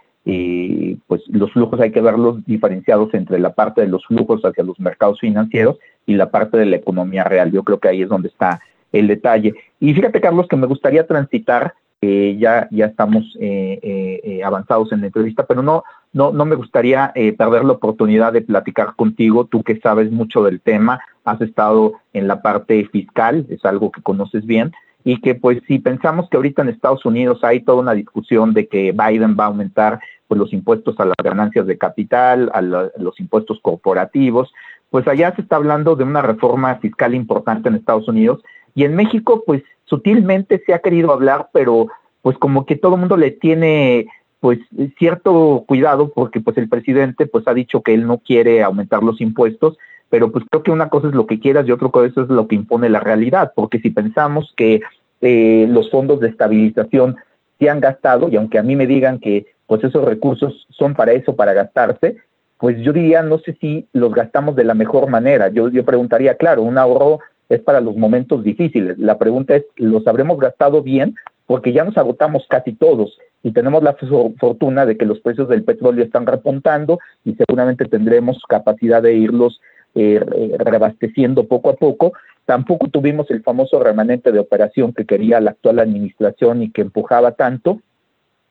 pues 1.06 1.22
los 1.28 1.52
flujos 1.52 1.80
hay 1.80 1.92
que 1.92 2.00
verlos 2.00 2.44
diferenciados 2.46 3.12
entre 3.12 3.38
la 3.38 3.52
parte 3.52 3.82
de 3.82 3.88
los 3.88 4.06
flujos 4.06 4.42
hacia 4.44 4.64
los 4.64 4.78
mercados 4.80 5.20
financieros 5.20 5.78
y 6.06 6.14
la 6.14 6.30
parte 6.30 6.56
de 6.56 6.66
la 6.66 6.76
economía 6.76 7.24
real. 7.24 7.52
Yo 7.52 7.62
creo 7.62 7.78
que 7.78 7.88
ahí 7.88 8.02
es 8.02 8.08
donde 8.08 8.28
está 8.28 8.60
el 8.92 9.08
detalle. 9.08 9.54
Y 9.80 9.94
fíjate, 9.94 10.20
Carlos, 10.20 10.46
que 10.48 10.56
me 10.56 10.66
gustaría 10.66 11.06
transitar, 11.06 11.74
eh, 12.00 12.36
ya, 12.38 12.68
ya 12.70 12.86
estamos 12.86 13.36
eh, 13.40 13.78
eh, 13.82 14.44
avanzados 14.44 14.92
en 14.92 15.00
la 15.00 15.06
entrevista, 15.06 15.46
pero 15.46 15.62
no, 15.62 15.84
no, 16.12 16.32
no 16.32 16.44
me 16.44 16.56
gustaría 16.56 17.12
perder 17.38 17.64
la 17.64 17.72
oportunidad 17.72 18.32
de 18.32 18.42
platicar 18.42 18.94
contigo, 18.96 19.46
tú 19.46 19.62
que 19.62 19.78
sabes 19.78 20.10
mucho 20.10 20.42
del 20.42 20.60
tema, 20.60 21.00
has 21.24 21.40
estado 21.40 21.94
en 22.12 22.28
la 22.28 22.42
parte 22.42 22.84
fiscal, 22.90 23.46
es 23.48 23.64
algo 23.64 23.90
que 23.92 24.02
conoces 24.02 24.44
bien, 24.44 24.72
y 25.04 25.20
que 25.20 25.34
pues 25.34 25.60
si 25.66 25.78
pensamos 25.78 26.28
que 26.28 26.36
ahorita 26.36 26.62
en 26.62 26.68
Estados 26.68 27.04
Unidos 27.04 27.42
hay 27.42 27.60
toda 27.60 27.80
una 27.80 27.94
discusión 27.94 28.52
de 28.52 28.68
que 28.68 28.92
Biden 28.92 29.36
va 29.38 29.44
a 29.44 29.48
aumentar 29.48 30.00
pues 30.28 30.38
los 30.38 30.52
impuestos 30.52 30.98
a 30.98 31.04
las 31.04 31.16
ganancias 31.22 31.66
de 31.66 31.78
capital, 31.78 32.50
a 32.54 32.62
los 32.62 33.20
impuestos 33.20 33.58
corporativos, 33.60 34.52
pues 34.90 35.08
allá 35.08 35.34
se 35.34 35.42
está 35.42 35.56
hablando 35.56 35.96
de 35.96 36.04
una 36.04 36.22
reforma 36.22 36.74
fiscal 36.76 37.14
importante 37.14 37.68
en 37.68 37.76
Estados 37.76 38.08
Unidos 38.08 38.42
y 38.74 38.84
en 38.84 38.94
México, 38.94 39.42
pues 39.46 39.62
sutilmente 39.84 40.62
se 40.64 40.74
ha 40.74 40.78
querido 40.78 41.12
hablar, 41.12 41.48
pero 41.52 41.88
pues 42.22 42.38
como 42.38 42.64
que 42.66 42.76
todo 42.76 42.94
el 42.94 43.00
mundo 43.00 43.16
le 43.16 43.30
tiene 43.30 44.06
pues 44.40 44.58
cierto 44.98 45.64
cuidado 45.68 46.10
porque 46.12 46.40
pues 46.40 46.56
el 46.58 46.68
presidente 46.68 47.26
pues 47.26 47.46
ha 47.46 47.54
dicho 47.54 47.82
que 47.82 47.94
él 47.94 48.06
no 48.06 48.18
quiere 48.18 48.62
aumentar 48.62 49.02
los 49.02 49.20
impuestos, 49.20 49.76
pero 50.08 50.32
pues 50.32 50.44
creo 50.50 50.62
que 50.62 50.70
una 50.70 50.88
cosa 50.88 51.08
es 51.08 51.14
lo 51.14 51.26
que 51.26 51.38
quieras 51.38 51.66
y 51.66 51.72
otra 51.72 51.88
cosa 51.88 52.06
es 52.08 52.28
lo 52.28 52.48
que 52.48 52.56
impone 52.56 52.88
la 52.88 53.00
realidad, 53.00 53.52
porque 53.54 53.78
si 53.78 53.90
pensamos 53.90 54.52
que 54.56 54.80
eh, 55.20 55.66
los 55.68 55.90
fondos 55.90 56.20
de 56.20 56.28
estabilización 56.28 57.16
se 57.58 57.70
han 57.70 57.80
gastado 57.80 58.28
y 58.28 58.36
aunque 58.36 58.58
a 58.58 58.62
mí 58.62 58.74
me 58.74 58.86
digan 58.86 59.20
que 59.20 59.46
pues 59.66 59.84
esos 59.84 60.04
recursos 60.04 60.66
son 60.70 60.94
para 60.94 61.12
eso, 61.12 61.36
para 61.36 61.52
gastarse, 61.52 62.16
pues 62.58 62.78
yo 62.78 62.92
diría, 62.92 63.22
no 63.22 63.38
sé 63.38 63.56
si 63.60 63.88
los 63.92 64.12
gastamos 64.12 64.54
de 64.54 64.64
la 64.64 64.74
mejor 64.74 65.08
manera. 65.08 65.48
Yo, 65.48 65.68
yo 65.68 65.84
preguntaría, 65.84 66.36
claro, 66.36 66.62
un 66.62 66.78
ahorro 66.78 67.20
es 67.54 67.60
para 67.60 67.80
los 67.80 67.96
momentos 67.96 68.42
difíciles. 68.42 68.98
La 68.98 69.18
pregunta 69.18 69.56
es, 69.56 69.64
¿los 69.76 70.06
habremos 70.06 70.38
gastado 70.38 70.82
bien? 70.82 71.14
Porque 71.46 71.72
ya 71.72 71.84
nos 71.84 71.96
agotamos 71.98 72.46
casi 72.48 72.72
todos 72.72 73.18
y 73.42 73.52
tenemos 73.52 73.82
la 73.82 73.96
fortuna 74.38 74.86
de 74.86 74.96
que 74.96 75.04
los 75.04 75.20
precios 75.20 75.48
del 75.48 75.64
petróleo 75.64 76.04
están 76.04 76.26
repuntando 76.26 76.98
y 77.24 77.34
seguramente 77.34 77.84
tendremos 77.86 78.40
capacidad 78.48 79.02
de 79.02 79.14
irlos 79.14 79.60
eh, 79.94 80.20
reabasteciendo 80.58 81.46
poco 81.46 81.70
a 81.70 81.76
poco. 81.76 82.12
Tampoco 82.46 82.88
tuvimos 82.88 83.30
el 83.30 83.42
famoso 83.42 83.82
remanente 83.82 84.32
de 84.32 84.38
operación 84.38 84.92
que 84.94 85.04
quería 85.04 85.40
la 85.40 85.50
actual 85.50 85.80
administración 85.80 86.62
y 86.62 86.70
que 86.70 86.82
empujaba 86.82 87.32
tanto. 87.32 87.80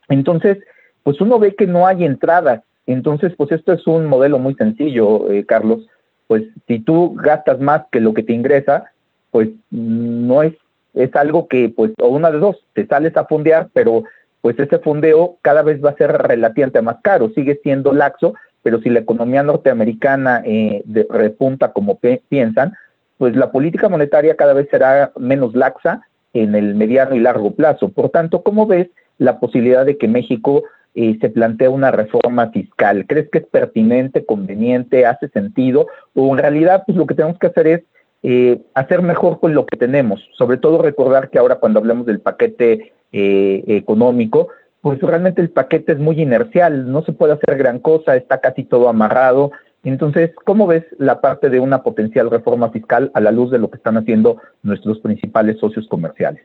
Entonces, 0.09 0.59
pues 1.03 1.19
uno 1.21 1.39
ve 1.39 1.55
que 1.55 1.65
no 1.65 1.87
hay 1.87 2.03
entrada. 2.03 2.63
Entonces, 2.85 3.33
pues 3.35 3.51
esto 3.51 3.73
es 3.73 3.87
un 3.87 4.05
modelo 4.05 4.37
muy 4.37 4.53
sencillo, 4.55 5.31
eh, 5.31 5.45
Carlos 5.45 5.87
pues 6.31 6.45
si 6.65 6.79
tú 6.79 7.13
gastas 7.15 7.59
más 7.59 7.81
que 7.91 7.99
lo 7.99 8.13
que 8.13 8.23
te 8.23 8.31
ingresa, 8.31 8.90
pues 9.31 9.49
no 9.71 10.43
es, 10.43 10.53
es 10.93 11.15
algo 11.15 11.47
que, 11.47 11.69
pues, 11.75 11.91
o 11.99 12.09
una 12.09 12.31
de 12.31 12.39
dos, 12.39 12.57
te 12.73 12.85
sales 12.85 13.15
a 13.17 13.25
fondear, 13.25 13.69
pero 13.73 14.03
pues 14.41 14.57
ese 14.59 14.79
fondeo 14.79 15.37
cada 15.41 15.61
vez 15.61 15.83
va 15.83 15.91
a 15.91 15.95
ser 15.95 16.11
relativamente 16.11 16.81
más 16.81 16.97
caro, 17.01 17.29
sigue 17.29 17.59
siendo 17.63 17.93
laxo, 17.93 18.33
pero 18.63 18.79
si 18.81 18.89
la 18.89 18.99
economía 18.99 19.43
norteamericana 19.43 20.41
eh, 20.45 20.83
repunta 21.09 21.71
como 21.71 21.99
piensan, 22.29 22.73
pues 23.17 23.35
la 23.35 23.51
política 23.51 23.87
monetaria 23.87 24.35
cada 24.35 24.53
vez 24.53 24.67
será 24.69 25.11
menos 25.17 25.55
laxa 25.55 26.01
en 26.33 26.55
el 26.55 26.75
mediano 26.75 27.15
y 27.15 27.19
largo 27.19 27.51
plazo. 27.51 27.89
Por 27.89 28.09
tanto, 28.09 28.41
¿cómo 28.41 28.65
ves 28.65 28.89
la 29.17 29.39
posibilidad 29.39 29.85
de 29.85 29.97
que 29.97 30.07
México 30.07 30.63
eh, 30.95 31.17
se 31.21 31.29
plantea 31.29 31.69
una 31.69 31.91
reforma 31.91 32.49
fiscal? 32.49 33.05
¿Crees 33.07 33.29
que 33.29 33.39
es 33.39 33.45
pertinente, 33.45 34.25
conveniente, 34.25 35.05
hace 35.05 35.27
sentido? 35.29 35.87
O 36.15 36.31
en 36.31 36.39
realidad, 36.39 36.83
pues 36.85 36.97
lo 36.97 37.05
que 37.05 37.15
tenemos 37.15 37.37
que 37.37 37.47
hacer 37.47 37.67
es 37.67 37.81
eh, 38.23 38.61
hacer 38.73 39.01
mejor 39.01 39.39
con 39.39 39.53
lo 39.53 39.65
que 39.65 39.77
tenemos. 39.77 40.27
Sobre 40.37 40.57
todo 40.57 40.81
recordar 40.81 41.29
que 41.29 41.39
ahora 41.39 41.55
cuando 41.55 41.79
hablemos 41.79 42.05
del 42.05 42.19
paquete 42.19 42.93
eh, 43.11 43.63
económico, 43.67 44.49
pues 44.81 44.99
realmente 45.01 45.41
el 45.41 45.49
paquete 45.49 45.93
es 45.93 45.99
muy 45.99 46.21
inercial, 46.21 46.91
no 46.91 47.03
se 47.03 47.13
puede 47.13 47.33
hacer 47.33 47.57
gran 47.57 47.79
cosa, 47.79 48.15
está 48.15 48.39
casi 48.39 48.63
todo 48.63 48.89
amarrado. 48.89 49.51
Entonces, 49.83 50.31
¿cómo 50.45 50.67
ves 50.67 50.85
la 50.97 51.21
parte 51.21 51.49
de 51.49 51.59
una 51.59 51.83
potencial 51.83 52.29
reforma 52.29 52.69
fiscal 52.69 53.11
a 53.13 53.21
la 53.21 53.31
luz 53.31 53.51
de 53.51 53.59
lo 53.59 53.69
que 53.69 53.77
están 53.77 53.97
haciendo 53.97 54.37
nuestros 54.63 54.99
principales 54.99 55.59
socios 55.59 55.87
comerciales? 55.87 56.43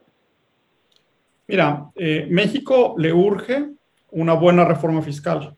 Mira, 1.46 1.90
México 2.28 2.94
le 2.98 3.12
urge 3.12 3.76
una 4.10 4.32
buena 4.32 4.64
reforma 4.64 5.02
fiscal. 5.02 5.54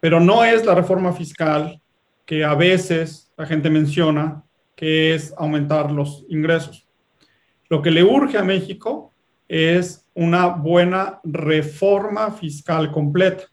Pero 0.00 0.20
no 0.20 0.44
es 0.44 0.64
la 0.64 0.74
reforma 0.74 1.12
fiscal 1.12 1.80
que 2.24 2.44
a 2.44 2.54
veces 2.54 3.32
la 3.36 3.46
gente 3.46 3.70
menciona, 3.70 4.44
que 4.76 5.14
es 5.14 5.34
aumentar 5.36 5.90
los 5.90 6.24
ingresos. 6.28 6.86
Lo 7.68 7.82
que 7.82 7.90
le 7.90 8.04
urge 8.04 8.38
a 8.38 8.44
México 8.44 9.12
es 9.48 10.08
una 10.14 10.46
buena 10.46 11.18
reforma 11.24 12.30
fiscal 12.30 12.92
completa. 12.92 13.44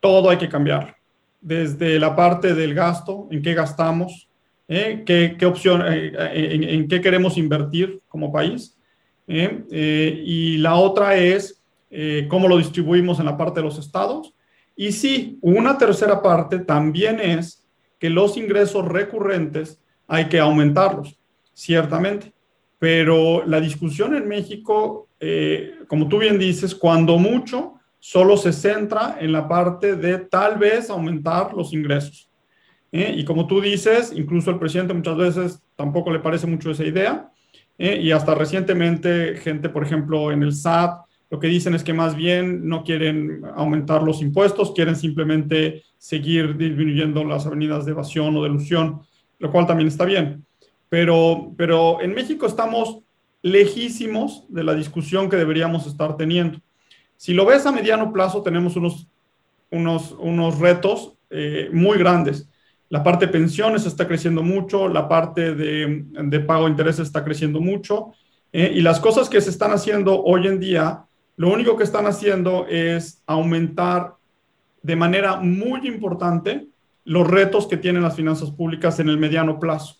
Todo 0.00 0.30
hay 0.30 0.38
que 0.38 0.48
cambiar, 0.48 0.96
desde 1.40 1.98
la 1.98 2.16
parte 2.16 2.54
del 2.54 2.72
gasto, 2.72 3.28
en 3.30 3.42
qué 3.42 3.52
gastamos, 3.52 4.30
¿eh? 4.68 5.02
qué, 5.04 5.46
opción, 5.46 5.82
eh, 5.82 6.12
eh, 6.16 6.58
en, 6.70 6.88
qué 6.88 7.00
queremos 7.02 7.36
invertir 7.36 8.00
como 8.08 8.32
país. 8.32 8.74
y 9.26 10.56
la 10.56 10.76
otra 10.76 11.16
es 11.16 11.58
eh, 11.90 12.26
cómo 12.28 12.48
lo 12.48 12.58
distribuimos 12.58 13.18
en 13.18 13.26
la 13.26 13.36
parte 13.36 13.60
de 13.60 13.66
los 13.66 13.78
estados. 13.78 14.34
Y 14.76 14.92
sí, 14.92 15.38
una 15.40 15.78
tercera 15.78 16.22
parte 16.22 16.58
también 16.58 17.18
es 17.20 17.66
que 17.98 18.10
los 18.10 18.36
ingresos 18.36 18.86
recurrentes 18.86 19.80
hay 20.08 20.28
que 20.28 20.40
aumentarlos, 20.40 21.16
ciertamente. 21.52 22.32
Pero 22.78 23.44
la 23.46 23.60
discusión 23.60 24.16
en 24.16 24.26
México, 24.26 25.08
eh, 25.20 25.74
como 25.86 26.08
tú 26.08 26.18
bien 26.18 26.38
dices, 26.38 26.74
cuando 26.74 27.18
mucho, 27.18 27.74
solo 27.98 28.36
se 28.36 28.52
centra 28.52 29.18
en 29.20 29.32
la 29.32 29.46
parte 29.46 29.96
de 29.96 30.18
tal 30.18 30.58
vez 30.58 30.88
aumentar 30.88 31.52
los 31.54 31.72
ingresos. 31.72 32.30
¿eh? 32.90 33.14
Y 33.16 33.24
como 33.24 33.46
tú 33.46 33.60
dices, 33.60 34.12
incluso 34.14 34.50
el 34.50 34.58
presidente 34.58 34.94
muchas 34.94 35.16
veces 35.16 35.62
tampoco 35.76 36.10
le 36.10 36.20
parece 36.20 36.46
mucho 36.46 36.70
esa 36.70 36.84
idea. 36.84 37.30
Y 37.80 38.10
hasta 38.10 38.34
recientemente, 38.34 39.36
gente, 39.36 39.68
por 39.68 39.84
ejemplo, 39.84 40.32
en 40.32 40.42
el 40.42 40.52
SAT, 40.52 41.00
lo 41.30 41.38
que 41.38 41.46
dicen 41.46 41.74
es 41.74 41.84
que 41.84 41.92
más 41.92 42.16
bien 42.16 42.66
no 42.68 42.82
quieren 42.82 43.42
aumentar 43.54 44.02
los 44.02 44.22
impuestos, 44.22 44.72
quieren 44.72 44.96
simplemente 44.96 45.84
seguir 45.98 46.56
disminuyendo 46.56 47.22
las 47.24 47.46
avenidas 47.46 47.84
de 47.84 47.92
evasión 47.92 48.36
o 48.36 48.42
de 48.42 48.48
ilusión, 48.48 49.02
lo 49.38 49.50
cual 49.50 49.66
también 49.66 49.88
está 49.88 50.04
bien. 50.04 50.44
Pero, 50.88 51.52
pero 51.56 52.00
en 52.00 52.14
México 52.14 52.46
estamos 52.46 53.00
lejísimos 53.42 54.44
de 54.48 54.64
la 54.64 54.74
discusión 54.74 55.28
que 55.28 55.36
deberíamos 55.36 55.86
estar 55.86 56.16
teniendo. 56.16 56.58
Si 57.16 57.34
lo 57.34 57.44
ves 57.44 57.66
a 57.66 57.72
mediano 57.72 58.12
plazo, 58.12 58.42
tenemos 58.42 58.76
unos, 58.76 59.06
unos, 59.70 60.12
unos 60.18 60.58
retos 60.58 61.14
eh, 61.30 61.68
muy 61.72 61.98
grandes. 61.98 62.48
La 62.88 63.02
parte 63.02 63.26
de 63.26 63.32
pensiones 63.32 63.84
está 63.84 64.06
creciendo 64.06 64.42
mucho, 64.42 64.88
la 64.88 65.08
parte 65.08 65.54
de, 65.54 66.40
pago 66.46 66.64
de 66.64 66.70
intereses 66.70 67.06
está 67.06 67.22
creciendo 67.22 67.60
mucho, 67.60 68.12
eh, 68.52 68.72
y 68.74 68.80
las 68.80 68.98
cosas 68.98 69.28
que 69.28 69.40
se 69.42 69.50
están 69.50 69.72
haciendo 69.72 70.22
hoy 70.22 70.46
en 70.46 70.58
día, 70.58 71.04
lo 71.36 71.52
único 71.52 71.76
que 71.76 71.84
están 71.84 72.06
haciendo 72.06 72.66
es 72.66 73.22
aumentar 73.26 74.14
de 74.82 74.96
manera 74.96 75.36
muy 75.36 75.86
importante 75.86 76.67
los 77.08 77.26
retos 77.26 77.66
que 77.66 77.78
tienen 77.78 78.02
las 78.02 78.16
finanzas 78.16 78.50
públicas 78.50 79.00
en 79.00 79.08
el 79.08 79.16
mediano 79.16 79.58
plazo. 79.58 79.96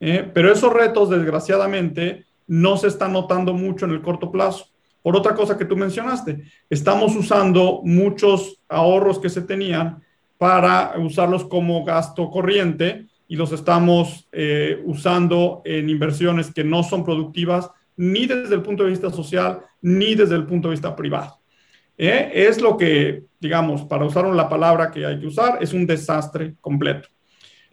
Eh, 0.00 0.28
pero 0.34 0.52
esos 0.52 0.72
retos, 0.72 1.08
desgraciadamente, 1.08 2.26
no 2.48 2.76
se 2.76 2.88
están 2.88 3.12
notando 3.12 3.54
mucho 3.54 3.84
en 3.84 3.92
el 3.92 4.02
corto 4.02 4.32
plazo. 4.32 4.66
Por 5.02 5.16
otra 5.16 5.36
cosa 5.36 5.56
que 5.56 5.64
tú 5.64 5.76
mencionaste, 5.76 6.42
estamos 6.68 7.14
usando 7.14 7.80
muchos 7.84 8.60
ahorros 8.68 9.20
que 9.20 9.28
se 9.28 9.42
tenían 9.42 10.02
para 10.36 10.94
usarlos 10.98 11.44
como 11.44 11.84
gasto 11.84 12.28
corriente 12.28 13.06
y 13.28 13.36
los 13.36 13.52
estamos 13.52 14.28
eh, 14.32 14.82
usando 14.84 15.62
en 15.64 15.88
inversiones 15.88 16.52
que 16.52 16.64
no 16.64 16.82
son 16.82 17.04
productivas 17.04 17.70
ni 17.96 18.26
desde 18.26 18.56
el 18.56 18.62
punto 18.62 18.82
de 18.82 18.90
vista 18.90 19.10
social 19.10 19.60
ni 19.80 20.16
desde 20.16 20.34
el 20.34 20.44
punto 20.44 20.68
de 20.68 20.72
vista 20.72 20.96
privado. 20.96 21.38
Eh, 21.98 22.30
es 22.34 22.60
lo 22.60 22.76
que, 22.76 23.24
digamos, 23.40 23.82
para 23.82 24.04
usar 24.04 24.26
la 24.26 24.48
palabra 24.48 24.90
que 24.90 25.04
hay 25.04 25.20
que 25.20 25.26
usar, 25.26 25.58
es 25.60 25.72
un 25.72 25.86
desastre 25.86 26.54
completo. 26.60 27.08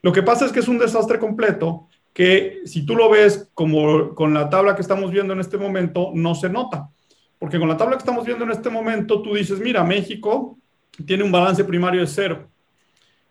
Lo 0.02 0.12
que 0.12 0.24
pasa 0.24 0.46
es 0.46 0.52
que 0.52 0.60
es 0.60 0.68
un 0.68 0.78
desastre 0.78 1.20
completo 1.20 1.88
que 2.14 2.62
si 2.66 2.86
tú 2.86 2.96
lo 2.96 3.10
ves 3.10 3.50
como 3.54 4.14
con 4.16 4.34
la 4.34 4.50
tabla 4.50 4.76
que 4.76 4.82
estamos 4.82 5.12
viendo 5.12 5.34
en 5.34 5.40
este 5.40 5.58
momento, 5.58 6.12
no 6.14 6.36
se 6.36 6.50
nota. 6.50 6.90
Porque 7.38 7.60
con 7.60 7.70
la 7.70 7.78
tabla 7.78 7.96
que 7.96 8.02
estamos 8.02 8.26
viendo 8.26 8.44
en 8.44 8.52
este 8.52 8.70
momento, 8.70 9.22
tú 9.22 9.36
dices, 9.36 9.60
mira, 9.60 9.84
México 9.84 10.58
tiene 11.06 11.24
un 11.24 11.32
balance 11.32 11.64
primario 11.64 12.02
de 12.02 12.08
cero. 12.08 12.50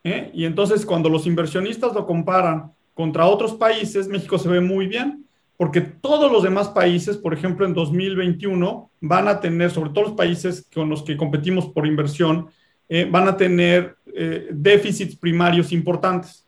¿eh? 0.03 0.31
Y 0.33 0.45
entonces 0.45 0.87
cuando 0.87 1.09
los 1.09 1.27
inversionistas 1.27 1.93
lo 1.93 2.07
comparan 2.07 2.73
contra 2.95 3.27
otros 3.27 3.55
países, 3.55 4.09
México 4.09 4.39
se 4.39 4.49
ve 4.49 4.61
muy 4.61 4.87
bien, 4.87 5.28
porque 5.59 5.81
todos 5.81 6.31
los 6.31 6.45
demás 6.45 6.69
países, 6.69 7.17
por 7.19 7.35
ejemplo, 7.35 7.67
en 7.67 7.75
2021, 7.75 8.93
van 9.01 9.27
a 9.27 9.41
tener, 9.41 9.73
sobre 9.73 9.91
todo 9.91 10.05
los 10.05 10.13
países 10.13 10.67
con 10.73 10.89
los 10.89 11.03
que 11.03 11.17
competimos 11.17 11.67
por 11.67 11.85
inversión, 11.85 12.47
eh, 12.89 13.07
van 13.11 13.27
a 13.27 13.37
tener 13.37 13.97
eh, 14.15 14.49
déficits 14.53 15.17
primarios 15.17 15.73
importantes. 15.73 16.47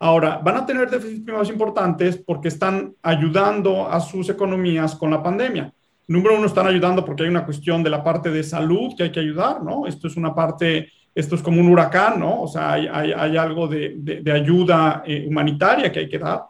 Ahora, 0.00 0.38
van 0.38 0.56
a 0.56 0.66
tener 0.66 0.90
déficits 0.90 1.24
primarios 1.24 1.50
importantes 1.50 2.16
porque 2.16 2.48
están 2.48 2.92
ayudando 3.00 3.88
a 3.88 4.00
sus 4.00 4.28
economías 4.28 4.96
con 4.96 5.12
la 5.12 5.22
pandemia. 5.22 5.72
Número 6.08 6.36
uno, 6.36 6.46
están 6.46 6.66
ayudando 6.66 7.04
porque 7.04 7.22
hay 7.22 7.28
una 7.28 7.44
cuestión 7.44 7.80
de 7.84 7.90
la 7.90 8.02
parte 8.02 8.28
de 8.28 8.42
salud 8.42 8.92
que 8.96 9.04
hay 9.04 9.12
que 9.12 9.20
ayudar, 9.20 9.62
¿no? 9.62 9.86
Esto 9.86 10.08
es 10.08 10.16
una 10.16 10.34
parte 10.34 10.90
esto 11.14 11.34
es 11.34 11.42
como 11.42 11.60
un 11.60 11.68
huracán, 11.68 12.18
¿no? 12.18 12.42
O 12.42 12.48
sea, 12.48 12.72
hay, 12.72 13.36
algo 13.36 13.68
de, 13.68 13.96
de, 13.98 14.32
ayuda 14.32 15.02
eh, 15.06 15.26
humanitaria 15.28 15.92
que 15.92 16.00
hay 16.00 16.08
que 16.08 16.18
dar. 16.18 16.44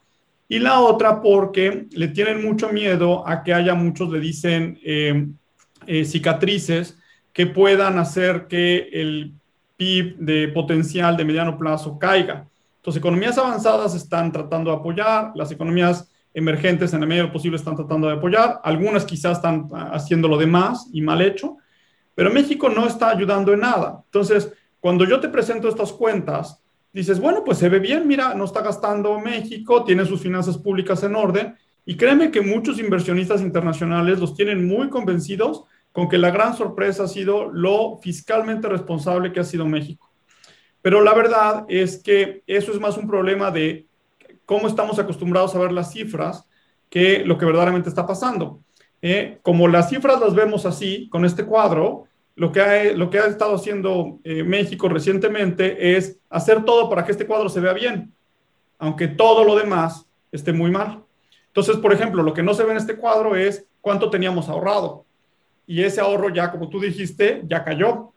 Y 0.52 0.58
la 0.58 0.80
otra 0.80 1.22
porque 1.22 1.86
le 1.92 2.08
tienen 2.08 2.44
mucho 2.44 2.68
miedo 2.68 3.26
a 3.26 3.42
que 3.42 3.54
haya 3.54 3.74
muchos, 3.74 4.10
le 4.10 4.20
dicen, 4.20 4.78
eh, 4.84 5.26
eh, 5.86 6.04
cicatrices 6.04 6.98
que 7.32 7.46
puedan 7.46 7.98
hacer 7.98 8.48
que 8.48 8.90
el 8.92 9.32
PIB 9.78 10.18
de 10.18 10.48
potencial 10.48 11.16
de 11.16 11.24
mediano 11.24 11.56
plazo 11.56 11.98
caiga. 11.98 12.46
Entonces, 12.76 13.00
economías 13.00 13.38
avanzadas 13.38 13.94
están 13.94 14.30
tratando 14.30 14.70
de 14.70 14.76
apoyar, 14.76 15.32
las 15.36 15.50
economías 15.50 16.12
emergentes 16.34 16.92
en 16.92 17.00
la 17.00 17.06
medida 17.06 17.22
de 17.22 17.28
lo 17.28 17.32
posible 17.32 17.56
están 17.56 17.74
tratando 17.74 18.08
de 18.08 18.16
apoyar, 18.16 18.60
algunas 18.62 19.06
quizás 19.06 19.38
están 19.38 19.70
haciendo 19.72 20.28
lo 20.28 20.36
demás 20.36 20.86
y 20.92 21.00
mal 21.00 21.22
hecho, 21.22 21.56
pero 22.14 22.30
México 22.30 22.68
no 22.68 22.86
está 22.86 23.08
ayudando 23.08 23.54
en 23.54 23.60
nada. 23.60 24.02
Entonces, 24.04 24.52
cuando 24.80 25.06
yo 25.06 25.18
te 25.18 25.30
presento 25.30 25.66
estas 25.66 25.94
cuentas, 25.94 26.61
dices, 26.92 27.20
bueno, 27.20 27.42
pues 27.44 27.58
se 27.58 27.68
ve 27.68 27.78
bien, 27.78 28.06
mira, 28.06 28.34
no 28.34 28.44
está 28.44 28.60
gastando 28.60 29.18
México, 29.18 29.84
tiene 29.84 30.04
sus 30.04 30.20
finanzas 30.20 30.58
públicas 30.58 31.02
en 31.02 31.16
orden. 31.16 31.56
Y 31.84 31.96
créeme 31.96 32.30
que 32.30 32.40
muchos 32.40 32.78
inversionistas 32.78 33.40
internacionales 33.40 34.20
los 34.20 34.34
tienen 34.34 34.66
muy 34.66 34.88
convencidos 34.88 35.64
con 35.90 36.08
que 36.08 36.18
la 36.18 36.30
gran 36.30 36.56
sorpresa 36.56 37.04
ha 37.04 37.08
sido 37.08 37.50
lo 37.50 37.98
fiscalmente 38.02 38.68
responsable 38.68 39.32
que 39.32 39.40
ha 39.40 39.44
sido 39.44 39.66
México. 39.66 40.10
Pero 40.80 41.00
la 41.02 41.14
verdad 41.14 41.64
es 41.68 42.02
que 42.02 42.42
eso 42.46 42.72
es 42.72 42.80
más 42.80 42.96
un 42.96 43.06
problema 43.06 43.50
de 43.50 43.86
cómo 44.46 44.66
estamos 44.68 44.98
acostumbrados 44.98 45.54
a 45.54 45.58
ver 45.58 45.72
las 45.72 45.92
cifras 45.92 46.48
que 46.88 47.24
lo 47.24 47.38
que 47.38 47.46
verdaderamente 47.46 47.88
está 47.88 48.06
pasando. 48.06 48.60
Eh, 49.00 49.38
como 49.42 49.66
las 49.66 49.90
cifras 49.90 50.20
las 50.20 50.34
vemos 50.34 50.66
así, 50.66 51.08
con 51.08 51.24
este 51.24 51.44
cuadro, 51.44 52.04
lo 52.34 52.50
que 52.52 52.60
ha, 52.60 53.26
estado 53.26 53.54
haciendo 53.54 54.20
eh, 54.24 54.42
México 54.42 54.88
recientemente 54.88 55.96
es 55.96 56.18
hacer 56.30 56.64
todo 56.64 56.88
para 56.88 57.04
que 57.04 57.12
este 57.12 57.26
cuadro 57.26 57.48
se 57.48 57.60
vea 57.60 57.72
bien, 57.72 58.12
aunque 58.78 59.08
todo 59.08 59.44
lo 59.44 59.56
demás 59.56 60.06
esté 60.30 60.52
muy 60.52 60.70
mal. 60.70 61.02
Entonces, 61.48 61.76
por 61.76 61.92
ejemplo, 61.92 62.22
lo 62.22 62.32
que 62.32 62.42
no 62.42 62.54
se 62.54 62.64
ve 62.64 62.70
en 62.70 62.78
este 62.78 62.96
cuadro 62.96 63.36
es 63.36 63.66
cuánto 63.80 64.08
teníamos 64.08 64.48
ahorrado. 64.48 65.04
Y 65.66 65.82
ese 65.82 66.00
ahorro 66.00 66.30
ya, 66.30 66.50
como 66.50 66.68
tú 66.68 66.80
dijiste, 66.80 67.42
ya 67.46 67.62
cayó. 67.62 68.12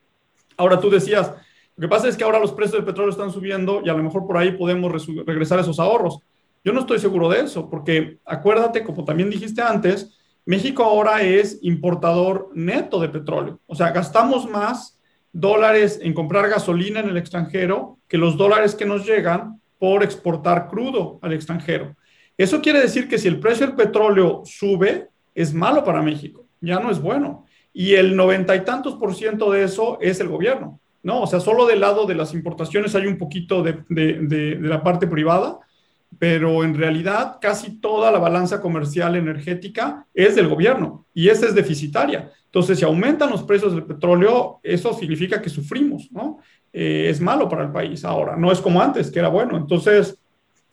Ahora 0.58 0.80
tú 0.80 0.90
decías, 0.90 1.34
lo 1.76 1.82
que 1.82 1.90
pasa 1.90 2.08
es 2.08 2.16
que 2.16 2.24
ahora 2.24 2.40
los 2.40 2.54
precios 2.54 2.78
del 2.78 2.86
petróleo 2.86 3.12
están 3.12 3.32
subiendo 3.32 3.82
y 3.84 3.90
a 3.90 3.94
lo 3.94 4.02
mejor 4.02 4.26
por 4.26 4.38
ahí 4.38 4.54
podemos 4.54 5.06
regresar 5.26 5.60
esos 5.60 5.80
ahorros. 5.80 6.20
Yo 6.64 6.72
no 6.72 6.80
estoy 6.80 7.00
seguro 7.00 7.30
de 7.30 7.42
eso, 7.42 7.70
porque 7.70 8.18
acuérdate, 8.26 8.84
como 8.84 9.04
también 9.04 9.30
dijiste 9.30 9.62
antes, 9.62 10.18
México 10.46 10.84
ahora 10.84 11.24
es 11.24 11.60
importador 11.64 12.52
neto 12.54 13.00
de 13.00 13.10
petróleo. 13.10 13.60
O 13.66 13.76
sea, 13.76 13.92
gastamos 13.92 14.48
más 14.50 15.00
dólares 15.34 16.00
en 16.02 16.14
comprar 16.14 16.48
gasolina 16.50 17.00
en 17.00 17.10
el 17.10 17.18
extranjero 17.18 17.98
que 18.08 18.18
los 18.18 18.38
dólares 18.38 18.76
que 18.76 18.86
nos 18.86 19.06
llegan 19.06 19.60
por 19.80 20.04
exportar 20.04 20.68
crudo 20.68 21.20
al 21.22 21.34
extranjero. 21.34 21.96
Eso 22.38 22.62
quiere 22.62 22.80
decir 22.80 23.08
que 23.08 23.18
si 23.18 23.28
el 23.28 23.40
precio 23.40 23.66
del 23.66 23.76
petróleo 23.76 24.44
sube, 24.46 25.10
es 25.34 25.54
malo 25.54 25.84
para 25.84 26.02
México, 26.02 26.46
ya 26.62 26.80
no 26.80 26.92
es 26.92 27.02
bueno. 27.02 27.46
Y 27.74 27.96
el 27.96 28.16
noventa 28.16 28.56
y 28.56 28.64
tantos 28.64 28.96
por 28.96 29.16
ciento 29.16 29.52
de 29.52 29.64
eso 29.64 29.98
es 30.00 30.20
el 30.20 30.30
gobierno, 30.30 30.80
¿no? 31.04 31.24
O 31.24 31.28
sea, 31.28 31.40
solo 31.40 31.66
del 31.66 31.82
lado 31.82 32.06
de 32.06 32.16
las 32.16 32.34
importaciones 32.34 32.96
hay 32.96 33.08
un 33.08 33.18
poquito 33.18 33.64
de, 33.64 33.84
de 33.90 34.58
la 34.62 34.82
parte 34.82 35.08
privada, 35.08 35.60
pero 36.18 36.64
en 36.64 36.76
realidad 36.76 37.38
casi 37.42 37.80
toda 37.80 38.12
la 38.12 38.20
balanza 38.20 38.62
comercial 38.62 39.16
energética 39.16 40.06
es 40.14 40.36
del 40.36 40.48
gobierno 40.48 41.06
y 41.14 41.30
esa 41.30 41.48
es 41.48 41.56
deficitaria. 41.56 42.32
Entonces, 42.46 42.80
si 42.80 42.86
aumentan 42.86 43.30
los 43.30 43.44
precios 43.44 43.74
del 43.74 43.84
petróleo, 43.84 44.60
eso 44.64 44.94
significa 44.94 45.42
que 45.42 45.50
sufrimos, 45.50 46.10
¿no? 46.12 46.40
Eh, 46.72 47.08
es 47.10 47.20
malo 47.20 47.50
para 47.50 47.64
el 47.64 47.72
país 47.72 48.06
ahora, 48.06 48.36
no 48.38 48.52
es 48.52 48.62
como 48.62 48.82
antes, 48.82 49.12
que 49.12 49.20
era 49.20 49.30
bueno. 49.30 49.58
Entonces, 49.58 50.18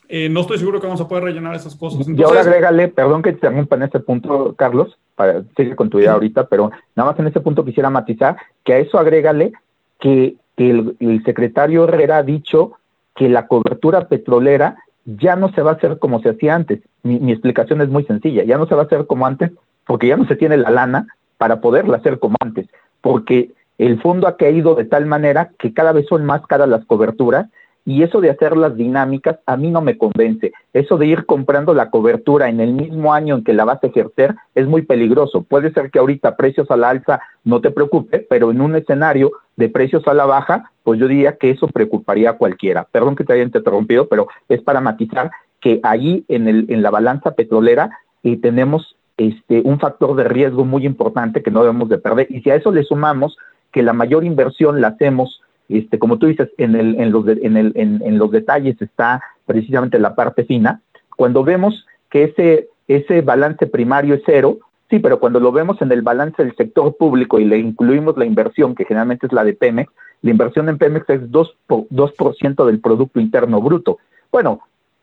eh, 0.09 0.29
no 0.29 0.41
estoy 0.41 0.59
seguro 0.59 0.81
que 0.81 0.87
vamos 0.87 1.01
a 1.01 1.09
poder 1.09 1.25
rellenar 1.25 1.55
esas 1.55 1.75
cosas. 1.75 2.07
y 2.07 2.23
ahora 2.23 2.41
agrégale, 2.41 2.89
perdón 2.89 3.23
que 3.23 3.31
te 3.31 3.47
interrumpa 3.47 3.77
en 3.77 3.83
este 3.83 4.01
punto, 4.01 4.55
Carlos, 4.57 4.99
para 5.15 5.43
seguir 5.57 5.75
con 5.75 5.91
tu 5.91 5.99
idea 5.99 6.13
ahorita, 6.13 6.47
pero 6.49 6.71
nada 6.95 7.11
más 7.11 7.19
en 7.19 7.27
ese 7.27 7.41
punto 7.41 7.65
quisiera 7.65 7.91
matizar 7.91 8.37
que 8.65 8.75
a 8.75 8.79
eso 8.79 8.99
agrégale 8.99 9.53
que, 9.99 10.37
el, 10.57 10.97
el 11.01 11.25
secretario 11.25 11.85
Herrera 11.85 12.19
ha 12.19 12.23
dicho 12.23 12.73
que 13.17 13.29
la 13.29 13.49
cobertura 13.49 14.07
petrolera 14.07 14.77
ya 15.05 15.37
no 15.37 15.53
se 15.53 15.63
va 15.63 15.73
a 15.73 15.75
hacer 15.75 15.99
como 15.99 16.21
se 16.21 16.31
hacía 16.31 16.55
antes. 16.55 16.81
Mi, 17.03 17.33
explicación 17.33 17.81
es 17.81 17.89
muy 17.89 18.05
sencilla, 18.05 18.45
ya 18.45 18.59
no 18.59 18.67
se 18.67 18.75
va 18.75 18.83
a 18.83 18.85
hacer 18.87 19.07
como 19.07 19.27
antes 19.27 19.51
porque 19.87 20.07
ya 20.07 20.17
no 20.17 20.27
se 20.27 20.37
tiene 20.37 20.57
la 20.57 20.71
lana 20.71 21.07
para 21.39 21.61
poderla 21.61 21.97
hacer 21.97 22.19
como 22.21 22.37
antes, 22.41 22.69
porque 23.01 23.51
el 23.79 24.01
fondo 24.01 24.29
ha 24.29 24.37
caído 24.37 24.77
de 24.77 24.85
tal 24.85 25.07
manera 25.07 25.51
que 25.59 25.75
cada 25.75 25.93
vez 25.93 26.07
son 26.07 26.25
más 26.25 26.47
caras 26.47 26.69
las 26.69 26.85
coberturas 26.85 27.47
y 27.85 28.03
eso 28.03 28.21
de 28.21 28.31
hacer 28.31 28.57
las 28.57 28.77
dinámicas 28.77 29.39
a 29.47 29.57
mí 29.57 29.71
no 29.71 29.81
me 29.81 29.99
convence. 29.99 30.53
Eso 30.73 30.99
de 30.99 31.07
ir 31.07 31.27
comprando 31.27 31.75
la 31.75 31.91
cobertura 31.91 32.49
en 32.49 32.61
el 32.61 32.73
mismo 32.73 33.13
año 33.13 33.37
en 33.37 33.45
que 33.45 33.53
la 33.53 33.65
vas 33.65 33.83
a 33.83 33.89
ejercer 33.89 34.35
es 34.55 34.67
muy 34.67 34.83
peligroso. 34.83 35.43
Puede 35.43 35.73
ser 35.73 35.91
que 35.91 35.99
ahorita 35.99 36.37
precios 36.37 36.71
a 36.71 36.77
la 36.77 36.91
alza 36.91 37.21
no 37.45 37.61
te 37.61 37.71
preocupe, 37.71 38.21
pero 38.21 38.51
en 38.51 38.61
un 38.61 38.77
escenario 38.77 39.33
de 39.57 39.69
precios 39.69 40.07
a 40.07 40.15
la 40.15 40.27
baja, 40.27 40.71
pues 40.85 41.01
yo 41.01 41.09
diría 41.09 41.37
que 41.37 41.51
eso 41.51 41.67
preocuparía 41.67 42.31
a 42.31 42.39
cualquiera. 42.39 42.87
Perdón 42.91 43.17
que 43.17 43.25
te 43.25 43.33
haya 43.33 43.43
interrumpido, 43.43 44.09
pero 44.09 44.29
es 44.49 44.61
para 44.63 44.81
matizar 44.81 45.31
que 45.61 45.81
ahí 45.83 46.25
en, 46.29 46.49
el, 46.49 46.67
en 46.69 46.83
la 46.83 46.91
balanza 46.91 47.33
petrolera 47.33 47.99
eh, 48.23 48.37
tenemos 48.37 48.97
este, 49.17 49.61
un 49.65 49.79
factor 49.79 50.17
de 50.17 50.25
riesgo 50.25 50.65
muy 50.65 50.87
importante 50.87 51.43
que 51.43 51.51
no 51.51 51.63
debemos 51.63 51.89
de 51.89 51.99
perder. 51.99 52.29
Y 52.31 52.43
si 52.43 52.51
a 52.51 52.55
eso 52.55 52.71
le 52.71 52.85
sumamos 52.85 53.37
que 53.73 53.83
la 53.83 53.93
mayor 53.93 54.25
inversión 54.25 54.81
la 54.81 54.89
hacemos 54.89 55.41
este, 55.79 55.99
como 55.99 56.19
tú 56.19 56.27
dices, 56.27 56.51
en, 56.59 56.75
el, 56.75 57.01
en, 57.01 57.13
los 57.13 57.27
en, 57.27 57.57
el, 57.57 57.73
en, 57.75 58.19
los 58.19 58.31
detalles 58.31 58.81
está 58.81 59.23
precisamente 59.47 59.99
la 59.99 60.15
parte 60.15 60.45
fina. 60.45 60.81
Cuando 61.17 61.45
vemos 61.45 61.87
que 62.11 62.25
ese, 62.25 62.69
ese 62.89 63.21
balance 63.23 63.67
primario 63.67 64.15
es 64.15 64.23
cero, 64.27 64.59
sí, 64.91 64.99
pero 64.99 65.19
cuando 65.19 65.41
lo 65.41 65.53
vemos 65.53 65.81
en 65.83 65.93
el 65.93 66.03
balance 66.03 66.43
del 66.43 66.55
sector 66.57 66.97
público 66.97 67.39
y 67.39 67.45
le 67.45 67.59
incluimos 67.59 68.17
la 68.17 68.25
inversión, 68.25 68.75
que 68.75 68.85
generalmente 68.85 69.27
es 69.27 69.33
la 69.33 69.45
de 69.45 69.55
Pemex, 69.55 69.93
la 70.23 70.31
inversión 70.31 70.69
en 70.69 70.79
Pemex 70.79 71.09
es 71.11 71.23
2%, 71.31 71.87
2 71.91 72.67
del 72.67 72.81
Producto 72.81 73.19
Interno 73.21 73.61
Bruto. 73.61 73.99
Bueno, 74.31 74.61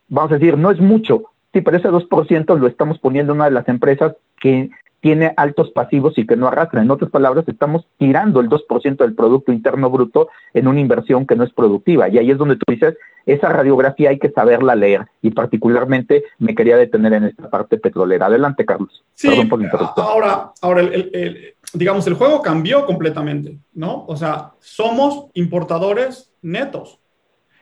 vamos 0.07 0.31
a 0.31 0.35
decir, 0.35 0.57
no 0.57 0.71
es 0.71 0.79
mucho, 0.79 1.23
sí, 1.53 1.61
pero 1.61 1.77
ese 1.77 1.89
2% 1.89 2.57
lo 2.57 2.67
estamos 2.67 2.99
poniendo 2.99 3.33
en 3.33 3.37
una 3.37 3.45
de 3.45 3.51
las 3.51 3.67
empresas 3.67 4.15
que 4.39 4.69
tiene 5.01 5.33
altos 5.37 5.71
pasivos 5.71 6.17
y 6.17 6.25
que 6.25 6.35
no 6.35 6.47
arrastra. 6.47 6.81
En 6.81 6.91
otras 6.91 7.09
palabras, 7.09 7.47
estamos 7.47 7.87
tirando 7.97 8.41
el 8.41 8.49
2% 8.49 8.97
del 8.97 9.15
Producto 9.15 9.51
Interno 9.51 9.89
Bruto 9.89 10.29
en 10.53 10.67
una 10.67 10.79
inversión 10.79 11.25
que 11.25 11.35
no 11.35 11.43
es 11.43 11.53
productiva. 11.53 12.09
Y 12.09 12.17
ahí 12.17 12.31
es 12.31 12.37
donde 12.37 12.57
tú 12.57 12.65
dices, 12.67 12.97
esa 13.25 13.49
radiografía 13.49 14.09
hay 14.09 14.19
que 14.19 14.31
saberla 14.31 14.75
leer. 14.75 15.05
Y 15.21 15.31
particularmente 15.31 16.25
me 16.37 16.55
quería 16.55 16.77
detener 16.77 17.13
en 17.13 17.23
esta 17.25 17.49
parte 17.49 17.77
petrolera. 17.77 18.25
Adelante, 18.25 18.65
Carlos. 18.65 19.03
Sí, 19.13 19.29
Perdón 19.29 19.49
por 19.49 20.03
ahora, 20.03 20.51
ahora 20.61 20.81
el, 20.81 21.55
digamos, 21.73 22.05
el 22.07 22.15
juego 22.15 22.41
cambió 22.41 22.85
completamente, 22.85 23.59
¿no? 23.73 24.05
O 24.07 24.15
sea, 24.15 24.53
somos 24.59 25.27
importadores 25.33 26.31
netos. 26.41 26.99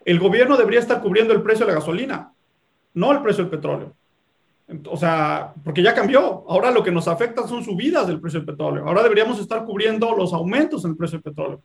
El 0.06 0.20
gobierno 0.20 0.56
debería 0.58 0.80
estar 0.80 1.02
cubriendo 1.02 1.34
el 1.34 1.42
precio 1.42 1.66
de 1.66 1.74
la 1.74 1.80
gasolina, 1.80 2.32
no 2.94 3.12
el 3.12 3.22
precio 3.22 3.44
del 3.44 3.52
petróleo. 3.52 3.97
O 4.90 4.98
sea, 4.98 5.54
porque 5.64 5.82
ya 5.82 5.94
cambió. 5.94 6.44
Ahora 6.48 6.72
lo 6.72 6.84
que 6.84 6.92
nos 6.92 7.08
afecta 7.08 7.48
son 7.48 7.64
subidas 7.64 8.08
del 8.08 8.20
precio 8.20 8.40
del 8.40 8.48
petróleo. 8.48 8.86
Ahora 8.86 9.04
deberíamos 9.04 9.40
estar 9.40 9.64
cubriendo 9.66 10.14
los 10.16 10.34
aumentos 10.34 10.84
en 10.84 10.92
el 10.92 10.98
precio 10.98 11.18
del 11.18 11.24
petróleo. 11.24 11.62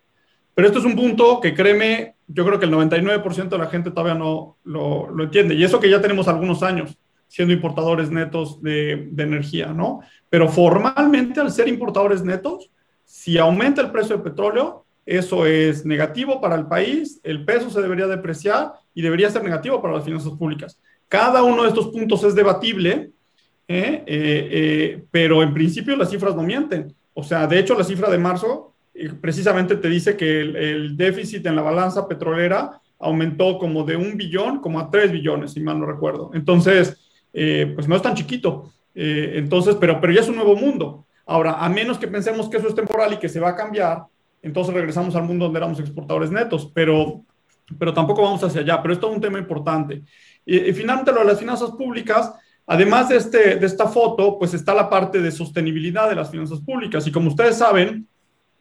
Pero 0.54 0.68
esto 0.68 0.78
es 0.80 0.84
un 0.84 0.94
punto 0.94 1.40
que 1.40 1.54
créeme, 1.54 2.16
yo 2.26 2.44
creo 2.44 2.58
que 2.58 2.66
el 2.66 2.72
99% 2.72 3.48
de 3.48 3.58
la 3.58 3.66
gente 3.66 3.90
todavía 3.90 4.14
no 4.14 4.58
lo, 4.64 5.10
lo, 5.10 5.24
entiende. 5.24 5.54
Y 5.54 5.64
eso 5.64 5.80
que 5.80 5.90
ya 5.90 6.00
tenemos 6.00 6.28
algunos 6.28 6.62
años 6.62 6.96
siendo 7.26 7.54
importadores 7.54 8.10
netos 8.10 8.62
de, 8.62 9.08
de, 9.10 9.22
energía, 9.22 9.68
¿no? 9.68 10.00
Pero 10.28 10.48
formalmente 10.50 11.40
al 11.40 11.50
ser 11.50 11.68
importadores 11.68 12.22
netos, 12.22 12.70
si 13.04 13.38
aumenta 13.38 13.80
el 13.80 13.90
precio 13.90 14.16
del 14.16 14.22
petróleo, 14.22 14.84
eso 15.06 15.46
es 15.46 15.86
negativo 15.86 16.40
para 16.40 16.54
el 16.54 16.66
país, 16.66 17.20
el 17.22 17.44
peso 17.46 17.70
se 17.70 17.80
debería 17.80 18.06
depreciar 18.06 18.72
y 18.94 19.00
debería 19.00 19.30
ser 19.30 19.42
negativo 19.42 19.80
para 19.80 19.94
las 19.94 20.04
finanzas 20.04 20.32
públicas. 20.32 20.78
Cada 21.12 21.42
uno 21.42 21.64
de 21.64 21.68
estos 21.68 21.88
puntos 21.88 22.24
es 22.24 22.34
debatible, 22.34 23.10
¿eh? 23.68 24.02
Eh, 24.06 24.48
eh, 24.50 25.04
pero 25.10 25.42
en 25.42 25.52
principio 25.52 25.94
las 25.94 26.08
cifras 26.08 26.34
no 26.34 26.42
mienten. 26.42 26.94
O 27.12 27.22
sea, 27.22 27.46
de 27.46 27.58
hecho, 27.58 27.76
la 27.76 27.84
cifra 27.84 28.08
de 28.08 28.16
marzo 28.16 28.72
precisamente 29.20 29.76
te 29.76 29.90
dice 29.90 30.16
que 30.16 30.40
el, 30.40 30.96
déficit 30.96 31.44
en 31.44 31.54
la 31.54 31.60
balanza 31.60 32.08
petrolera 32.08 32.80
aumentó 32.98 33.58
como 33.58 33.84
de 33.84 33.94
un 33.94 34.16
billón 34.16 34.60
como 34.62 34.80
a 34.80 34.90
tres 34.90 35.12
billones, 35.12 35.52
si 35.52 35.60
mal 35.60 35.78
no 35.78 35.84
recuerdo. 35.84 36.30
Entonces, 36.32 36.96
pues 37.30 37.86
no 37.86 37.96
es 37.96 38.00
tan 38.00 38.14
chiquito. 38.14 38.72
entonces, 38.94 39.76
pero, 39.78 40.00
pero 40.00 40.14
ya 40.14 40.22
es 40.22 40.30
un 40.30 40.36
nuevo 40.36 40.56
mundo. 40.56 41.04
Ahora, 41.26 41.62
a 41.62 41.68
menos 41.68 41.98
que 41.98 42.08
pensemos 42.08 42.48
que 42.48 42.56
eso 42.56 42.68
es 42.68 42.74
temporal 42.74 43.12
y 43.12 43.18
que 43.18 43.28
se 43.28 43.38
va 43.38 43.50
a 43.50 43.56
cambiar, 43.56 44.04
entonces 44.40 44.72
regresamos 44.72 45.14
al 45.14 45.24
mundo 45.24 45.44
donde 45.44 45.58
éramos 45.58 45.78
exportadores 45.78 46.30
netos, 46.30 46.72
pero, 46.74 47.20
pero 47.78 47.92
tampoco 47.92 48.22
vamos 48.22 48.42
hacia 48.42 48.62
allá. 48.62 48.80
Pero 48.80 48.94
esto 48.94 49.10
es 49.10 49.14
un 49.14 49.20
tema 49.20 49.38
importante. 49.38 50.04
Y, 50.44 50.72
finalmente 50.72 51.12
lo 51.12 51.20
de 51.20 51.26
las 51.26 51.38
finanzas 51.38 51.70
públicas, 51.70 52.32
además 52.66 53.08
de, 53.08 53.16
este, 53.16 53.56
de 53.56 53.66
esta 53.66 53.88
foto, 53.88 54.38
pues 54.38 54.54
está 54.54 54.74
la 54.74 54.90
parte 54.90 55.20
de 55.20 55.30
sostenibilidad 55.30 56.08
de 56.08 56.16
las 56.16 56.30
finanzas 56.30 56.60
públicas. 56.60 57.06
Y 57.06 57.12
como 57.12 57.28
ustedes 57.28 57.56
saben, 57.58 58.06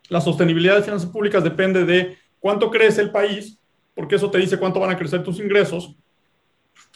la 0.09 0.21
sostenibilidad 0.21 0.75
de 0.75 0.83
finanzas 0.83 1.09
públicas 1.09 1.43
depende 1.43 1.85
de 1.85 2.17
cuánto 2.39 2.69
crece 2.69 3.01
el 3.01 3.11
país, 3.11 3.57
porque 3.95 4.15
eso 4.15 4.29
te 4.29 4.37
dice 4.37 4.57
cuánto 4.57 4.79
van 4.79 4.91
a 4.91 4.97
crecer 4.97 5.23
tus 5.23 5.39
ingresos, 5.39 5.95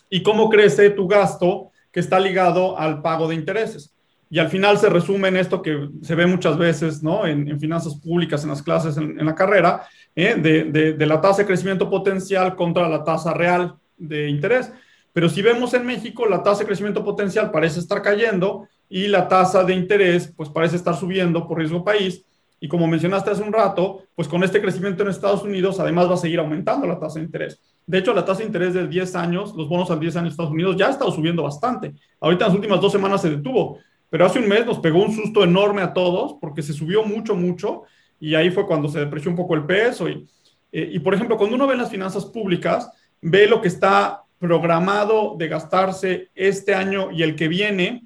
y 0.10 0.22
cómo 0.22 0.50
crece 0.50 0.90
tu 0.92 1.08
gasto, 1.08 1.72
que 1.92 2.00
está 2.00 2.20
ligado 2.20 2.78
al 2.78 3.02
pago 3.02 3.28
de 3.28 3.36
intereses. 3.36 3.96
Y 4.30 4.40
al 4.40 4.50
final 4.50 4.78
se 4.78 4.90
resume 4.90 5.30
en 5.30 5.38
esto 5.38 5.62
que 5.62 5.88
se 6.02 6.14
ve 6.14 6.26
muchas 6.26 6.58
veces 6.58 7.02
¿no? 7.02 7.26
en, 7.26 7.58
finanzas 7.60 7.96
públicas, 7.96 8.44
en 8.44 8.50
las 8.50 8.62
clases, 8.62 8.98
en, 8.98 9.26
la 9.26 9.34
carrera, 9.34 9.88
¿eh? 10.14 10.36
de, 10.36 10.66
de, 10.66 10.94
de, 10.94 11.06
la 11.06 11.22
tasa 11.22 11.44
de 11.44 11.48
crecimiento 11.48 11.90
potencial 11.90 12.56
contra 12.56 12.90
la 12.90 13.04
tasa 13.04 13.34
real 13.34 13.76
de 13.98 14.30
interés. 14.30 14.72
Pero 15.14 15.30
si 15.30 15.42
vemos 15.42 15.74
en 15.74 15.86
México, 15.86 16.26
la 16.26 16.44
tasa 16.44 16.60
de 16.60 16.66
crecimiento 16.66 17.04
potencial 17.04 17.50
parece 17.50 17.80
estar 17.80 18.02
cayendo 18.02 18.68
y 18.90 19.08
la 19.08 19.28
tasa 19.28 19.64
de 19.64 19.74
interés 19.74 20.34
pues 20.36 20.50
parece 20.50 20.76
estar 20.76 20.96
subiendo 20.96 21.48
por 21.48 21.58
riesgo 21.58 21.84
país. 21.84 22.26
Y 22.60 22.68
como 22.68 22.88
mencionaste 22.88 23.32
hace 23.32 23.44
un 23.44 23.54
rato, 23.54 24.04
pues 24.16 24.28
con 24.28 24.44
este 24.44 24.62
crecimiento 24.62 25.04
en 25.04 25.10
Estados 25.10 25.44
Unidos, 25.44 25.80
además 25.80 26.10
va 26.10 26.16
a 26.16 26.18
seguir 26.18 26.40
aumentando 26.40 26.88
la 26.88 27.00
tasa 27.00 27.20
de 27.20 27.26
interés. 27.26 27.60
De 27.86 28.00
hecho, 28.00 28.14
la 28.14 28.26
tasa 28.26 28.40
de 28.40 28.48
interés 28.48 28.74
de 28.74 28.88
10 28.88 29.16
años, 29.16 29.56
los 29.56 29.70
bonos 29.70 29.92
al 29.92 30.00
10 30.00 30.16
años 30.16 30.30
de 30.30 30.32
Estados 30.32 30.52
Unidos 30.52 30.76
ya 30.76 30.88
ha 30.88 30.92
estado 30.92 31.12
subiendo 31.12 31.44
bastante. 31.44 31.94
Ahorita 32.20 32.46
en 32.46 32.50
las 32.50 32.56
últimas 32.56 32.82
dos 32.82 32.92
semanas 32.92 33.22
se 33.22 33.30
detuvo, 33.30 33.80
pero 34.10 34.26
hace 34.26 34.40
un 34.40 34.48
mes 34.48 34.66
nos 34.66 34.80
pegó 34.80 35.04
un 35.04 35.14
susto 35.14 35.44
enorme 35.44 35.82
a 35.82 35.94
todos 35.94 36.36
porque 36.42 36.62
se 36.62 36.74
subió 36.74 37.04
mucho, 37.04 37.36
mucho 37.36 37.84
y 38.20 38.34
ahí 38.36 38.50
fue 38.50 38.66
cuando 38.66 38.88
se 38.88 39.00
depreció 39.00 39.30
un 39.30 39.38
poco 39.38 39.56
el 39.56 39.66
peso. 39.66 40.10
Y, 40.10 40.28
eh, 40.72 40.90
y 40.94 41.00
por 41.00 41.14
ejemplo, 41.14 41.38
cuando 41.38 41.56
uno 41.56 41.68
ve 41.68 41.76
las 41.76 41.90
finanzas 41.90 42.26
públicas, 42.26 42.90
ve 43.26 43.48
lo 43.48 43.60
que 43.60 43.68
está 43.68 44.24
programado 44.40 45.36
de 45.38 45.48
gastarse 45.48 46.30
este 46.36 46.76
año 46.76 47.12
y 47.12 47.24
el 47.24 47.36
que 47.36 47.48
viene 47.48 48.04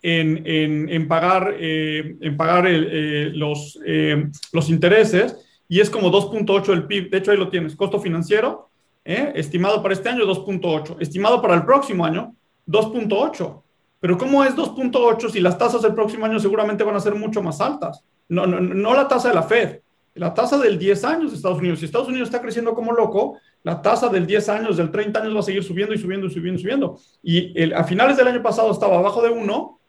en, 0.00 1.08
pagar, 1.08 1.56
en 1.58 2.36
pagar 2.36 2.66
eh, 2.66 2.76
eh, 2.76 3.30
los, 3.34 3.78
eh, 3.84 4.28
los 4.52 4.68
intereses 4.68 5.36
y 5.68 5.80
es 5.80 5.90
como 5.90 6.12
2.8 6.12 6.66
del 6.66 6.86
PIB. 6.86 7.10
De 7.10 7.18
hecho, 7.18 7.32
ahí 7.32 7.38
lo 7.38 7.48
tienes. 7.48 7.74
Costo 7.74 7.98
financiero, 7.98 8.68
estimado 9.04 9.82
para 9.82 9.94
este 9.94 10.08
año 10.08 10.24
2.8. 10.24 10.98
Estimado 11.00 11.42
para 11.42 11.54
el 11.54 11.64
próximo 11.64 12.04
año 12.04 12.34
2.8. 12.68 13.62
Pero 13.98 14.18
¿cómo 14.18 14.44
es 14.44 14.54
2.8 14.54 15.30
si 15.30 15.40
las 15.40 15.58
tasas 15.58 15.82
del 15.82 15.94
próximo 15.94 16.26
año 16.26 16.38
seguramente 16.38 16.84
van 16.84 16.94
a 16.94 17.00
ser 17.00 17.14
mucho 17.14 17.42
más 17.42 17.60
altas? 17.60 18.04
No, 18.28 18.46
no, 18.46 18.60
no 18.60 18.94
la 18.94 19.08
tasa 19.08 19.28
de 19.28 19.34
la 19.34 19.42
Fed, 19.42 19.80
la 20.14 20.32
tasa 20.32 20.58
del 20.58 20.78
10 20.78 21.04
años 21.04 21.30
de 21.30 21.36
Estados 21.38 21.58
Unidos. 21.58 21.80
Si 21.80 21.86
Estados 21.86 22.08
Unidos 22.08 22.28
está 22.28 22.42
creciendo 22.42 22.74
como 22.74 22.92
loco, 22.92 23.38
la 23.64 23.82
tasa 23.82 24.08
del 24.08 24.26
10 24.26 24.48
años, 24.50 24.76
del 24.76 24.90
30 24.90 25.20
años 25.20 25.34
va 25.34 25.40
a 25.40 25.42
seguir 25.42 25.64
subiendo 25.64 25.94
y 25.94 25.98
subiendo 25.98 26.26
y 26.26 26.30
subiendo 26.30 26.60
y 26.60 26.62
subiendo. 26.62 26.98
Y 27.22 27.72
a 27.72 27.82
finales 27.82 28.16
del 28.16 28.28
año 28.28 28.42
pasado 28.42 28.70
estaba 28.70 28.98
abajo 28.98 29.22
de 29.22 29.30
1, 29.30 29.80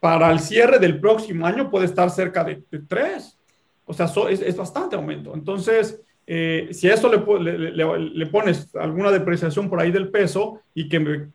para 0.00 0.30
el 0.30 0.40
cierre 0.40 0.78
del 0.78 1.00
próximo 1.00 1.46
año 1.46 1.70
puede 1.70 1.86
estar 1.86 2.10
cerca 2.10 2.44
de, 2.44 2.62
3. 2.86 3.38
O 3.84 3.92
sea, 3.92 4.06
es, 4.30 4.56
bastante 4.56 4.96
aumento. 4.96 5.34
Entonces, 5.34 6.00
eh, 6.26 6.68
si 6.70 6.88
a 6.88 6.94
eso 6.94 7.10
le, 7.10 7.70
le, 7.72 8.26
pones 8.26 8.74
alguna 8.76 9.10
depreciación 9.10 9.68
por 9.68 9.80
ahí 9.80 9.90
del 9.90 10.10
peso 10.10 10.60
y 10.74 10.88
que 10.88 11.28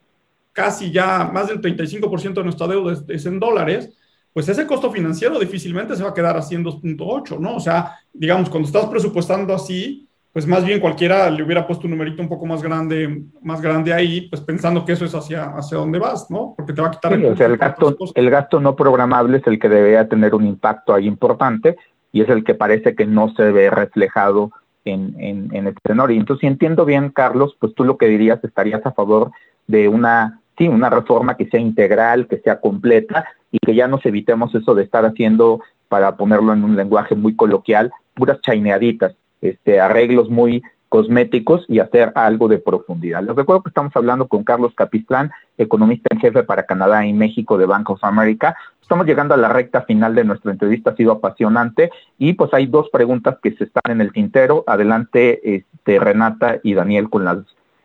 casi 0.52 0.92
ya 0.92 1.30
más 1.34 1.48
del 1.48 1.60
35% 1.60 2.34
de 2.36 2.44
nuestra 2.44 2.68
deuda 2.68 3.04
es, 3.08 3.26
en 3.26 3.40
dólares, 3.40 3.92
pues 4.32 4.48
ese 4.48 4.66
costo 4.68 4.92
financiero 4.92 5.40
difícilmente 5.40 5.96
se 5.96 6.04
va 6.04 6.10
a 6.10 6.14
quedar 6.14 6.38
así 6.38 6.56
en 6.56 6.64
2.8, 6.64 7.40
¿no? 7.40 7.56
O 7.56 7.60
sea, 7.60 7.98
digamos, 8.14 8.50
cuando 8.50 8.68
estás 8.68 8.86
presupuestando 8.86 9.54
así, 9.54 10.08
pues 10.34 10.48
más 10.48 10.66
bien 10.66 10.80
cualquiera 10.80 11.30
le 11.30 11.44
hubiera 11.44 11.68
puesto 11.68 11.86
un 11.86 11.92
numerito 11.92 12.24
un 12.24 12.28
poco 12.28 12.48
más 12.48 12.64
grande, 12.64 13.24
más 13.44 13.62
grande 13.62 13.94
ahí, 13.94 14.22
pues 14.30 14.42
pensando 14.42 14.84
que 14.84 14.94
eso 14.94 15.06
es 15.06 15.14
hacia, 15.14 15.44
hacia 15.56 15.78
dónde 15.78 16.00
vas, 16.00 16.30
¿no? 16.32 16.56
Porque 16.58 16.74
te 16.74 16.82
va 16.82 16.88
a 16.88 16.92
quitar... 16.92 17.14
el, 17.14 17.58
gasto, 17.58 17.96
el 18.16 18.30
gasto 18.32 18.60
no 18.60 18.76
programable 18.76 19.38
es 19.38 19.46
el 19.46 19.60
que 19.60 19.70
debería 19.70 20.10
tener 20.10 20.34
un 20.34 20.48
impacto 20.48 20.96
ahí 20.96 21.06
importante 21.06 21.78
y 22.12 22.22
es 22.22 22.30
el 22.30 22.44
que 22.44 22.56
parece 22.56 22.96
que 22.96 23.06
no 23.06 23.32
se 23.36 23.52
ve 23.52 23.70
reflejado 23.70 24.52
en, 24.86 25.16
en, 25.20 25.56
en 25.56 25.68
el 25.68 25.76
tenor. 25.84 26.12
Y 26.12 26.18
entonces, 26.18 26.42
si 26.42 26.48
entiendo 26.48 26.84
bien, 26.84 27.10
Carlos, 27.10 27.56
pues 27.60 27.76
tú 27.76 27.84
lo 27.84 27.98
que 27.98 28.08
dirías, 28.08 28.44
estarías 28.44 28.84
a 28.88 28.92
favor 28.92 29.32
de 29.68 29.88
una, 29.88 30.42
sí, 30.58 30.68
una 30.68 30.90
reforma 30.90 31.38
que 31.38 31.48
sea 31.48 31.60
integral, 31.60 32.28
que 32.28 32.40
sea 32.40 32.60
completa 32.60 33.26
y 33.52 33.60
que 33.60 33.76
ya 33.76 33.88
nos 33.88 34.04
evitemos 34.08 34.54
eso 34.56 34.74
de 34.74 34.84
estar 34.84 35.06
haciendo, 35.06 35.62
para 35.90 36.18
ponerlo 36.18 36.54
en 36.54 36.64
un 36.64 36.76
lenguaje 36.76 37.14
muy 37.14 37.36
coloquial, 37.36 37.92
puras 38.16 38.42
chaineaditas 38.42 39.16
este, 39.44 39.80
arreglos 39.80 40.30
muy 40.30 40.64
cosméticos 40.88 41.66
y 41.68 41.80
hacer 41.80 42.12
algo 42.16 42.48
de 42.48 42.60
profundidad. 42.60 43.24
Les 43.24 43.36
recuerdo 43.36 43.64
que 43.64 43.70
estamos 43.70 43.96
hablando 43.96 44.28
con 44.28 44.44
Carlos 44.44 44.74
Capistrán, 44.76 45.32
economista 45.58 46.08
en 46.12 46.20
jefe 46.20 46.44
para 46.44 46.66
Canadá 46.66 47.06
y 47.06 47.14
México 47.14 47.58
de 47.58 47.66
Bank 47.66 47.90
of 47.90 48.04
America. 48.04 48.56
Estamos 48.82 49.06
llegando 49.06 49.34
a 49.34 49.38
la 49.38 49.50
recta 49.50 49.82
final 49.82 50.14
de 50.16 50.24
nuestra 50.24 50.52
entrevista, 50.52 50.92
ha 50.92 50.96
sido 50.96 51.12
apasionante 51.14 51.90
y 52.18 52.34
pues 52.34 52.54
hay 52.54 52.68
dos 52.68 52.90
preguntas 52.90 53.38
que 53.42 53.52
se 53.54 53.66
están 53.66 53.92
en 53.92 54.02
el 54.02 54.14
tintero. 54.14 54.64
Adelante, 54.68 55.56
este, 55.56 56.00
Renata 56.00 56.60
y 56.64 56.76
Daniel 56.76 57.10
con 57.10 57.26
las 57.26 57.40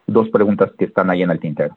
dos 0.06 0.28
preguntas 0.28 0.70
que 0.78 0.84
están 0.84 1.10
ahí 1.10 1.22
en 1.22 1.30
el 1.30 1.40
tintero. 1.40 1.76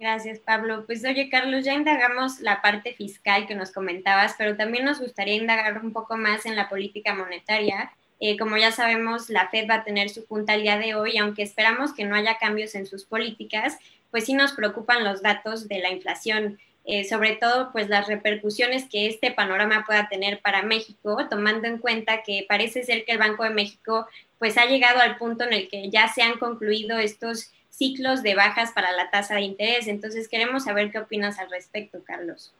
Gracias, 0.00 0.40
Pablo. 0.40 0.84
Pues 0.86 1.04
oye, 1.04 1.28
Carlos, 1.28 1.64
ya 1.64 1.74
indagamos 1.74 2.40
la 2.40 2.62
parte 2.62 2.94
fiscal 2.94 3.46
que 3.46 3.54
nos 3.54 3.70
comentabas, 3.70 4.34
pero 4.38 4.56
también 4.56 4.84
nos 4.84 4.98
gustaría 4.98 5.34
indagar 5.36 5.84
un 5.84 5.92
poco 5.92 6.16
más 6.16 6.46
en 6.46 6.56
la 6.56 6.68
política 6.68 7.14
monetaria 7.14 7.92
eh, 8.26 8.38
como 8.38 8.56
ya 8.56 8.72
sabemos, 8.72 9.28
la 9.28 9.50
Fed 9.50 9.68
va 9.68 9.74
a 9.74 9.84
tener 9.84 10.08
su 10.08 10.26
junta 10.26 10.54
el 10.54 10.62
día 10.62 10.78
de 10.78 10.94
hoy, 10.94 11.18
aunque 11.18 11.42
esperamos 11.42 11.92
que 11.92 12.06
no 12.06 12.16
haya 12.16 12.38
cambios 12.38 12.74
en 12.74 12.86
sus 12.86 13.04
políticas, 13.04 13.76
pues 14.10 14.24
sí 14.24 14.32
nos 14.32 14.52
preocupan 14.52 15.04
los 15.04 15.20
datos 15.20 15.68
de 15.68 15.80
la 15.80 15.90
inflación, 15.90 16.58
eh, 16.86 17.04
sobre 17.04 17.36
todo 17.36 17.70
pues 17.70 17.90
las 17.90 18.06
repercusiones 18.06 18.88
que 18.88 19.08
este 19.08 19.30
panorama 19.30 19.84
pueda 19.86 20.08
tener 20.08 20.40
para 20.40 20.62
México, 20.62 21.18
tomando 21.28 21.68
en 21.68 21.76
cuenta 21.76 22.22
que 22.22 22.46
parece 22.48 22.82
ser 22.82 23.04
que 23.04 23.12
el 23.12 23.18
Banco 23.18 23.44
de 23.44 23.50
México 23.50 24.06
pues 24.38 24.56
ha 24.56 24.64
llegado 24.64 25.00
al 25.00 25.18
punto 25.18 25.44
en 25.44 25.52
el 25.52 25.68
que 25.68 25.90
ya 25.90 26.08
se 26.08 26.22
han 26.22 26.38
concluido 26.38 26.96
estos 26.96 27.52
ciclos 27.68 28.22
de 28.22 28.34
bajas 28.34 28.72
para 28.72 28.92
la 28.92 29.10
tasa 29.10 29.34
de 29.34 29.42
interés. 29.42 29.86
Entonces 29.86 30.28
queremos 30.28 30.64
saber 30.64 30.90
qué 30.90 30.98
opinas 30.98 31.38
al 31.38 31.50
respecto, 31.50 32.02
Carlos. 32.02 32.54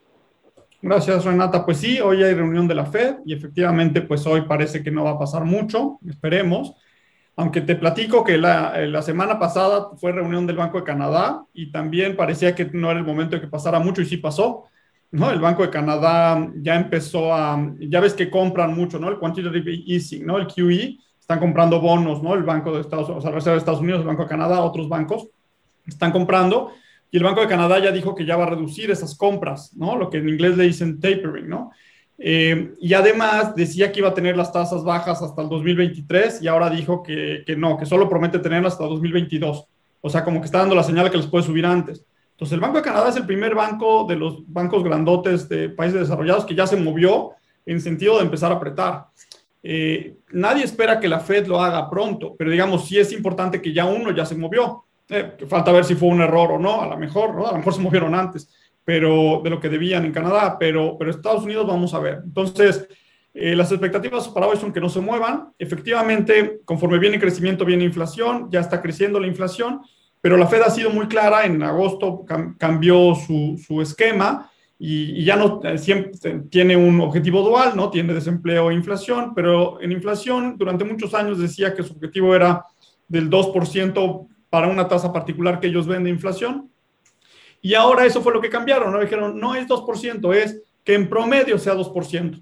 Gracias, 0.87 1.25
Renata. 1.25 1.65
Pues 1.65 1.79
sí, 1.79 1.99
hoy 1.99 2.23
hay 2.23 2.35
reunión 2.35 2.69
de 2.69 2.75
la 2.75 2.85
Fed 2.85 3.17
y 3.25 3.33
efectivamente, 3.33 4.03
pues 4.03 4.27
hoy 4.27 4.43
parece 4.43 4.83
que 4.83 4.91
no 4.91 5.05
va 5.05 5.13
a 5.13 5.19
pasar 5.19 5.43
mucho, 5.47 5.99
esperemos. 6.07 6.75
Aunque 7.37 7.63
te 7.63 7.75
platico 7.75 8.23
que 8.23 8.37
la, 8.37 8.79
la, 8.87 9.01
semana 9.01 9.39
pasada 9.39 9.89
fue 9.97 10.13
reunión 10.13 10.47
del 10.47 10.57
Banco 10.57 10.77
de 10.77 10.85
Canadá 10.85 11.43
y 11.55 11.73
también 11.73 12.17
parecía 12.17 12.55
que 12.55 12.67
no 12.67 12.91
era 12.91 13.01
el 13.01 13.07
momento 13.07 13.35
de 13.35 13.41
que 13.41 13.49
pasara 13.49 13.79
mucho 13.79 14.03
y 14.03 14.05
sí 14.05 14.19
pasó. 14.19 14.65
¿no? 15.11 15.31
El 15.31 15.41
Banco 15.41 15.63
de 15.63 15.71
Canadá 15.71 16.51
ya 16.57 16.75
empezó 16.75 17.33
a, 17.33 17.59
ya 17.79 18.01
ves 18.01 18.13
que 18.13 18.29
compran 18.29 18.75
mucho, 18.75 18.99
¿no? 18.99 19.09
El 19.09 19.19
Quantitative 19.19 19.85
Easing, 19.87 20.27
¿no? 20.27 20.37
El 20.37 20.49
QE, 20.49 20.99
están 21.19 21.41
comprando 21.41 21.81
bonos, 21.81 22.23
¿no? 22.23 22.35
El 22.35 22.43
Banco 22.43 22.75
de 22.75 22.83
Estados 22.83 23.07
Unidos, 23.07 23.25
o 23.25 23.27
sea, 23.27 23.35
Reserva 23.35 23.55
de 23.55 23.61
Estados 23.61 23.81
Unidos, 23.81 24.03
el 24.03 24.07
Banco 24.07 24.25
de 24.25 24.29
Canadá, 24.29 24.61
otros 24.61 24.87
bancos 24.87 25.29
están 25.87 26.13
comprando 26.13 26.73
y 27.11 27.17
el 27.17 27.23
Banco 27.23 27.41
de 27.41 27.49
Canadá 27.49 27.79
ya 27.79 27.93
dijo 27.93 28.15
que 28.15 28.25
ya 28.25 28.37
va 28.37 28.45
a 28.45 28.51
reducir 28.51 28.91
esas 28.91 29.17
compras, 29.17 29.75
¿no? 29.77 29.97
Lo 29.97 30.11
que 30.11 30.19
en 30.19 30.29
inglés 30.29 30.57
le 30.57 30.65
dicen 30.65 31.01
tapering, 31.01 31.49
¿no? 31.49 31.71
Eh, 32.19 32.75
y 32.81 32.95
además 32.95 33.55
decía 33.55 33.91
que 33.91 34.01
iba 34.01 34.09
a 34.09 34.15
tener 34.15 34.37
las 34.37 34.53
tasas 34.53 34.85
bajas 34.85 35.21
hasta 35.21 35.43
el 35.43 35.49
2023 35.49 36.43
y 36.43 36.49
ahora 36.49 36.71
dijo 36.71 37.03
que, 37.03 37.43
que 37.47 37.57
no, 37.57 37.77
que 37.77 37.87
solo 37.87 38.09
promete 38.09 38.39
tenerlas 38.39 38.75
hasta 38.75 38.85
2022. 38.85 39.67
O 40.01 40.11
sea, 40.11 40.23
como 40.25 40.41
que 40.41 40.47
está 40.47 40.59
dando 40.59 40.75
la 40.75 40.83
señal 40.83 41.05
de 41.05 41.11
que 41.11 41.17
les 41.17 41.27
puede 41.27 41.45
subir 41.45 41.67
antes. 41.67 42.05
Entonces, 42.33 42.55
el 42.55 42.61
Banco 42.61 42.79
de 42.79 42.83
Canadá 42.83 43.09
es 43.11 43.17
el 43.17 43.27
primer 43.27 43.55
banco 43.55 44.05
de 44.09 44.17
los 44.17 44.43
bancos 44.53 44.83
grandotes 44.83 45.49
de 45.49 45.69
países 45.69 46.01
desarrollados 46.01 46.45
que 46.45 46.55
ya 46.55 46.67
se 46.67 46.77
movió 46.77 47.31
en 47.65 47.81
sentido 47.81 48.17
de 48.19 48.25
empezar 48.25 48.51
a 48.51 48.57
apretar. 48.57 49.07
Eh, 49.63 50.17
nadie 50.33 50.65
espera 50.65 51.01
que 51.01 51.09
la 51.09 51.21
Fed 51.21 51.47
lo 51.47 51.63
haga 51.63 51.89
pronto, 51.89 52.35
pero 52.37 52.51
digamos, 52.51 52.87
sí 52.87 52.99
es 52.99 53.13
importante 53.13 53.63
que 53.63 53.73
ya 53.73 53.87
uno 53.87 54.11
ya 54.11 54.27
se 54.27 54.37
movió. 54.37 54.85
Eh, 55.09 55.37
falta 55.49 55.73
ver 55.73 55.85
si 55.85 55.95
fue 55.95 56.09
un 56.09 56.23
error 56.23 56.53
o 56.53 56.59
no, 56.59 56.83
a 56.83 56.87
lo 56.87 56.97
mejor. 56.97 57.31
A 57.47 57.53
lo 57.53 57.59
mejor 57.59 57.75
se 57.75 57.81
movieron 57.81 58.15
antes, 58.15 58.49
pero 58.85 59.41
de 59.43 59.51
lo 59.51 59.61
que 59.61 59.69
debían 59.69 60.05
en 60.05 60.13
Canadá, 60.13 60.57
pero, 60.59 60.97
pero 60.99 61.11
Estados 61.11 61.45
Unidos 61.45 61.67
vamos 61.67 61.95
a 61.95 61.99
ver. 61.99 62.21
Entonces, 62.25 62.89
eh, 63.33 63.57
las 63.57 63.73
expectativas 63.73 64.29
para 64.29 64.47
hoy 64.47 64.57
son 64.57 64.73
que 64.73 64.81
no 64.81 64.89
se 64.89 65.01
muevan. 65.01 65.49
Efectivamente, 65.59 66.61
conforme 66.65 66.99
viene 66.99 67.19
crecimiento, 67.19 67.65
viene 67.65 67.85
inflación, 67.85 68.49
ya 68.51 68.61
está 68.61 68.81
creciendo 68.81 69.19
la 69.19 69.27
inflación, 69.27 69.81
pero 70.21 70.37
la 70.37 70.47
Fed 70.47 70.63
ha 70.63 70.71
sido 70.71 70.91
muy 70.91 71.07
clara, 71.07 71.45
en 71.45 71.63
agosto 71.63 72.25
cambió 72.59 73.15
su, 73.15 73.61
su 73.63 73.83
esquema 73.83 74.51
y, 74.79 75.25
ya 75.25 75.37
no 75.37 75.61
eh, 75.65 76.11
tiene 76.51 76.77
un 76.77 77.01
objetivo 77.01 77.43
dual, 77.43 77.73
¿no? 77.77 77.91
Tiene 77.91 78.15
desempleo 78.15 78.71
e 78.71 78.75
inflación, 78.75 79.35
pero 79.35 79.81
en 79.81 79.93
inflación 79.93 80.57
durante 80.57 80.85
muchos 80.85 81.15
años 81.15 81.39
decía 81.39 81.75
que 81.75 81.83
su 81.83 81.93
objetivo 81.93 82.35
era 82.35 82.65
del 83.09 83.29
2% 83.29 84.29
para 84.55 84.69
una 84.69 84.87
tasa 84.87 85.13
particular 85.13 85.59
que 85.59 85.67
ellos 85.67 85.85
ven 85.85 86.05
de 86.05 86.11
inflación. 86.11 86.71
Y 87.61 87.75
ahora 87.75 88.07
eso 88.07 88.23
fue 88.23 88.33
lo 88.33 88.41
que 88.41 88.49
cambiaron, 88.49 88.93
¿no? 88.93 89.01
Dijeron, 89.01 89.41
no 89.41 89.57
es 89.57 89.67
2%, 89.67 90.33
es 90.33 90.63
que 90.85 90.95
en 90.95 91.09
promedio 91.09 91.59
sea 91.59 91.75
2%. 91.75 92.41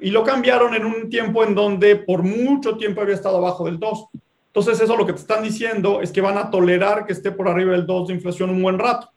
Y 0.00 0.10
lo 0.10 0.24
cambiaron 0.24 0.74
en 0.74 0.84
un 0.84 1.08
tiempo 1.08 1.44
en 1.44 1.54
donde 1.54 1.94
por 1.94 2.24
mucho 2.24 2.76
tiempo 2.76 3.00
había 3.00 3.14
estado 3.14 3.36
abajo 3.36 3.66
del 3.66 3.78
2. 3.78 4.06
Entonces 4.48 4.80
eso 4.80 4.96
lo 4.96 5.06
que 5.06 5.12
te 5.12 5.20
están 5.20 5.44
diciendo 5.44 6.00
es 6.02 6.10
que 6.10 6.20
van 6.20 6.36
a 6.36 6.50
tolerar 6.50 7.06
que 7.06 7.12
esté 7.12 7.30
por 7.30 7.46
arriba 7.46 7.70
del 7.70 7.86
2 7.86 8.08
de 8.08 8.14
inflación 8.14 8.50
un 8.50 8.60
buen 8.60 8.80
rato. 8.80 9.08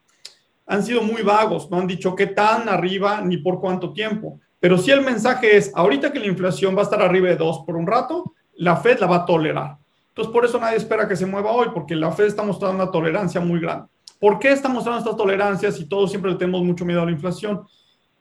Han 0.68 0.84
sido 0.84 1.02
muy 1.02 1.24
vagos, 1.24 1.72
no 1.72 1.80
han 1.80 1.88
dicho 1.88 2.16
qué 2.16 2.28
tan 2.28 2.70
arriba 2.70 3.22
ni 3.22 3.38
por 3.38 3.60
cuánto 3.60 3.92
tiempo. 3.92 4.40
Pero 4.60 4.78
si 4.78 4.92
el 4.92 5.02
mensaje 5.02 5.58
es, 5.58 5.72
ahorita 5.74 6.14
que 6.14 6.20
la 6.20 6.28
inflación 6.28 6.76
va 6.76 6.82
a 6.82 6.84
estar 6.84 7.02
arriba 7.02 7.28
de 7.30 7.38
2 7.38 7.64
por 7.66 7.76
un 7.76 7.88
rato, 7.88 8.36
la 8.54 8.76
Fed 8.76 9.00
la 9.00 9.08
va 9.08 9.16
a 9.16 9.26
tolerar. 9.26 9.79
Entonces, 10.20 10.34
por 10.34 10.43
eso 10.43 10.59
nadie 10.59 10.76
espera 10.76 11.07
que 11.07 11.15
se 11.15 11.26
mueva 11.26 11.49
hoy, 11.53 11.67
porque 11.74 11.95
la 11.95 12.11
Fed 12.11 12.26
está 12.26 12.43
mostrando 12.43 12.84
una 12.84 12.91
tolerancia 12.91 13.39
muy 13.39 13.61
grande. 13.61 13.88
¿Por 14.20 14.38
qué 14.38 14.51
está 14.51 14.67
mostrando 14.67 14.99
estas 14.99 15.15
tolerancias 15.15 15.78
si 15.78 15.86
todos 15.86 16.09
siempre 16.09 16.30
le 16.30 16.38
tenemos 16.38 16.61
mucho 16.61 16.84
miedo 16.84 17.01
a 17.01 17.05
la 17.05 17.11
inflación? 17.11 17.61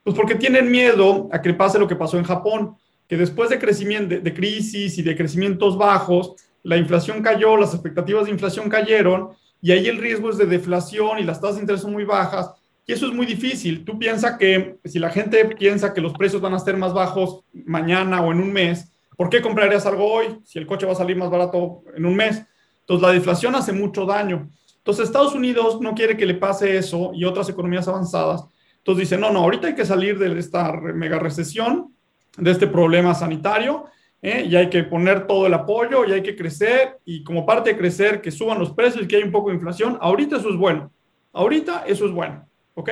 Pues 0.01 0.15
porque 0.15 0.35
tienen 0.35 0.71
miedo 0.71 1.27
a 1.29 1.41
que 1.41 1.53
pase 1.53 1.77
lo 1.77 1.89
que 1.89 1.97
pasó 1.97 2.17
en 2.17 2.23
Japón, 2.23 2.77
que 3.05 3.17
después 3.17 3.49
de 3.49 3.59
crecimiento, 3.59 4.15
de, 4.17 4.33
crisis 4.33 4.97
y 4.97 5.01
de 5.01 5.13
crecimientos 5.13 5.77
bajos, 5.77 6.35
la 6.63 6.77
inflación 6.77 7.21
cayó, 7.21 7.57
las 7.57 7.73
expectativas 7.73 8.23
de 8.23 8.31
inflación 8.31 8.69
cayeron, 8.69 9.31
y 9.61 9.71
ahí 9.71 9.87
el 9.87 9.97
riesgo 9.97 10.29
es 10.29 10.37
de 10.37 10.45
deflación 10.45 11.19
y 11.19 11.23
las 11.23 11.41
tasas 11.41 11.57
de 11.57 11.63
interés 11.63 11.81
son 11.81 11.91
muy 11.91 12.05
bajas, 12.05 12.49
y 12.87 12.93
eso 12.93 13.07
es 13.07 13.13
muy 13.13 13.25
difícil. 13.25 13.83
Tú 13.83 13.99
piensas 13.99 14.37
que 14.37 14.77
si 14.85 14.99
la 14.99 15.09
gente 15.09 15.43
piensa 15.43 15.93
que 15.93 15.99
los 15.99 16.13
precios 16.13 16.41
van 16.41 16.53
a 16.53 16.59
ser 16.59 16.77
más 16.77 16.93
bajos 16.93 17.41
mañana 17.51 18.21
o 18.21 18.31
en 18.31 18.39
un 18.39 18.53
mes, 18.53 18.89
¿Por 19.19 19.29
qué 19.29 19.41
comprarías 19.41 19.85
algo 19.85 20.09
hoy 20.09 20.39
si 20.45 20.59
el 20.59 20.65
coche 20.65 20.85
va 20.85 20.93
a 20.93 20.95
salir 20.95 21.17
más 21.17 21.29
barato 21.29 21.83
en 21.93 22.05
un 22.05 22.15
mes? 22.15 22.41
Entonces, 22.79 23.05
la 23.05 23.13
deflación 23.13 23.53
hace 23.53 23.73
mucho 23.73 24.05
daño. 24.05 24.49
Entonces, 24.77 25.07
Estados 25.07 25.35
Unidos 25.35 25.81
no 25.81 25.93
quiere 25.93 26.15
que 26.15 26.25
le 26.25 26.35
pase 26.35 26.77
eso 26.77 27.11
y 27.13 27.25
otras 27.25 27.49
economías 27.49 27.85
avanzadas. 27.89 28.45
Entonces, 28.77 29.09
dice, 29.09 29.17
no, 29.17 29.29
no, 29.29 29.39
ahorita 29.39 29.67
hay 29.67 29.75
que 29.75 29.83
salir 29.83 30.17
de 30.17 30.39
esta 30.39 30.71
mega 30.71 31.19
recesión, 31.19 31.93
de 32.37 32.49
este 32.49 32.65
problema 32.65 33.13
sanitario, 33.13 33.87
¿eh? 34.21 34.47
y 34.49 34.55
hay 34.55 34.69
que 34.69 34.85
poner 34.85 35.27
todo 35.27 35.47
el 35.47 35.53
apoyo 35.53 36.05
y 36.05 36.13
hay 36.13 36.23
que 36.23 36.37
crecer 36.37 36.97
y 37.03 37.21
como 37.21 37.45
parte 37.45 37.71
de 37.71 37.77
crecer, 37.77 38.21
que 38.21 38.31
suban 38.31 38.57
los 38.57 38.71
precios 38.71 39.03
y 39.03 39.07
que 39.09 39.17
hay 39.17 39.23
un 39.23 39.33
poco 39.33 39.49
de 39.49 39.55
inflación. 39.55 39.97
Ahorita 39.99 40.37
eso 40.37 40.49
es 40.49 40.55
bueno. 40.55 40.93
Ahorita 41.33 41.83
eso 41.85 42.05
es 42.05 42.13
bueno. 42.13 42.47
¿Ok? 42.73 42.89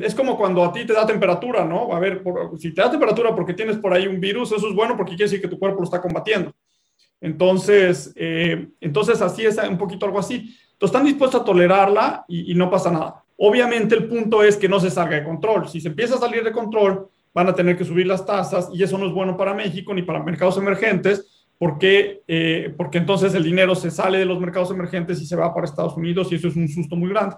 Es 0.00 0.14
como 0.14 0.38
cuando 0.38 0.64
a 0.64 0.72
ti 0.72 0.86
te 0.86 0.94
da 0.94 1.04
temperatura, 1.04 1.64
¿no? 1.66 1.94
A 1.94 1.98
ver, 1.98 2.22
si 2.58 2.72
te 2.72 2.80
da 2.80 2.90
temperatura 2.90 3.34
porque 3.34 3.52
tienes 3.52 3.76
por 3.76 3.92
ahí 3.92 4.06
un 4.06 4.20
virus, 4.20 4.52
eso 4.52 4.68
es 4.68 4.74
bueno 4.74 4.96
porque 4.96 5.10
quiere 5.10 5.24
decir 5.24 5.42
que 5.42 5.48
tu 5.48 5.58
cuerpo 5.58 5.80
lo 5.80 5.84
está 5.84 6.00
combatiendo. 6.00 6.52
Entonces, 7.20 8.12
eh, 8.16 8.68
entonces 8.80 9.20
así 9.20 9.44
es 9.44 9.58
un 9.58 9.76
poquito 9.76 10.06
algo 10.06 10.18
así. 10.18 10.56
Entonces 10.72 10.94
están 10.94 11.04
dispuestos 11.04 11.42
a 11.42 11.44
tolerarla 11.44 12.24
y, 12.26 12.54
no 12.54 12.70
pasa 12.70 12.90
nada. 12.90 13.22
Obviamente 13.36 13.94
el 13.94 14.08
punto 14.08 14.42
es 14.42 14.56
que 14.56 14.68
no 14.68 14.80
se 14.80 14.90
salga 14.90 15.16
de 15.16 15.24
control. 15.24 15.68
Si 15.68 15.80
se 15.80 15.88
empieza 15.88 16.14
a 16.14 16.18
salir 16.18 16.42
de 16.42 16.52
control, 16.52 17.08
van 17.34 17.48
a 17.48 17.54
tener 17.54 17.76
que 17.76 17.84
subir 17.84 18.06
las 18.06 18.24
tasas 18.24 18.70
y 18.72 18.82
eso 18.82 18.96
no 18.98 19.06
es 19.06 19.12
bueno 19.12 19.36
para 19.36 19.54
México 19.54 19.92
ni 19.94 20.02
para 20.02 20.22
mercados 20.22 20.56
emergentes 20.56 21.46
porque, 21.58 22.22
eh, 22.26 22.74
porque 22.76 22.98
entonces 22.98 23.34
el 23.34 23.44
dinero 23.44 23.74
se 23.74 23.90
sale 23.90 24.18
de 24.18 24.24
los 24.24 24.40
mercados 24.40 24.70
emergentes 24.70 25.20
y 25.20 25.26
se 25.26 25.36
va 25.36 25.54
para 25.54 25.66
Estados 25.66 25.96
Unidos 25.96 26.32
y 26.32 26.34
eso 26.34 26.48
es 26.48 26.56
un 26.56 26.68
susto 26.68 26.96
muy 26.96 27.10
grande. 27.10 27.36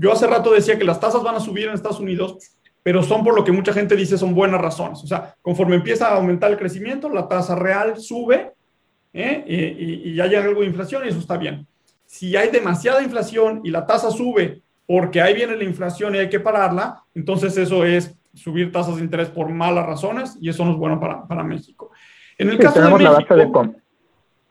Yo 0.00 0.12
hace 0.12 0.28
rato 0.28 0.52
decía 0.52 0.78
que 0.78 0.84
las 0.84 1.00
tasas 1.00 1.24
van 1.24 1.34
a 1.34 1.40
subir 1.40 1.66
en 1.66 1.74
Estados 1.74 1.98
Unidos, 1.98 2.38
pero 2.84 3.02
son 3.02 3.24
por 3.24 3.34
lo 3.34 3.42
que 3.42 3.50
mucha 3.50 3.72
gente 3.72 3.96
dice 3.96 4.16
son 4.16 4.32
buenas 4.32 4.60
razones. 4.60 5.02
O 5.02 5.06
sea, 5.08 5.34
conforme 5.42 5.74
empieza 5.74 6.06
a 6.06 6.16
aumentar 6.16 6.52
el 6.52 6.56
crecimiento, 6.56 7.08
la 7.08 7.26
tasa 7.26 7.56
real 7.56 7.98
sube 7.98 8.52
¿eh? 9.12 9.44
y, 9.44 10.10
y, 10.12 10.20
hay 10.20 10.36
algo 10.36 10.60
de 10.60 10.68
inflación 10.68 11.04
y 11.04 11.08
eso 11.08 11.18
está 11.18 11.36
bien. 11.36 11.66
Si 12.06 12.36
hay 12.36 12.50
demasiada 12.50 13.02
inflación 13.02 13.60
y 13.64 13.70
la 13.70 13.86
tasa 13.86 14.12
sube 14.12 14.62
porque 14.86 15.20
ahí 15.20 15.34
viene 15.34 15.56
la 15.56 15.64
inflación 15.64 16.14
y 16.14 16.18
hay 16.18 16.28
que 16.28 16.38
pararla, 16.38 17.02
entonces 17.12 17.56
eso 17.58 17.84
es 17.84 18.16
subir 18.34 18.70
tasas 18.70 18.96
de 18.96 19.02
interés 19.02 19.28
por 19.28 19.48
malas 19.48 19.84
razones 19.84 20.38
y 20.40 20.48
eso 20.48 20.64
no 20.64 20.70
es 20.70 20.76
bueno 20.76 21.00
para, 21.00 21.26
para 21.26 21.42
México. 21.42 21.90
En 22.38 22.50
el 22.50 22.58
caso 22.58 22.80
de 22.80 22.86
México, 22.86 23.02
la 23.02 23.10
base 23.10 23.34
de 23.34 23.50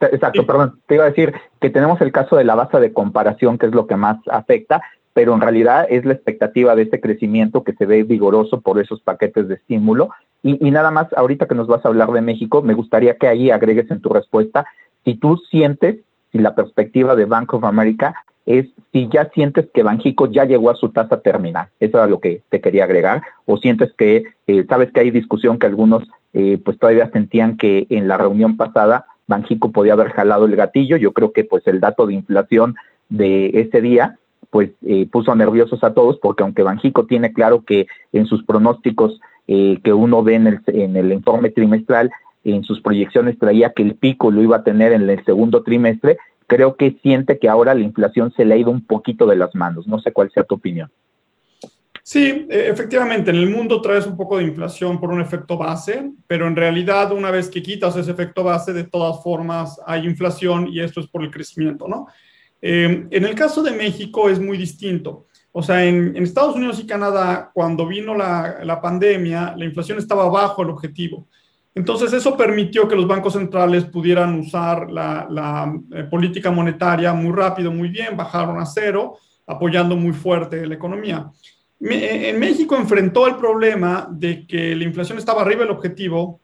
Exacto, 0.00 0.46
perdón, 0.46 0.80
te 0.86 0.94
iba 0.94 1.04
a 1.04 1.08
decir 1.08 1.34
que 1.60 1.70
tenemos 1.70 2.00
el 2.00 2.12
caso 2.12 2.36
de 2.36 2.44
la 2.44 2.54
base 2.54 2.78
de 2.78 2.92
comparación, 2.92 3.58
que 3.58 3.66
es 3.66 3.72
lo 3.72 3.88
que 3.88 3.96
más 3.96 4.18
afecta, 4.30 4.80
pero 5.18 5.34
en 5.34 5.40
realidad 5.40 5.84
es 5.90 6.04
la 6.04 6.12
expectativa 6.12 6.76
de 6.76 6.82
este 6.82 7.00
crecimiento 7.00 7.64
que 7.64 7.72
se 7.72 7.86
ve 7.86 8.04
vigoroso 8.04 8.60
por 8.60 8.80
esos 8.80 9.00
paquetes 9.00 9.48
de 9.48 9.56
estímulo. 9.56 10.10
Y, 10.44 10.70
nada 10.70 10.92
más, 10.92 11.08
ahorita 11.12 11.48
que 11.48 11.56
nos 11.56 11.66
vas 11.66 11.84
a 11.84 11.88
hablar 11.88 12.12
de 12.12 12.20
México, 12.20 12.62
me 12.62 12.72
gustaría 12.72 13.16
que 13.16 13.26
ahí 13.26 13.50
agregues 13.50 13.90
en 13.90 14.00
tu 14.00 14.10
respuesta 14.10 14.68
si 15.04 15.16
tú 15.16 15.36
sientes, 15.50 15.96
si 16.30 16.38
la 16.38 16.54
perspectiva 16.54 17.16
de 17.16 17.24
Bank 17.24 17.52
of 17.52 17.64
America 17.64 18.14
es 18.46 18.68
si 18.92 19.08
ya 19.08 19.28
sientes 19.34 19.68
que 19.74 19.82
Banjico 19.82 20.26
ya 20.30 20.44
llegó 20.44 20.70
a 20.70 20.76
su 20.76 20.90
tasa 20.90 21.20
terminal. 21.20 21.66
Eso 21.80 21.98
era 21.98 22.06
lo 22.06 22.20
que 22.20 22.42
te 22.48 22.60
quería 22.60 22.84
agregar. 22.84 23.22
O 23.44 23.56
sientes 23.56 23.92
que, 23.94 24.22
eh, 24.46 24.66
sabes 24.68 24.92
que 24.92 25.00
hay 25.00 25.10
discusión 25.10 25.58
que 25.58 25.66
algunos 25.66 26.04
eh, 26.32 26.60
pues 26.64 26.78
todavía 26.78 27.10
sentían 27.10 27.56
que 27.56 27.88
en 27.90 28.06
la 28.06 28.18
reunión 28.18 28.56
pasada 28.56 29.06
Banjico 29.26 29.72
podía 29.72 29.94
haber 29.94 30.10
jalado 30.10 30.44
el 30.44 30.54
gatillo. 30.54 30.96
Yo 30.96 31.12
creo 31.12 31.32
que 31.32 31.42
pues 31.42 31.66
el 31.66 31.80
dato 31.80 32.06
de 32.06 32.14
inflación 32.14 32.76
de 33.08 33.48
ese 33.54 33.80
día 33.80 34.16
pues 34.50 34.70
eh, 34.86 35.06
puso 35.10 35.34
nerviosos 35.34 35.82
a 35.84 35.94
todos 35.94 36.18
porque 36.20 36.42
aunque 36.42 36.62
Banjico 36.62 37.06
tiene 37.06 37.32
claro 37.32 37.64
que 37.64 37.86
en 38.12 38.26
sus 38.26 38.44
pronósticos 38.44 39.20
eh, 39.46 39.78
que 39.82 39.92
uno 39.92 40.22
ve 40.22 40.34
en 40.34 40.46
el, 40.46 40.60
en 40.66 40.96
el 40.96 41.12
informe 41.12 41.50
trimestral, 41.50 42.10
en 42.44 42.64
sus 42.64 42.80
proyecciones 42.80 43.38
traía 43.38 43.72
que 43.72 43.82
el 43.82 43.94
pico 43.94 44.30
lo 44.30 44.42
iba 44.42 44.56
a 44.56 44.64
tener 44.64 44.92
en 44.92 45.08
el 45.08 45.24
segundo 45.24 45.62
trimestre, 45.62 46.18
creo 46.46 46.76
que 46.76 46.98
siente 47.02 47.38
que 47.38 47.48
ahora 47.48 47.74
la 47.74 47.82
inflación 47.82 48.32
se 48.36 48.44
le 48.44 48.54
ha 48.54 48.58
ido 48.58 48.70
un 48.70 48.84
poquito 48.84 49.26
de 49.26 49.36
las 49.36 49.54
manos. 49.54 49.86
No 49.86 50.00
sé 50.00 50.12
cuál 50.12 50.30
sea 50.30 50.44
tu 50.44 50.54
opinión. 50.54 50.90
Sí, 52.02 52.46
e, 52.48 52.68
efectivamente, 52.70 53.30
en 53.30 53.36
el 53.36 53.50
mundo 53.50 53.82
traes 53.82 54.06
un 54.06 54.16
poco 54.16 54.38
de 54.38 54.44
inflación 54.44 54.98
por 54.98 55.10
un 55.10 55.20
efecto 55.20 55.58
base, 55.58 56.10
pero 56.26 56.46
en 56.46 56.56
realidad 56.56 57.12
una 57.12 57.30
vez 57.30 57.50
que 57.50 57.62
quitas 57.62 57.96
ese 57.96 58.10
efecto 58.10 58.42
base, 58.42 58.72
de 58.72 58.84
todas 58.84 59.22
formas 59.22 59.78
hay 59.86 60.06
inflación 60.06 60.68
y 60.68 60.80
esto 60.80 61.00
es 61.00 61.06
por 61.06 61.22
el 61.22 61.30
crecimiento, 61.30 61.86
¿no? 61.86 62.06
Eh, 62.60 63.06
en 63.10 63.24
el 63.24 63.34
caso 63.34 63.62
de 63.62 63.72
México 63.72 64.28
es 64.28 64.40
muy 64.40 64.58
distinto. 64.58 65.26
O 65.52 65.62
sea, 65.62 65.84
en, 65.84 66.16
Estados 66.16 66.56
Unidos 66.56 66.78
y 66.78 66.86
Canadá, 66.86 67.50
cuando 67.52 67.86
vino 67.86 68.14
la, 68.14 68.78
pandemia, 68.82 69.54
la 69.56 69.64
inflación 69.64 69.98
estaba 69.98 70.28
bajo 70.28 70.62
el 70.62 70.70
objetivo. 70.70 71.26
Entonces, 71.74 72.12
eso 72.12 72.36
permitió 72.36 72.88
que 72.88 72.96
los 72.96 73.06
bancos 73.06 73.34
centrales 73.34 73.84
pudieran 73.84 74.38
usar 74.38 74.90
la, 74.90 75.72
eh, 75.92 76.04
política 76.04 76.50
monetaria 76.50 77.12
muy 77.12 77.32
rápido, 77.32 77.72
muy 77.72 77.88
bien, 77.88 78.16
bajaron 78.16 78.60
a 78.60 78.66
cero, 78.66 79.18
apoyando 79.46 79.96
muy 79.96 80.12
fuerte 80.12 80.66
la 80.66 80.74
economía. 80.74 81.30
en 81.80 82.38
México 82.40 82.76
enfrentó 82.76 83.26
el 83.28 83.36
problema 83.36 84.08
de 84.10 84.46
que 84.46 84.74
la 84.74 84.84
inflación 84.84 85.16
estaba 85.16 85.42
arriba 85.42 85.62
del 85.62 85.70
objetivo 85.70 86.40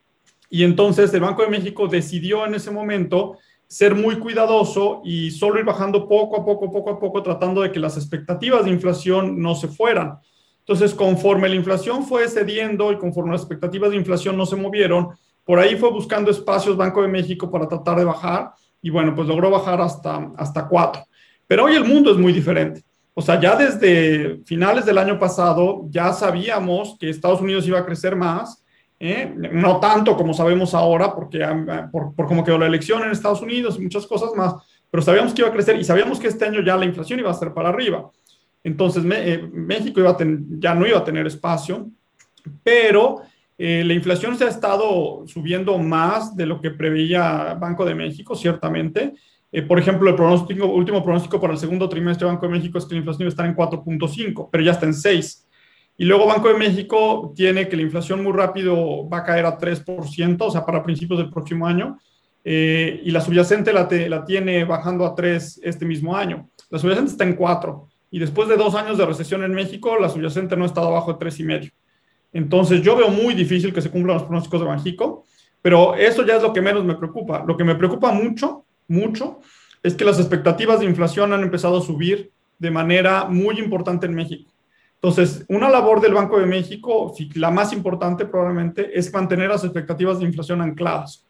y 0.49 0.63
entonces 0.63 1.13
el 1.13 1.19
Banco 1.19 1.41
de 1.41 1.49
México 1.49 1.87
decidió 1.87 2.45
en 2.45 2.55
ese 2.55 2.71
momento 2.71 3.37
ser 3.67 3.95
muy 3.95 4.19
cuidadoso 4.19 5.01
y 5.03 5.31
solo 5.31 5.59
ir 5.59 5.65
bajando 5.65 6.07
poco 6.07 6.41
a 6.41 6.45
poco, 6.45 6.71
poco 6.71 6.89
a 6.91 6.99
poco, 6.99 7.23
tratando 7.23 7.61
de 7.61 7.71
que 7.71 7.79
las 7.79 7.97
expectativas 7.97 8.65
de 8.65 8.71
inflación 8.71 9.41
no 9.41 9.55
se 9.55 9.67
fueran. 9.67 10.19
Entonces, 10.59 10.93
conforme 10.93 11.49
la 11.49 11.55
inflación 11.55 12.03
fue 12.05 12.27
cediendo 12.27 12.91
y 12.91 12.97
conforme 12.97 13.31
las 13.31 13.41
expectativas 13.41 13.91
de 13.91 13.97
inflación 13.97 14.35
no 14.35 14.45
se 14.45 14.55
movieron, 14.55 15.09
por 15.43 15.59
ahí 15.59 15.75
fue 15.75 15.91
buscando 15.91 16.31
espacios 16.31 16.75
Banco 16.75 17.01
de 17.01 17.07
México 17.07 17.51
para 17.51 17.67
tratar 17.67 17.97
de 17.97 18.03
bajar 18.03 18.51
y 18.81 18.89
bueno, 18.89 19.13
pues 19.15 19.27
logró 19.27 19.49
bajar 19.51 19.79
hasta, 19.81 20.31
hasta 20.37 20.67
cuatro. 20.67 21.03
Pero 21.47 21.65
hoy 21.65 21.75
el 21.75 21.85
mundo 21.85 22.11
es 22.11 22.17
muy 22.17 22.33
diferente. 22.33 22.83
O 23.13 23.21
sea, 23.21 23.39
ya 23.39 23.55
desde 23.55 24.41
finales 24.45 24.85
del 24.85 24.97
año 24.97 25.17
pasado 25.17 25.85
ya 25.89 26.11
sabíamos 26.11 26.97
que 26.99 27.09
Estados 27.09 27.41
Unidos 27.41 27.67
iba 27.67 27.79
a 27.79 27.85
crecer 27.85 28.15
más, 28.15 28.64
¿eh? 28.99 29.33
no 29.35 29.79
tanto 29.79 30.15
como 30.15 30.33
sabemos 30.33 30.73
ahora, 30.73 31.13
porque 31.13 31.43
ah, 31.43 31.89
por, 31.91 32.13
por 32.15 32.27
cómo 32.27 32.43
quedó 32.43 32.57
la 32.57 32.67
elección 32.67 33.03
en 33.03 33.11
Estados 33.11 33.41
Unidos 33.41 33.77
y 33.77 33.83
muchas 33.83 34.05
cosas 34.07 34.31
más, 34.35 34.55
pero 34.89 35.03
sabíamos 35.03 35.33
que 35.33 35.41
iba 35.41 35.49
a 35.49 35.53
crecer 35.53 35.79
y 35.79 35.83
sabíamos 35.83 36.19
que 36.19 36.27
este 36.27 36.45
año 36.45 36.61
ya 36.61 36.77
la 36.77 36.85
inflación 36.85 37.19
iba 37.19 37.31
a 37.31 37.33
ser 37.33 37.53
para 37.53 37.69
arriba. 37.69 38.09
Entonces 38.63 39.03
eh, 39.11 39.47
México 39.51 39.99
iba 39.99 40.17
ya 40.59 40.73
no 40.73 40.87
iba 40.87 40.97
a 40.97 41.03
tener 41.03 41.27
espacio, 41.27 41.89
pero 42.63 43.21
eh, 43.57 43.83
la 43.85 43.93
inflación 43.93 44.37
se 44.37 44.45
ha 44.45 44.49
estado 44.49 45.23
subiendo 45.27 45.77
más 45.77 46.35
de 46.35 46.45
lo 46.45 46.59
que 46.61 46.71
preveía 46.71 47.55
Banco 47.59 47.85
de 47.85 47.95
México, 47.95 48.35
ciertamente. 48.35 49.13
por 49.67 49.79
ejemplo, 49.79 50.09
el 50.09 50.15
pronóstico, 50.15 50.65
último 50.65 51.01
pronóstico 51.03 51.39
para 51.39 51.53
el 51.53 51.59
segundo 51.59 51.87
trimestre 51.87 52.25
de 52.25 52.33
Banco 52.33 52.47
de 52.47 52.53
México 52.53 52.77
es 52.77 52.85
que 52.85 52.95
la 52.95 52.99
inflación 52.99 53.21
iba 53.21 53.29
a 53.29 53.35
estar 53.35 53.45
en 53.45 53.55
4.5, 53.55 54.49
pero 54.51 54.63
ya 54.63 54.71
está 54.71 54.85
en 54.85 54.93
6. 54.93 55.44
Y 55.97 56.05
luego 56.05 56.27
Banco 56.27 56.49
de 56.49 56.55
México 56.55 57.33
tiene 57.35 57.69
que 57.69 57.77
la 57.77 57.83
inflación 57.83 58.21
muy 58.21 58.33
rápido 58.33 59.07
va 59.07 59.19
a 59.19 59.23
caer 59.23 59.45
a 59.45 59.57
3%, 59.57 60.37
o 60.41 60.51
sea, 60.51 60.65
para 60.65 60.83
principios 60.83 61.19
del 61.19 61.29
próximo 61.29 61.65
año. 61.65 61.97
Eh, 62.43 63.01
y 63.03 63.11
la 63.11 63.21
subyacente 63.21 63.73
la, 63.73 63.87
tiene 64.25 64.65
bajando 64.65 65.05
a 65.05 65.15
3 65.15 65.61
este 65.63 65.85
mismo 65.85 66.15
año. 66.15 66.49
La 66.69 66.79
subyacente 66.79 67.11
está 67.11 67.23
en 67.23 67.35
4. 67.35 67.87
Y 68.11 68.19
después 68.19 68.47
de 68.49 68.57
dos 68.57 68.75
años 68.75 68.97
de 68.97 69.05
recesión 69.05 69.43
en 69.43 69.53
México, 69.53 69.97
la 69.99 70.09
subyacente 70.09 70.55
no 70.55 70.63
ha 70.63 70.67
estado 70.67 70.87
abajo 70.87 71.13
de 71.13 71.25
3,5. 71.25 71.71
Entonces, 72.33 72.81
yo 72.81 72.97
veo 72.97 73.09
muy 73.09 73.33
difícil 73.33 73.73
que 73.73 73.81
se 73.81 73.89
cumplan 73.89 74.17
los 74.17 74.23
pronósticos 74.23 74.59
de 74.59 74.67
Banjico, 74.67 75.25
pero 75.61 75.95
eso 75.95 76.25
ya 76.25 76.35
es 76.35 76.43
lo 76.43 76.51
que 76.51 76.61
menos 76.61 76.83
me 76.83 76.95
preocupa. 76.95 77.43
Lo 77.47 77.55
que 77.55 77.63
me 77.63 77.75
preocupa 77.75 78.11
mucho, 78.11 78.65
mucho, 78.87 79.39
es 79.81 79.95
que 79.95 80.05
las 80.05 80.19
expectativas 80.19 80.81
de 80.81 80.85
inflación 80.85 81.31
han 81.31 81.41
empezado 81.41 81.77
a 81.77 81.81
subir 81.81 82.31
de 82.59 82.71
manera 82.71 83.25
muy 83.25 83.57
importante 83.59 84.05
en 84.05 84.13
México. 84.13 84.51
Entonces, 84.95 85.45
una 85.49 85.69
labor 85.69 86.01
del 86.01 86.13
Banco 86.13 86.39
de 86.39 86.45
México, 86.45 87.13
la 87.35 87.51
más 87.51 87.73
importante 87.73 88.25
probablemente, 88.25 88.97
es 88.97 89.13
mantener 89.13 89.49
las 89.49 89.63
expectativas 89.63 90.19
de 90.19 90.25
inflación 90.25 90.61
ancladas. 90.61 91.25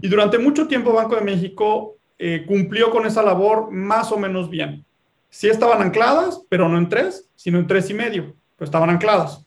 Y 0.00 0.08
durante 0.08 0.38
mucho 0.38 0.66
tiempo 0.66 0.92
Banco 0.92 1.16
de 1.16 1.20
México 1.20 1.96
eh, 2.18 2.44
cumplió 2.46 2.90
con 2.90 3.06
esa 3.06 3.22
labor 3.22 3.70
más 3.70 4.10
o 4.12 4.18
menos 4.18 4.48
bien. 4.48 4.84
Sí 5.28 5.48
estaban 5.48 5.82
ancladas, 5.82 6.42
pero 6.48 6.68
no 6.68 6.78
en 6.78 6.88
tres, 6.88 7.30
sino 7.36 7.58
en 7.58 7.66
tres 7.66 7.90
y 7.90 7.94
medio, 7.94 8.34
pero 8.56 8.66
estaban 8.66 8.90
ancladas. 8.90 9.46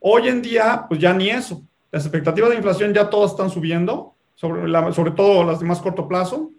Hoy 0.00 0.28
en 0.28 0.42
día, 0.42 0.86
pues 0.88 1.00
ya 1.00 1.12
ni 1.12 1.30
eso. 1.30 1.62
Las 1.90 2.04
expectativas 2.04 2.50
de 2.50 2.56
inflación 2.56 2.92
ya 2.92 3.10
todas 3.10 3.32
están 3.32 3.50
subiendo, 3.50 4.14
sobre, 4.34 4.92
sobre 4.92 5.10
todo 5.12 5.44
las 5.44 5.60
de 5.60 5.66
más 5.66 5.80
corto 5.80 6.08
plazo. 6.08 6.50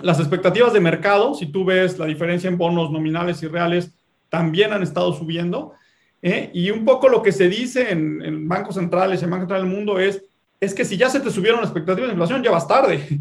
Las 0.00 0.18
expectativas 0.18 0.72
de 0.72 0.80
mercado, 0.80 1.34
si 1.34 1.46
tú 1.46 1.64
ves 1.64 1.98
la 1.98 2.06
diferencia 2.06 2.48
en 2.48 2.58
bonos 2.58 2.90
nominales 2.90 3.42
y 3.42 3.48
reales, 3.48 3.92
también 4.28 4.72
han 4.72 4.82
estado 4.82 5.12
subiendo. 5.12 5.74
¿Eh? 6.22 6.50
Y 6.52 6.70
un 6.70 6.84
poco 6.84 7.08
lo 7.08 7.22
que 7.22 7.32
se 7.32 7.48
dice 7.48 7.90
en, 7.90 8.48
bancos 8.48 8.74
centrales, 8.74 9.22
en 9.22 9.30
Banco 9.30 9.42
Central 9.42 9.62
del 9.62 9.70
Mundo, 9.70 9.98
es, 9.98 10.24
es 10.60 10.74
que 10.74 10.84
si 10.84 10.96
ya 10.96 11.08
se 11.08 11.20
te 11.20 11.30
subieron 11.30 11.60
las 11.60 11.70
expectativas 11.70 12.08
de 12.08 12.14
inflación, 12.14 12.42
ya 12.42 12.50
vas 12.50 12.68
tarde. 12.68 13.06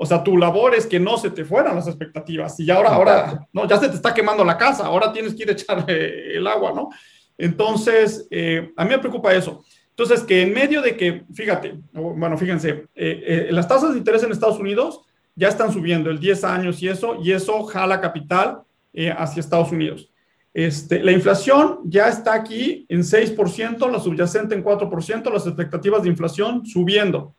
O 0.00 0.06
sea, 0.06 0.22
tu 0.22 0.38
labor 0.38 0.76
es 0.76 0.86
que 0.86 1.00
no 1.00 1.18
se 1.18 1.28
te 1.28 1.44
fueran 1.44 1.74
las 1.74 1.88
expectativas. 1.88 2.60
Y 2.60 2.66
ya 2.66 2.76
ahora, 2.76 2.90
ahora, 2.90 3.48
no, 3.52 3.66
ya 3.66 3.78
se 3.78 3.88
te 3.88 3.96
está 3.96 4.14
quemando 4.14 4.44
la 4.44 4.56
casa, 4.56 4.86
ahora 4.86 5.12
tienes 5.12 5.34
que 5.34 5.42
ir 5.42 5.48
a 5.48 5.54
echarle 5.54 6.36
el 6.36 6.46
agua, 6.46 6.72
¿no? 6.72 6.90
Entonces, 7.36 8.24
eh, 8.30 8.70
a 8.76 8.84
mí 8.84 8.90
me 8.90 9.00
preocupa 9.00 9.34
eso. 9.34 9.64
Entonces, 9.88 10.22
que 10.22 10.42
en 10.42 10.52
medio 10.52 10.82
de 10.82 10.96
que, 10.96 11.24
fíjate, 11.34 11.80
bueno, 11.92 12.38
fíjense, 12.38 12.86
eh, 12.94 13.48
las 13.50 13.66
tasas 13.66 13.90
de 13.90 13.98
interés 13.98 14.22
en 14.22 14.30
Estados 14.30 14.60
Unidos 14.60 15.00
ya 15.34 15.48
están 15.48 15.72
subiendo 15.72 16.10
el 16.10 16.20
10 16.20 16.44
años 16.44 16.80
y 16.80 16.88
eso, 16.88 17.16
y 17.20 17.32
eso 17.32 17.64
jala 17.64 18.00
capital 18.00 18.60
hacia 19.16 19.40
Estados 19.40 19.72
Unidos. 19.72 20.08
Este, 20.54 21.02
la 21.02 21.12
inflación 21.12 21.80
ya 21.84 22.08
está 22.08 22.34
aquí 22.34 22.86
en 22.88 23.00
6%, 23.00 23.90
la 23.90 24.00
subyacente 24.00 24.54
en 24.54 24.64
4%, 24.64 25.32
las 25.32 25.46
expectativas 25.46 26.02
de 26.02 26.08
inflación 26.08 26.64
subiendo. 26.66 27.34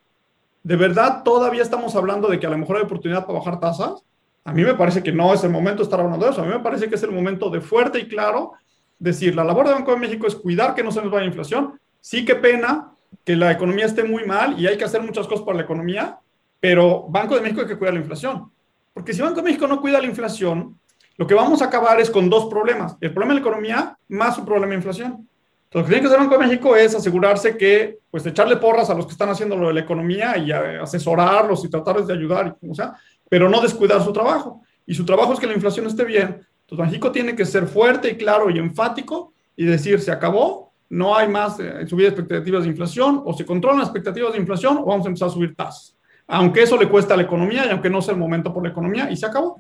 ¿De 0.64 0.76
verdad 0.76 1.24
todavía 1.24 1.62
estamos 1.62 1.96
hablando 1.96 2.28
de 2.28 2.40
que 2.40 2.48
a 2.48 2.50
lo 2.50 2.58
mejor 2.58 2.78
hay 2.78 2.84
oportunidad 2.84 3.26
para 3.26 3.40
bajar 3.40 3.60
tasas? 3.60 4.04
A 4.44 4.54
mí 4.54 4.64
me 4.64 4.74
parece 4.74 5.04
que 5.04 5.12
no 5.12 5.34
es 5.34 5.44
el 5.44 5.50
momento 5.50 5.78
de 5.78 5.84
estar 5.84 6.00
hablando 6.00 6.26
de 6.26 6.32
eso. 6.32 6.42
A 6.42 6.46
mí 6.46 6.52
me 6.52 6.60
parece 6.60 6.90
que 6.90 6.96
es 6.96 7.04
el 7.04 7.12
momento 7.12 7.50
de 7.50 7.62
fuerte 7.62 8.00
y 8.00 8.08
claro 8.08 8.54
decir, 8.98 9.36
la 9.36 9.44
labor 9.44 9.68
de 9.68 9.74
Banco 9.74 9.92
de 9.92 9.98
México 9.98 10.28
es 10.28 10.36
cuidar 10.36 10.76
que 10.76 10.84
no 10.84 10.92
se 10.92 11.02
nos 11.02 11.12
vaya 11.12 11.22
la 11.22 11.30
inflación. 11.30 11.80
Sí, 12.02 12.26
qué 12.26 12.36
pena 12.36 12.92
que 13.24 13.36
la 13.36 13.52
economía 13.52 13.86
esté 13.86 14.04
muy 14.04 14.26
mal 14.26 14.60
y 14.60 14.68
hay 14.68 14.78
que 14.78 14.84
hacer 14.84 15.02
muchas 15.02 15.28
cosas 15.28 15.46
para 15.46 15.58
la 15.58 15.64
economía, 15.64 16.20
pero 16.60 17.06
Banco 17.10 17.36
de 17.36 17.42
México 17.42 17.62
hay 17.62 17.68
que 17.68 17.78
cuidar 17.78 17.94
la 17.94 18.02
inflación. 18.02 18.52
Porque 18.94 19.14
si 19.14 19.22
Banco 19.22 19.38
de 19.38 19.44
México 19.44 19.68
no 19.68 19.80
cuida 19.80 20.00
la 20.00 20.08
inflación, 20.08 20.78
lo 21.20 21.28
que 21.28 21.36
vamos 21.36 21.62
a 21.62 21.66
acabar 21.66 22.00
es 22.00 22.10
con 22.10 22.30
dos 22.30 22.46
problemas. 22.46 22.96
El 23.02 23.12
problema 23.12 23.34
de 23.34 23.42
la 23.42 23.46
economía 23.46 23.98
más 24.08 24.38
un 24.38 24.46
problema 24.46 24.70
de 24.70 24.76
inflación. 24.76 25.28
Entonces, 25.66 25.74
lo 25.74 25.84
que 25.84 25.88
tiene 25.90 26.00
que 26.00 26.08
hacer 26.08 26.18
el 26.18 26.28
Banco 26.28 26.42
de 26.42 26.48
México 26.48 26.76
es 26.78 26.96
asegurarse 26.96 27.58
que, 27.58 28.00
pues, 28.10 28.26
echarle 28.26 28.56
porras 28.56 28.90
a 28.90 28.94
los 28.94 29.06
que 29.06 29.12
están 29.12 29.28
haciendo 29.28 29.58
lo 29.58 29.68
de 29.68 29.74
la 29.74 29.82
economía 29.82 30.38
y 30.38 30.50
asesorarlos 30.50 31.66
y 31.66 31.70
tratarles 31.70 32.08
de 32.08 32.14
ayudar 32.14 32.48
y 32.48 32.58
como 32.58 32.74
sea, 32.74 32.94
pero 33.28 33.50
no 33.50 33.60
descuidar 33.60 34.02
su 34.02 34.14
trabajo. 34.14 34.62
Y 34.86 34.96
su 34.96 35.04
trabajo 35.04 35.34
es 35.34 35.42
que 35.42 35.46
la 35.46 35.54
inflación 35.54 35.88
esté 35.88 36.06
bien. 36.06 36.40
Entonces, 36.62 36.88
México 36.88 37.12
tiene 37.12 37.36
que 37.36 37.46
ser 37.46 37.68
fuerte 37.68 38.12
y 38.12 38.16
claro 38.16 38.50
y 38.50 38.58
enfático 38.58 39.34
y 39.58 39.66
decir, 39.66 40.00
se 40.00 40.14
acabó, 40.14 40.72
no 40.88 41.18
hay 41.18 41.28
más 41.28 41.60
eh, 41.60 41.86
subida 41.86 42.12
de 42.12 42.16
expectativas 42.16 42.64
de 42.64 42.70
inflación, 42.70 43.24
o 43.26 43.34
se 43.34 43.46
controlan 43.46 43.80
las 43.80 43.90
expectativas 43.90 44.32
de 44.32 44.40
inflación 44.40 44.78
o 44.78 44.86
vamos 44.86 45.06
a 45.06 45.10
empezar 45.10 45.28
a 45.28 45.32
subir 45.32 45.54
tasas. 45.54 45.98
Aunque 46.28 46.64
eso 46.64 46.78
le 46.78 46.88
cuesta 46.88 47.14
a 47.14 47.18
la 47.18 47.24
economía 47.24 47.66
y 47.66 47.72
aunque 47.72 47.90
no 47.90 48.02
sea 48.02 48.14
el 48.14 48.20
momento 48.22 48.54
por 48.54 48.64
la 48.64 48.70
economía, 48.70 49.12
y 49.12 49.18
se 49.18 49.26
acabó. 49.26 49.58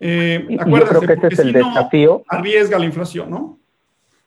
Eh, 0.00 0.46
yo 0.48 0.86
creo 0.86 1.00
que 1.00 1.12
ese 1.14 1.26
es 1.28 1.38
el 1.40 1.52
desafío. 1.52 2.22
arriesga 2.28 2.78
la 2.78 2.84
inflación, 2.84 3.30
¿no? 3.30 3.58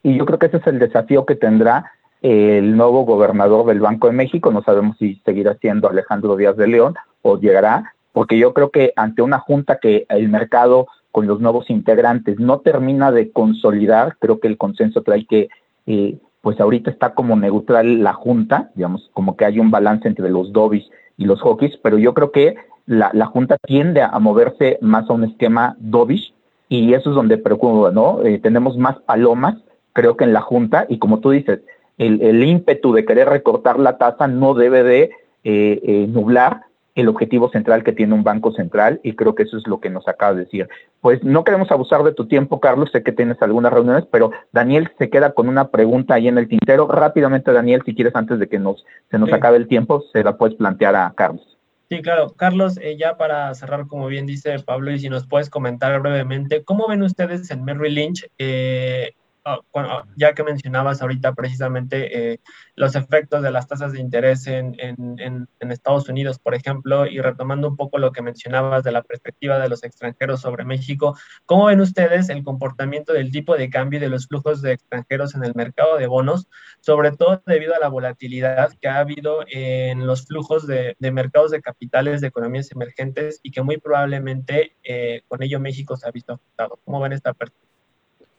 Y 0.02 0.16
yo 0.16 0.26
creo 0.26 0.38
que 0.38 0.46
ese 0.46 0.58
es 0.58 0.66
el 0.66 0.78
desafío 0.78 1.24
que 1.24 1.36
tendrá 1.36 1.92
el 2.22 2.76
nuevo 2.76 3.04
gobernador 3.04 3.66
del 3.66 3.80
Banco 3.80 4.06
de 4.06 4.12
México. 4.12 4.50
No 4.50 4.62
sabemos 4.62 4.96
si 4.98 5.20
seguirá 5.24 5.56
siendo 5.60 5.88
Alejandro 5.88 6.36
Díaz 6.36 6.56
de 6.56 6.68
León 6.68 6.94
o 7.22 7.38
llegará, 7.38 7.94
porque 8.12 8.38
yo 8.38 8.52
creo 8.52 8.70
que 8.70 8.92
ante 8.96 9.22
una 9.22 9.38
junta 9.38 9.78
que 9.78 10.06
el 10.08 10.28
mercado 10.28 10.86
con 11.10 11.26
los 11.26 11.40
nuevos 11.40 11.68
integrantes 11.70 12.38
no 12.38 12.60
termina 12.60 13.12
de 13.12 13.30
consolidar, 13.30 14.16
creo 14.18 14.40
que 14.40 14.48
el 14.48 14.56
consenso 14.56 15.02
trae 15.02 15.26
que, 15.26 15.48
eh, 15.86 16.16
pues 16.40 16.58
ahorita 16.58 16.90
está 16.90 17.14
como 17.14 17.36
neutral 17.36 18.02
la 18.02 18.14
junta, 18.14 18.70
digamos, 18.74 19.10
como 19.12 19.36
que 19.36 19.44
hay 19.44 19.58
un 19.60 19.70
balance 19.70 20.08
entre 20.08 20.30
los 20.30 20.52
Dobis 20.52 20.84
y 21.16 21.24
los 21.24 21.40
Hawkins, 21.42 21.78
pero 21.82 21.98
yo 21.98 22.14
creo 22.14 22.32
que 22.32 22.56
la, 22.86 23.10
la 23.12 23.26
Junta 23.26 23.56
tiende 23.58 24.02
a, 24.02 24.18
moverse 24.18 24.78
más 24.80 25.08
a 25.08 25.12
un 25.12 25.24
esquema 25.24 25.76
dovish 25.78 26.34
y 26.68 26.94
eso 26.94 27.10
es 27.10 27.16
donde 27.16 27.38
preocupa, 27.38 27.90
¿no? 27.90 28.22
Eh, 28.22 28.38
tenemos 28.38 28.76
más 28.76 28.98
palomas, 29.00 29.56
creo 29.92 30.16
que 30.16 30.24
en 30.24 30.32
la 30.32 30.40
Junta, 30.40 30.86
y 30.88 30.98
como 30.98 31.20
tú 31.20 31.30
dices, 31.30 31.60
el, 31.98 32.22
el 32.22 32.42
ímpetu 32.42 32.92
de 32.92 33.04
querer 33.04 33.28
recortar 33.28 33.78
la 33.78 33.98
tasa 33.98 34.26
no 34.26 34.54
debe 34.54 34.82
de 34.82 35.10
eh, 35.44 35.80
eh, 35.82 36.06
nublar 36.08 36.62
el 36.94 37.08
objetivo 37.08 37.50
central 37.50 37.84
que 37.84 37.92
tiene 37.92 38.14
un 38.14 38.24
banco 38.24 38.52
central 38.52 39.00
y 39.02 39.14
creo 39.14 39.34
que 39.34 39.44
eso 39.44 39.56
es 39.56 39.66
lo 39.66 39.80
que 39.80 39.90
nos 39.90 40.06
acaba 40.08 40.34
de 40.34 40.44
decir. 40.44 40.68
Pues 41.00 41.22
no 41.24 41.44
queremos 41.44 41.70
abusar 41.70 42.02
de 42.02 42.12
tu 42.12 42.26
tiempo, 42.26 42.60
Carlos, 42.60 42.90
sé 42.92 43.02
que 43.02 43.12
tienes 43.12 43.40
algunas 43.40 43.72
reuniones, 43.72 44.04
pero 44.10 44.30
Daniel 44.52 44.90
se 44.98 45.10
queda 45.10 45.32
con 45.32 45.48
una 45.48 45.70
pregunta 45.70 46.14
ahí 46.14 46.28
en 46.28 46.38
el 46.38 46.48
tintero. 46.48 46.86
Rápidamente, 46.88 47.52
Daniel, 47.52 47.82
si 47.84 47.94
quieres, 47.94 48.14
antes 48.14 48.38
de 48.38 48.48
que 48.48 48.58
nos, 48.58 48.84
se 49.10 49.18
nos 49.18 49.32
acabe 49.32 49.56
el 49.56 49.68
tiempo, 49.68 50.04
se 50.12 50.22
la 50.22 50.36
puedes 50.36 50.56
plantear 50.56 50.94
a 50.94 51.12
Carlos. 51.16 51.52
Sí, 51.88 52.00
claro. 52.00 52.32
Carlos, 52.36 52.78
eh, 52.80 52.96
ya 52.98 53.16
para 53.16 53.52
cerrar, 53.54 53.86
como 53.86 54.06
bien 54.06 54.24
dice 54.24 54.58
Pablo, 54.60 54.92
y 54.92 54.98
si 54.98 55.08
nos 55.08 55.26
puedes 55.26 55.50
comentar 55.50 56.00
brevemente, 56.00 56.64
¿cómo 56.64 56.88
ven 56.88 57.02
ustedes 57.02 57.50
en 57.50 57.64
Merrill 57.64 57.94
Lynch 57.94 58.30
eh, 58.38 59.12
Ah, 59.44 59.58
ah, 59.74 60.04
ya 60.16 60.34
que 60.34 60.44
mencionabas 60.44 61.02
ahorita 61.02 61.34
precisamente 61.34 62.32
eh, 62.32 62.40
los 62.76 62.94
efectos 62.94 63.42
de 63.42 63.50
las 63.50 63.66
tasas 63.66 63.92
de 63.92 63.98
interés 63.98 64.46
en, 64.46 64.76
en, 64.78 65.48
Estados 65.58 66.08
Unidos, 66.08 66.38
por 66.38 66.54
ejemplo, 66.54 67.06
y 67.06 67.20
retomando 67.20 67.66
un 67.66 67.76
poco 67.76 67.98
lo 67.98 68.12
que 68.12 68.22
mencionabas 68.22 68.84
de 68.84 68.92
la 68.92 69.02
perspectiva 69.02 69.58
de 69.58 69.68
los 69.68 69.82
extranjeros 69.82 70.42
sobre 70.42 70.64
México, 70.64 71.16
¿cómo 71.44 71.66
ven 71.66 71.80
ustedes 71.80 72.28
el 72.28 72.44
comportamiento 72.44 73.12
del 73.12 73.32
tipo 73.32 73.56
de 73.56 73.68
cambio 73.68 73.98
y 73.98 74.00
de 74.00 74.10
los 74.10 74.28
flujos 74.28 74.62
de 74.62 74.74
extranjeros 74.74 75.34
en 75.34 75.44
el 75.44 75.54
mercado 75.56 75.96
de 75.96 76.06
bonos, 76.06 76.46
sobre 76.80 77.10
todo 77.10 77.42
debido 77.44 77.74
a 77.74 77.80
la 77.80 77.88
volatilidad 77.88 78.72
que 78.80 78.88
ha 78.88 78.98
habido 78.98 79.40
en 79.48 80.06
los 80.06 80.26
flujos 80.26 80.68
de, 80.68 80.94
de 81.00 81.10
mercados 81.10 81.50
de 81.50 81.62
capitales 81.62 82.20
de 82.20 82.28
economías 82.28 82.70
emergentes 82.70 83.40
y 83.42 83.50
que 83.50 83.62
muy 83.62 83.78
probablemente 83.78 84.76
eh, 84.84 85.22
con 85.26 85.42
ello 85.42 85.58
México 85.58 85.96
se 85.96 86.06
ha 86.06 86.12
visto 86.12 86.34
afectado? 86.34 86.78
¿Cómo 86.84 87.00
ven 87.00 87.12
esta 87.12 87.32
perspectiva? 87.32 87.71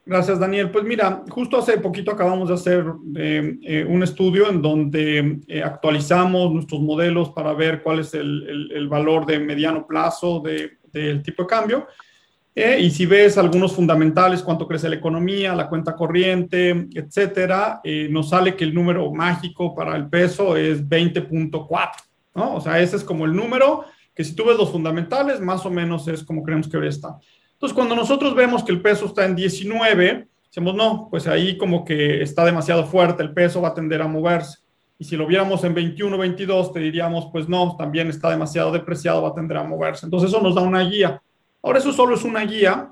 Gracias, 0.05 0.37
Daniel. 0.37 0.69
Pues 0.69 0.83
mira, 0.83 1.23
justo 1.29 1.57
hace 1.57 1.77
poquito 1.77 2.11
acabamos 2.11 2.49
de 2.49 2.55
hacer 2.55 2.85
eh, 3.15 3.57
eh, 3.63 3.85
un 3.87 4.03
estudio 4.03 4.49
en 4.49 4.61
donde 4.61 5.39
eh, 5.47 5.63
actualizamos 5.63 6.51
nuestros 6.51 6.81
modelos 6.81 7.29
para 7.29 7.53
ver 7.53 7.81
cuál 7.81 7.99
es 7.99 8.13
el, 8.13 8.87
valor 8.89 9.25
de 9.25 9.39
mediano 9.39 9.87
plazo 9.87 10.43
del 10.91 11.23
tipo 11.23 11.43
de 11.43 11.47
cambio. 11.47 11.87
y 12.53 12.91
si 12.91 13.05
ves 13.05 13.37
algunos 13.37 13.73
fundamentales, 13.73 14.43
cuánto 14.43 14.67
crece 14.67 14.89
la 14.89 14.97
economía, 14.97 15.55
la 15.55 15.69
cuenta 15.69 15.95
corriente, 15.95 16.87
etcétera, 16.93 17.81
nos 18.09 18.29
sale 18.29 18.55
que 18.55 18.65
el 18.65 18.73
número 18.73 19.09
mágico 19.11 19.73
para 19.73 19.95
el 19.95 20.09
peso 20.09 20.57
es 20.57 20.87
20.4, 20.87 21.89
¿no? 22.35 22.55
O 22.55 22.61
sea, 22.61 22.79
ese 22.79 22.97
es 22.97 23.03
como 23.03 23.25
el 23.25 23.33
número 23.33 23.85
que 24.13 24.23
si 24.23 24.35
tú 24.35 24.45
ves 24.45 24.57
los 24.57 24.69
fundamentales, 24.69 25.39
más 25.39 25.65
o 25.65 25.71
menos 25.71 26.07
es 26.07 26.23
como 26.23 26.43
creemos 26.43 26.67
que 26.67 26.77
ahora 26.77 26.89
está. 26.89 27.17
Entonces, 27.63 27.77
cuando 27.77 27.95
nosotros 27.95 28.35
vemos 28.35 28.61
que 28.61 28.73
el 28.73 28.81
peso 28.81 29.05
está 29.05 29.23
en 29.23 29.37
19, 29.37 30.27
decimos, 30.47 30.75
no, 30.75 31.07
pues 31.09 31.27
ahí 31.27 31.57
como 31.57 31.85
que 31.85 32.21
está 32.21 32.43
demasiado 32.43 32.85
fuerte, 32.85 33.23
el 33.23 33.31
peso 33.31 33.61
va 33.61 33.69
a 33.69 33.73
tender 33.73 34.01
a 34.01 34.07
moverse. 34.09 34.57
Y 34.99 35.05
si 35.05 35.15
lo 35.15 35.25
viéramos 35.25 35.63
en 35.63 35.73
21, 35.73 36.17
22, 36.17 36.73
te 36.73 36.81
diríamos, 36.81 37.29
pues 37.31 37.47
no, 37.47 37.77
también 37.77 38.09
está 38.09 38.29
demasiado 38.31 38.69
depreciado, 38.69 39.21
va 39.21 39.29
a 39.29 39.33
tender 39.33 39.55
a 39.55 39.63
moverse. 39.63 40.05
Entonces, 40.05 40.29
eso 40.29 40.41
nos 40.41 40.55
da 40.55 40.61
una 40.61 40.81
guía. 40.81 41.21
Ahora, 41.61 41.79
eso 41.79 41.93
solo 41.93 42.15
es 42.15 42.25
una 42.25 42.41
guía. 42.41 42.91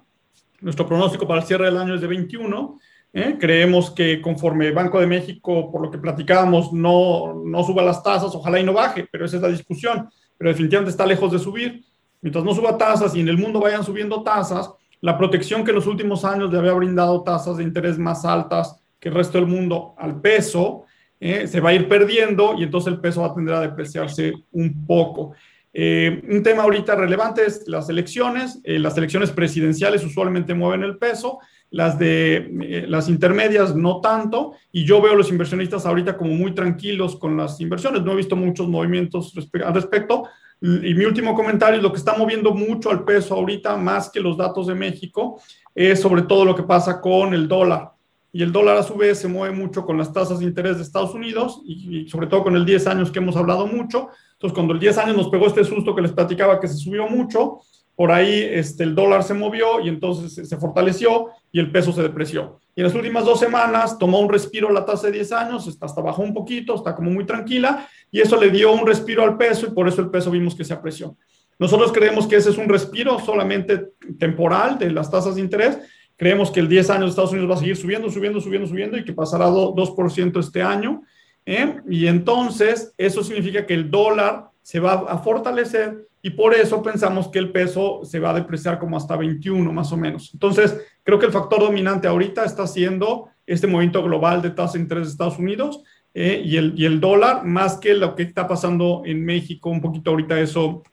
Nuestro 0.62 0.88
pronóstico 0.88 1.28
para 1.28 1.42
el 1.42 1.48
cierre 1.48 1.66
del 1.66 1.76
año 1.76 1.96
es 1.96 2.00
de 2.00 2.08
21. 2.08 2.80
¿eh? 3.12 3.36
Creemos 3.38 3.92
que 3.92 4.22
conforme 4.22 4.72
Banco 4.72 5.02
de 5.02 5.08
México, 5.08 5.70
por 5.70 5.82
lo 5.82 5.92
que 5.92 5.98
platicábamos, 5.98 6.72
no, 6.72 7.44
no 7.46 7.64
suba 7.66 7.84
las 7.84 8.02
tasas, 8.02 8.34
ojalá 8.34 8.58
y 8.58 8.64
no 8.64 8.72
baje, 8.72 9.06
pero 9.12 9.26
esa 9.26 9.36
es 9.36 9.42
la 9.42 9.50
discusión. 9.50 10.10
Pero 10.38 10.50
definitivamente 10.50 10.92
está 10.92 11.06
lejos 11.06 11.30
de 11.30 11.40
subir 11.40 11.84
mientras 12.22 12.44
no 12.44 12.54
suba 12.54 12.78
tasas 12.78 13.16
y 13.16 13.20
en 13.20 13.30
el 13.30 13.38
mundo 13.38 13.60
vayan 13.60 13.84
subiendo 13.84 14.24
tasas, 14.24 14.72
la 15.02 15.18
protección 15.18 15.64
que 15.64 15.72
en 15.72 15.76
los 15.76 15.88
últimos 15.88 16.24
años 16.24 16.52
le 16.52 16.60
había 16.60 16.74
brindado 16.74 17.24
tasas 17.24 17.58
de 17.58 17.64
interés 17.64 17.98
más 17.98 18.24
altas 18.24 18.82
que 19.00 19.10
el 19.10 19.16
resto 19.16 19.40
del 19.40 19.48
mundo 19.48 19.96
al 19.98 20.22
peso, 20.22 20.86
eh, 21.20 21.48
se 21.48 21.60
va 21.60 21.70
a 21.70 21.74
ir 21.74 21.88
perdiendo 21.88 22.56
y 22.58 22.64
entonces 22.64 22.94
el 22.94 23.00
peso 23.00 23.22
va 23.22 23.28
a 23.28 23.36
tender 23.36 23.56
a 23.56 23.62
depreciarse 23.62 24.34
un 24.52 24.86
poco. 24.86 25.34
Eh, 25.74 26.22
un 26.30 26.44
tema 26.44 26.64
ahorita 26.64 26.96
relevante 26.96 27.46
es 27.46 27.68
las 27.68 27.90
elecciones. 27.90 28.60
Eh, 28.64 28.78
las 28.78 28.98
elecciones 28.98 29.32
presidenciales 29.32 30.04
usualmente 30.04 30.54
mueven 30.54 30.84
el 30.84 30.98
peso, 30.98 31.40
las 31.70 31.98
de 31.98 32.86
las 32.88 33.08
intermedias 33.08 33.76
no 33.76 34.02
tanto, 34.02 34.54
y 34.72 34.84
yo 34.84 35.02
veo 35.02 35.14
a 35.14 35.16
los 35.16 35.32
inversionistas 35.32 35.86
ahorita 35.86 36.18
como 36.18 36.34
muy 36.34 36.54
tranquilos 36.54 37.16
con 37.16 37.38
las 37.38 37.62
inversiones. 37.62 38.04
No 38.04 38.12
he 38.12 38.18
visto 38.18 38.36
muchos 38.36 38.68
movimientos 38.68 39.34
al 39.64 39.74
respecto, 39.74 40.28
y 40.62 40.94
mi 40.94 41.06
último 41.06 41.34
comentario, 41.34 41.82
lo 41.82 41.92
que 41.92 41.98
está 41.98 42.16
moviendo 42.16 42.54
mucho 42.54 42.92
al 42.92 43.04
peso 43.04 43.34
ahorita, 43.34 43.76
más 43.78 44.12
que 44.12 44.20
los 44.20 44.38
datos 44.38 44.68
de 44.68 44.76
México, 44.76 45.42
es 45.74 46.00
sobre 46.00 46.22
todo 46.22 46.46
lo 46.46 46.56
que 46.56 46.64
pasa 46.64 47.02
con 47.02 47.34
el 47.34 47.48
dólar. 47.48 47.92
Y 48.32 48.44
el 48.44 48.52
dólar 48.52 48.78
a 48.78 48.84
su 48.84 48.96
vez 48.96 49.20
se 49.20 49.28
mueve 49.28 49.56
mucho 49.56 49.86
con 49.86 49.98
las 49.98 50.14
tasas 50.14 50.40
de 50.40 50.46
interés 50.46 50.78
de 50.78 50.84
Estados 50.84 51.14
Unidos 51.14 51.62
y, 51.66 52.08
sobre 52.08 52.28
todo 52.28 52.44
con 52.44 52.56
el 52.56 52.66
10 52.66 52.88
años 52.88 53.12
que 53.12 53.20
hemos 53.20 53.36
hablado 53.36 53.68
mucho. 53.68 54.10
Entonces, 54.34 54.54
cuando 54.54 54.74
el 54.74 54.80
10 54.80 54.98
años 55.00 55.18
nos 55.18 55.30
pegó 55.30 55.48
este 55.48 55.66
susto 55.66 55.94
que 55.94 56.02
les 56.02 56.14
platicaba 56.14 56.60
que 56.60 56.68
se 56.68 56.78
subió 56.78 57.08
mucho, 57.08 57.60
por 57.96 58.12
ahí 58.12 58.48
este, 58.52 58.84
el 58.84 58.96
dólar 58.96 59.24
se 59.24 59.34
movió 59.34 59.82
y 59.82 59.90
entonces 59.90 60.48
se 60.48 60.58
fortaleció 60.58 61.28
y 61.52 61.60
el 61.60 61.72
peso 61.72 61.92
se 61.92 62.04
depreció. 62.04 62.61
Y 62.76 62.82
en 62.82 62.88
las 62.88 62.96
últimas 62.96 63.26
dos 63.26 63.40
semanas 63.40 63.98
tomó 63.98 64.20
un 64.20 64.30
respiro 64.30 64.72
la 64.72 64.86
tasa 64.86 65.08
de 65.08 65.14
10 65.14 65.32
años, 65.34 65.68
está 65.68 65.86
hasta 65.86 66.02
bajó 66.02 66.22
un 66.22 66.34
poquito, 66.34 66.76
está 66.76 66.96
como 66.96 67.12
muy 67.12 67.26
tranquila 67.26 67.88
y 68.10 68.22
eso 68.22 68.40
le 68.40 68.50
dio 68.50 68.72
un 68.72 68.88
respiro 68.88 69.24
al 69.24 69.38
peso 69.38 69.68
y 69.68 69.72
por 69.72 69.88
eso 69.88 70.02
el 70.02 70.10
peso 70.10 70.32
vimos 70.32 70.56
que 70.56 70.64
se 70.64 70.74
apreció. 70.74 71.18
Nosotros 71.60 71.92
creemos 71.92 72.28
que 72.28 72.38
ese 72.38 72.50
es 72.50 72.58
un 72.58 72.70
respiro 72.70 73.20
solamente 73.20 73.90
temporal 74.18 74.80
de 74.80 74.90
las 74.90 75.12
tasas 75.12 75.36
de 75.36 75.42
interés. 75.42 75.78
Creemos 76.16 76.50
que 76.50 76.60
el 76.60 76.70
10 76.70 76.90
años 76.90 77.04
de 77.04 77.10
Estados 77.10 77.32
Unidos 77.32 77.52
va 77.52 77.56
a 77.56 77.60
seguir 77.60 77.76
subiendo, 77.76 78.10
subiendo, 78.10 78.40
subiendo, 78.40 78.68
subiendo 78.68 78.98
y 78.98 79.04
que 79.04 79.14
pasará 79.14 79.48
2% 79.48 80.40
este 80.40 80.64
año. 80.64 81.04
¿eh? 81.46 81.76
Y 81.90 82.08
entonces 82.08 82.94
eso 82.98 83.24
significa 83.24 83.66
que 83.66 83.74
el 83.74 83.92
dólar 83.92 84.50
se 84.62 84.80
va 84.80 84.94
a 85.08 85.18
fortalecer 85.20 86.08
y 86.22 86.32
por 86.32 86.54
eso 86.54 86.84
pensamos 86.84 87.28
que 87.28 87.40
el 87.40 87.52
peso 87.52 88.02
se 88.04 88.20
va 88.20 88.32
a 88.32 88.36
depreciar 88.36 88.80
como 88.80 88.98
hasta 88.98 89.16
21 89.16 89.72
más 89.74 89.92
o 89.92 89.98
menos. 89.98 90.32
Entonces, 90.34 90.80
creo 91.04 91.18
que 91.18 91.26
el 91.26 91.32
factor 91.32 91.60
dominante 91.60 92.08
ahorita 92.08 92.46
está 92.46 92.68
siendo 92.68 93.30
este 93.48 93.68
movimiento 93.68 94.04
global 94.04 94.42
de 94.42 94.52
tasa 94.52 94.74
de 94.74 94.84
interés 94.84 95.06
de 95.06 95.12
Estados 95.12 95.40
Unidos 95.40 95.84
eh, 96.14 96.42
y, 96.44 96.58
el, 96.58 96.74
y 96.78 96.86
el 96.86 97.00
dólar, 97.00 97.44
más 97.46 97.78
que 97.78 97.94
lo 97.94 98.16
que 98.16 98.24
está 98.24 98.48
pasando 98.48 99.02
en 99.06 99.26
México, 99.26 99.70
un 99.70 99.82
poquito 99.82 100.12
ahorita 100.12 100.40
eso 100.40 100.84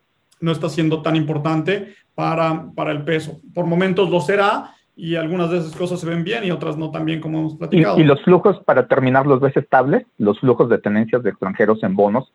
no 0.41 0.53
está 0.53 0.69
siendo 0.69 1.03
tan 1.03 1.17
importante 1.17 1.95
para, 2.15 2.71
para 2.75 2.93
el 2.93 3.03
peso. 3.05 3.41
Por 3.53 3.67
momentos 3.67 4.11
lo 4.11 4.21
será, 4.21 4.75
y 4.99 5.15
algunas 5.15 5.49
de 5.53 5.59
esas 5.59 5.77
cosas 5.77 6.01
se 6.01 6.07
ven 6.07 6.25
bien 6.25 6.43
y 6.43 6.51
otras 6.51 6.77
no 6.77 6.91
tan 6.91 7.05
bien 7.05 7.21
como 7.21 7.39
hemos 7.39 7.55
platicado. 7.55 8.01
¿Y, 8.01 8.03
los 8.03 8.21
flujos, 8.25 8.59
para 8.65 8.89
terminar, 8.89 9.29
los 9.29 9.41
ves 9.41 9.57
estables? 9.57 10.05
¿Los 10.19 10.41
flujos 10.41 10.69
de 10.69 10.79
tenencias 10.79 11.23
de 11.23 11.31
extranjeros 11.31 11.85
en 11.85 11.95
bonos 11.95 12.33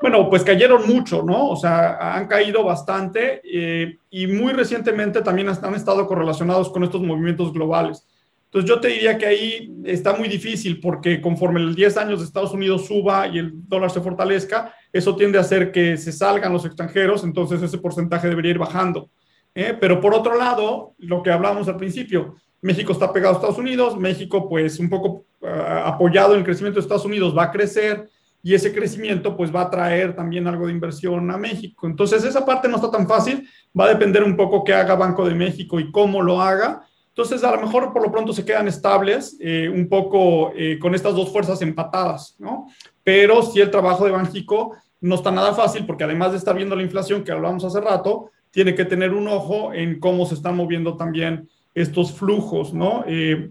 bueno, 0.00 0.30
pues 0.30 0.42
cayeron 0.42 0.86
mucho, 0.86 1.22
¿no? 1.22 1.48
O 1.48 1.56
sea, 1.56 2.14
han 2.14 2.26
caído 2.26 2.64
bastante 2.64 3.42
eh, 3.44 3.98
y 4.10 4.26
muy 4.26 4.52
recientemente 4.52 5.20
también 5.20 5.48
han 5.48 5.74
estado 5.74 6.06
correlacionados 6.06 6.70
con 6.70 6.84
estos 6.84 7.02
movimientos 7.02 7.52
globales. 7.52 8.06
Entonces 8.46 8.68
yo 8.68 8.80
te 8.80 8.88
diría 8.88 9.16
que 9.16 9.26
ahí 9.26 9.72
está 9.84 10.14
muy 10.14 10.28
difícil 10.28 10.80
porque 10.80 11.20
conforme 11.20 11.60
el 11.60 11.74
10 11.74 11.96
años 11.98 12.18
de 12.18 12.24
Estados 12.24 12.52
Unidos 12.52 12.86
suba 12.86 13.28
y 13.28 13.38
el 13.38 13.52
dólar 13.68 13.92
se 13.92 14.00
fortalezca, 14.00 14.74
eso 14.92 15.14
tiende 15.14 15.38
a 15.38 15.42
hacer 15.42 15.70
que 15.70 15.96
se 15.96 16.10
salgan 16.10 16.52
los 16.52 16.64
extranjeros, 16.64 17.22
entonces 17.22 17.62
ese 17.62 17.78
porcentaje 17.78 18.28
debería 18.28 18.50
ir 18.50 18.58
bajando. 18.58 19.08
¿eh? 19.54 19.76
Pero 19.78 20.00
por 20.00 20.14
otro 20.14 20.36
lado, 20.36 20.94
lo 20.98 21.22
que 21.22 21.30
hablamos 21.30 21.68
al 21.68 21.76
principio, 21.76 22.34
México 22.60 22.92
está 22.92 23.12
pegado 23.12 23.34
a 23.34 23.36
Estados 23.36 23.58
Unidos, 23.58 23.96
México 23.96 24.48
pues 24.48 24.80
un 24.80 24.90
poco 24.90 25.26
ah, 25.44 25.84
apoyado 25.86 26.32
en 26.32 26.40
el 26.40 26.44
crecimiento 26.44 26.80
de 26.80 26.82
Estados 26.82 27.04
Unidos 27.04 27.36
va 27.36 27.44
a 27.44 27.52
crecer, 27.52 28.08
y 28.42 28.54
ese 28.54 28.72
crecimiento 28.72 29.36
pues 29.36 29.54
va 29.54 29.62
a 29.62 29.70
traer 29.70 30.14
también 30.14 30.46
algo 30.46 30.66
de 30.66 30.72
inversión 30.72 31.30
a 31.30 31.36
México. 31.36 31.86
Entonces 31.86 32.24
esa 32.24 32.44
parte 32.44 32.68
no 32.68 32.76
está 32.76 32.90
tan 32.90 33.06
fácil, 33.06 33.48
va 33.78 33.84
a 33.84 33.88
depender 33.88 34.22
un 34.22 34.36
poco 34.36 34.64
qué 34.64 34.72
haga 34.72 34.94
Banco 34.94 35.26
de 35.26 35.34
México 35.34 35.78
y 35.78 35.90
cómo 35.90 36.22
lo 36.22 36.40
haga. 36.40 36.82
Entonces 37.08 37.44
a 37.44 37.54
lo 37.54 37.60
mejor 37.60 37.92
por 37.92 38.02
lo 38.02 38.10
pronto 38.10 38.32
se 38.32 38.44
quedan 38.44 38.68
estables 38.68 39.36
eh, 39.40 39.68
un 39.68 39.88
poco 39.88 40.52
eh, 40.56 40.78
con 40.78 40.94
estas 40.94 41.14
dos 41.14 41.30
fuerzas 41.30 41.60
empatadas, 41.60 42.36
¿no? 42.38 42.68
Pero 43.04 43.42
si 43.42 43.60
el 43.60 43.70
trabajo 43.70 44.04
de 44.04 44.12
Banjico 44.12 44.76
no 45.00 45.16
está 45.16 45.30
nada 45.30 45.52
fácil 45.52 45.84
porque 45.84 46.04
además 46.04 46.32
de 46.32 46.38
estar 46.38 46.56
viendo 46.56 46.76
la 46.76 46.82
inflación 46.82 47.24
que 47.24 47.32
hablamos 47.32 47.64
hace 47.64 47.80
rato, 47.80 48.30
tiene 48.50 48.74
que 48.74 48.84
tener 48.84 49.12
un 49.12 49.28
ojo 49.28 49.72
en 49.74 50.00
cómo 50.00 50.26
se 50.26 50.34
están 50.34 50.56
moviendo 50.56 50.96
también 50.96 51.48
estos 51.74 52.12
flujos, 52.12 52.72
¿no? 52.74 53.04
Eh, 53.06 53.50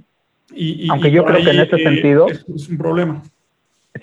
y, 0.54 0.90
Aunque 0.90 1.12
yo 1.12 1.24
creo 1.26 1.44
que 1.44 1.52
en 1.52 1.60
ese 1.60 1.78
sentido 1.78 2.28
es 2.28 2.68
un 2.70 2.78
problema. 2.78 3.22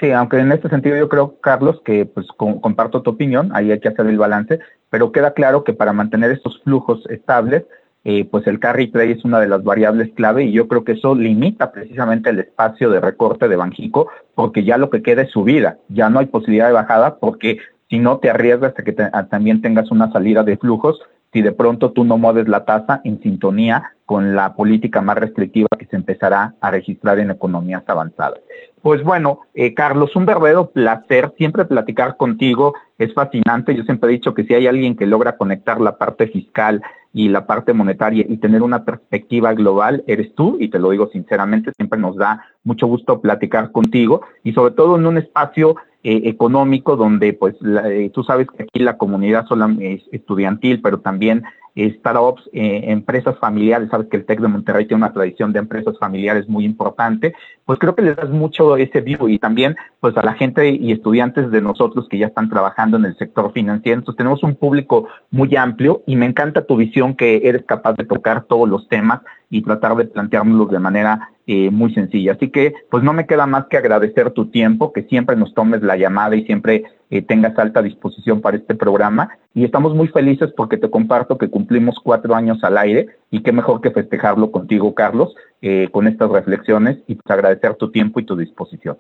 Sí, 0.01 0.11
aunque 0.11 0.39
en 0.39 0.53
este 0.53 0.69
sentido 0.69 0.97
yo 0.97 1.09
creo, 1.09 1.41
Carlos, 1.41 1.81
que 1.85 2.07
pues 2.07 2.27
comparto 2.37 3.03
tu 3.03 3.11
opinión, 3.11 3.51
ahí 3.55 3.71
hay 3.71 3.81
que 3.81 3.89
hacer 3.89 4.07
el 4.07 4.19
balance, 4.19 4.59
pero 4.91 5.13
queda 5.13 5.33
claro 5.33 5.65
que 5.65 5.73
para 5.73 5.93
mantener 5.93 6.33
estos 6.33 6.61
flujos 6.63 7.07
estables, 7.09 7.65
eh, 8.05 8.25
pues 8.25 8.47
el 8.47 8.61
carry 8.61 8.89
trade 8.89 9.13
es 9.13 9.25
una 9.25 9.41
de 9.41 9.49
las 9.49 9.65
variables 9.65 10.13
clave 10.15 10.45
y 10.45 10.53
yo 10.53 10.69
creo 10.69 10.85
que 10.85 10.93
eso 10.93 11.15
limita 11.15 11.73
precisamente 11.73 12.31
el 12.31 12.41
espacio 12.41 12.91
de 12.91 13.01
recorte 13.01 13.49
de 13.49 13.57
Banjico, 13.57 14.09
porque 14.35 14.65
ya 14.65 14.77
lo 14.77 14.91
que 14.91 15.03
queda 15.03 15.23
es 15.23 15.31
subida, 15.31 15.79
ya 15.89 16.11
no 16.11 16.19
hay 16.19 16.27
posibilidad 16.27 16.67
de 16.67 16.73
bajada, 16.73 17.17
porque 17.17 17.59
si 17.89 17.99
no 17.99 18.19
te 18.19 18.31
arriesgas 18.31 18.75
a 18.77 18.83
que 18.83 18.93
también 18.93 19.63
tengas 19.63 19.91
una 19.91 20.11
salida 20.13 20.43
de 20.43 20.57
flujos 20.57 21.01
si 21.33 21.43
de 21.43 21.53
pronto 21.53 21.93
tú 21.93 22.05
no 22.05 22.17
mueves 22.17 22.49
la 22.49 22.65
tasa 22.65 23.01
en 23.05 23.21
sintonía 23.23 23.93
con 24.05 24.35
la 24.35 24.55
política 24.55 25.01
más 25.03 25.19
restrictiva 25.19 25.69
que 25.79 25.87
se 25.87 25.97
empezará 25.97 26.55
a 26.61 26.71
registrar 26.71 27.19
en 27.19 27.31
economías 27.31 27.83
avanzadas. 27.87 28.41
Pues 28.83 29.03
bueno, 29.03 29.41
eh, 29.55 29.75
Carlos, 29.75 30.15
un 30.15 30.27
verdadero 30.27 30.71
placer 30.71 31.33
siempre 31.37 31.65
platicar 31.65 32.17
contigo, 32.17 32.75
es 32.99 33.13
fascinante, 33.15 33.75
yo 33.75 33.83
siempre 33.83 34.11
he 34.11 34.13
dicho 34.13 34.33
que 34.33 34.45
si 34.45 34.55
hay 34.55 34.67
alguien 34.67 34.97
que 34.97 35.07
logra 35.07 35.37
conectar 35.37 35.81
la 35.81 35.99
parte 35.99 36.29
fiscal 36.29 36.83
y 37.13 37.29
la 37.29 37.47
parte 37.47 37.73
monetaria 37.73 38.25
y 38.29 38.37
tener 38.37 38.63
una 38.63 38.85
perspectiva 38.85 39.55
global, 39.55 40.05
eres 40.07 40.35
tú, 40.35 40.57
y 40.61 40.69
te 40.69 40.79
lo 40.79 40.91
digo 40.91 41.09
sinceramente, 41.09 41.73
siempre 41.75 41.99
nos 41.99 42.17
da 42.17 42.45
mucho 42.63 42.87
gusto 42.87 43.21
platicar 43.21 43.73
contigo 43.73 44.21
y 44.45 44.53
sobre 44.53 44.75
todo 44.75 44.97
en 44.97 45.07
un 45.07 45.19
espacio 45.19 45.77
eh, 46.05 46.23
económico 46.29 46.95
donde 46.95 47.33
pues 47.33 47.57
eh, 47.65 48.11
tú 48.15 48.23
sabes 48.23 48.47
que 48.47 48.63
aquí 48.63 48.79
la 48.79 48.97
comunidad 48.97 49.47
es 49.81 50.03
estudiantil, 50.13 50.81
pero 50.81 51.01
también 51.01 51.43
startups, 51.77 52.49
eh, 52.53 52.85
empresas 52.87 53.37
familiares, 53.39 53.91
sabes 53.91 54.07
que 54.09 54.17
el 54.17 54.25
TEC 54.25 54.41
de 54.41 54.49
Monterrey 54.49 54.87
tiene 54.87 55.03
una 55.03 55.13
tradición 55.13 55.53
de 55.53 55.59
empresas 55.59 55.99
familiares 55.99 56.49
muy 56.49 56.65
importante, 56.65 57.35
pues 57.67 57.79
creo 57.79 57.95
que 57.95 58.03
les 58.03 58.17
das 58.17 58.31
mucho 58.31 58.77
ese 58.77 59.01
vivo 59.01 59.29
y 59.29 59.39
también 59.39 59.77
pues 60.01 60.17
a 60.17 60.25
la 60.25 60.35
gente 60.35 60.71
y 60.71 60.93
estudiantes 60.93 61.51
de 61.51 61.61
nosotros 61.61 62.09
que 62.09 62.19
ya 62.19 62.29
están 62.29 62.49
trabajando 62.49 62.97
en 62.97 63.05
el 63.05 63.17
sector 63.19 63.53
financiero, 63.53 63.99
entonces 63.99 64.17
tenemos 64.17 64.43
un 64.43 64.55
público 64.55 65.09
muy 65.31 65.55
amplio 65.57 66.03
y 66.07 66.17
me 66.17 66.27
encanta 66.27 66.65
tu 66.65 66.77
visión 66.77 67.15
que 67.15 67.43
eres 67.45 67.65
capaz 67.67 67.95
de 67.95 68.05
tocar 68.05 68.45
todos 68.45 68.69
los 68.69 68.89
temas 68.89 69.21
y 69.51 69.63
tratar 69.63 69.97
de 69.97 70.05
planteárnoslos 70.07 70.71
de 70.71 70.79
manera 70.79 71.31
eh, 71.47 71.71
muy 71.71 71.95
sencilla. 71.95 72.33
Así 72.33 72.51
que, 72.51 72.75
pues 72.91 73.05
no 73.05 73.13
me 73.13 73.27
queda 73.27 73.47
más 73.47 73.67
que 73.67 73.77
agradecer 73.77 74.33
tu 74.33 74.47
tiempo, 74.47 74.93
que 74.93 75.05
siempre 75.05 75.37
nos 75.37 75.55
tomes 75.55 75.83
la 75.83 75.97
llamada 75.97 76.35
y 76.35 76.45
siempre 76.45 76.85
eh, 77.11 77.23
tengas 77.23 77.57
alta 77.57 77.83
disposición 77.83 78.41
para 78.41 78.57
este 78.57 78.75
programa. 78.75 79.31
Y 79.55 79.65
estamos 79.65 79.95
muy 79.95 80.09
felices 80.09 80.51
porque 80.57 80.77
te 80.77 80.91
comparto 80.91 81.39
que 81.39 81.49
cumplimos 81.49 82.01
cuatro 82.03 82.35
años 82.35 82.65
al 82.65 82.77
aire 82.79 83.07
y 83.31 83.43
qué 83.43 83.53
mejor 83.53 83.81
que 83.81 83.93
festejarlo 83.93 84.51
contigo, 84.51 84.93
Carlos, 84.95 85.37
eh, 85.63 85.89
con 85.91 86.07
estas 86.07 86.31
reflexiones 86.31 86.99
y 87.07 87.15
pues 87.15 87.31
agradecer 87.31 87.75
tu 87.75 87.91
tiempo 87.91 88.21
y 88.21 88.27
tu 88.27 88.37
disposición. 88.37 88.99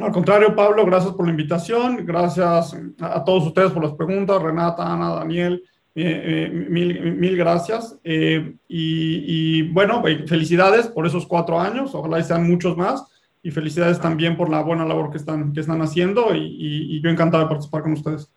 al 0.00 0.12
contrario, 0.12 0.54
Pablo, 0.54 0.84
gracias 0.86 1.12
por 1.14 1.26
la 1.26 1.30
invitación, 1.30 2.04
gracias 2.04 2.76
a 3.00 3.24
todos 3.24 3.46
ustedes 3.46 3.72
por 3.72 3.82
las 3.82 3.94
preguntas, 3.94 4.40
Renata, 4.42 4.92
Ana, 4.92 5.14
Daniel. 5.14 5.62
Eh, 5.96 6.48
eh, 6.50 6.50
mil, 6.50 7.16
mil, 7.16 7.36
gracias. 7.36 7.98
Eh, 8.02 8.56
y, 8.68 9.62
bueno, 9.70 10.02
felicidades 10.26 10.88
por 10.88 11.06
esos 11.06 11.26
cuatro 11.26 11.60
años, 11.60 11.94
ojalá 11.94 12.22
sean 12.22 12.48
muchos 12.48 12.76
más. 12.76 13.04
Y 13.42 13.50
felicidades 13.50 14.00
también 14.00 14.36
por 14.38 14.48
la 14.48 14.62
buena 14.62 14.86
labor 14.86 15.10
que 15.10 15.18
están, 15.18 15.52
que 15.52 15.60
están 15.60 15.82
haciendo 15.82 16.34
y, 16.34 16.56
y 16.96 17.02
yo 17.02 17.10
encantado 17.10 17.42
de 17.42 17.50
participar 17.50 17.82
con 17.82 17.92
ustedes. 17.92 18.32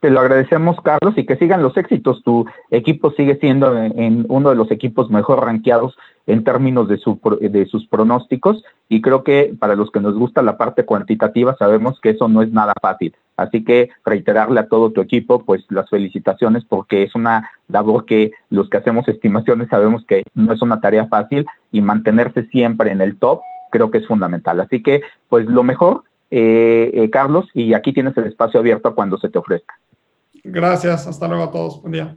Te 0.00 0.08
lo 0.08 0.20
agradecemos, 0.20 0.80
Carlos, 0.80 1.12
y 1.18 1.26
que 1.26 1.36
sigan 1.36 1.62
los 1.62 1.76
éxitos. 1.76 2.22
Tu 2.24 2.46
equipo 2.70 3.10
sigue 3.12 3.36
siendo 3.36 3.76
en, 3.76 4.24
uno 4.30 4.48
de 4.48 4.56
los 4.56 4.70
equipos 4.70 5.10
mejor 5.10 5.44
rankeados 5.44 5.94
en 6.26 6.42
términos 6.42 6.88
de, 6.88 6.96
su, 6.96 7.20
de 7.38 7.66
sus 7.66 7.86
pronósticos 7.86 8.64
y 8.88 9.02
creo 9.02 9.24
que 9.24 9.54
para 9.58 9.74
los 9.74 9.90
que 9.90 10.00
nos 10.00 10.14
gusta 10.14 10.40
la 10.40 10.56
parte 10.56 10.86
cuantitativa 10.86 11.54
sabemos 11.58 12.00
que 12.00 12.10
eso 12.10 12.28
no 12.28 12.40
es 12.40 12.50
nada 12.50 12.72
fácil. 12.80 13.14
Así 13.36 13.62
que 13.62 13.90
reiterarle 14.04 14.60
a 14.60 14.68
todo 14.68 14.90
tu 14.90 15.02
equipo 15.02 15.44
pues 15.44 15.64
las 15.68 15.90
felicitaciones 15.90 16.64
porque 16.64 17.02
es 17.02 17.14
una 17.14 17.50
labor 17.68 18.06
que 18.06 18.32
los 18.48 18.70
que 18.70 18.78
hacemos 18.78 19.06
estimaciones 19.06 19.68
sabemos 19.68 20.04
que 20.06 20.22
no 20.34 20.52
es 20.52 20.62
una 20.62 20.80
tarea 20.80 21.08
fácil 21.08 21.44
y 21.72 21.82
mantenerse 21.82 22.46
siempre 22.46 22.90
en 22.90 23.02
el 23.02 23.18
top 23.18 23.40
creo 23.70 23.90
que 23.90 23.98
es 23.98 24.06
fundamental. 24.06 24.60
Así 24.60 24.82
que 24.82 25.02
pues 25.28 25.46
lo 25.46 25.62
mejor, 25.62 26.04
eh, 26.30 26.90
eh, 26.94 27.10
Carlos, 27.10 27.48
y 27.52 27.74
aquí 27.74 27.92
tienes 27.92 28.16
el 28.16 28.24
espacio 28.24 28.60
abierto 28.60 28.94
cuando 28.94 29.18
se 29.18 29.28
te 29.28 29.38
ofrezca. 29.38 29.74
Gracias, 30.44 31.06
hasta 31.06 31.28
luego 31.28 31.44
a 31.44 31.50
todos. 31.50 31.80
Buen 31.82 31.92
día. 31.92 32.16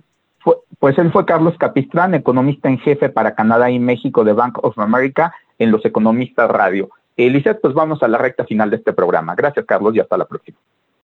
pues 0.80 0.98
él 0.98 1.12
fue 1.12 1.26
Carlos 1.26 1.56
Capistrán, 1.58 2.14
economista 2.14 2.68
en 2.68 2.80
jefe 2.80 3.10
para 3.10 3.36
Canadá 3.36 3.70
y 3.70 3.80
México 3.80 4.24
de 4.24 4.34
Bank 4.34 4.58
of 4.64 4.78
America 4.78 5.34
en 5.60 5.72
Los 5.72 5.86
Economistas 5.86 6.50
Radio. 6.50 6.90
Eliseth, 7.16 7.60
pues 7.62 7.74
vamos 7.74 8.02
a 8.04 8.08
la 8.08 8.18
recta 8.18 8.44
final 8.46 8.70
de 8.70 8.78
este 8.78 8.92
programa. 8.92 9.36
Gracias, 9.36 9.66
Carlos, 9.66 9.96
y 9.96 10.00
hasta 10.00 10.18
la 10.18 10.26
próxima. 10.26 10.58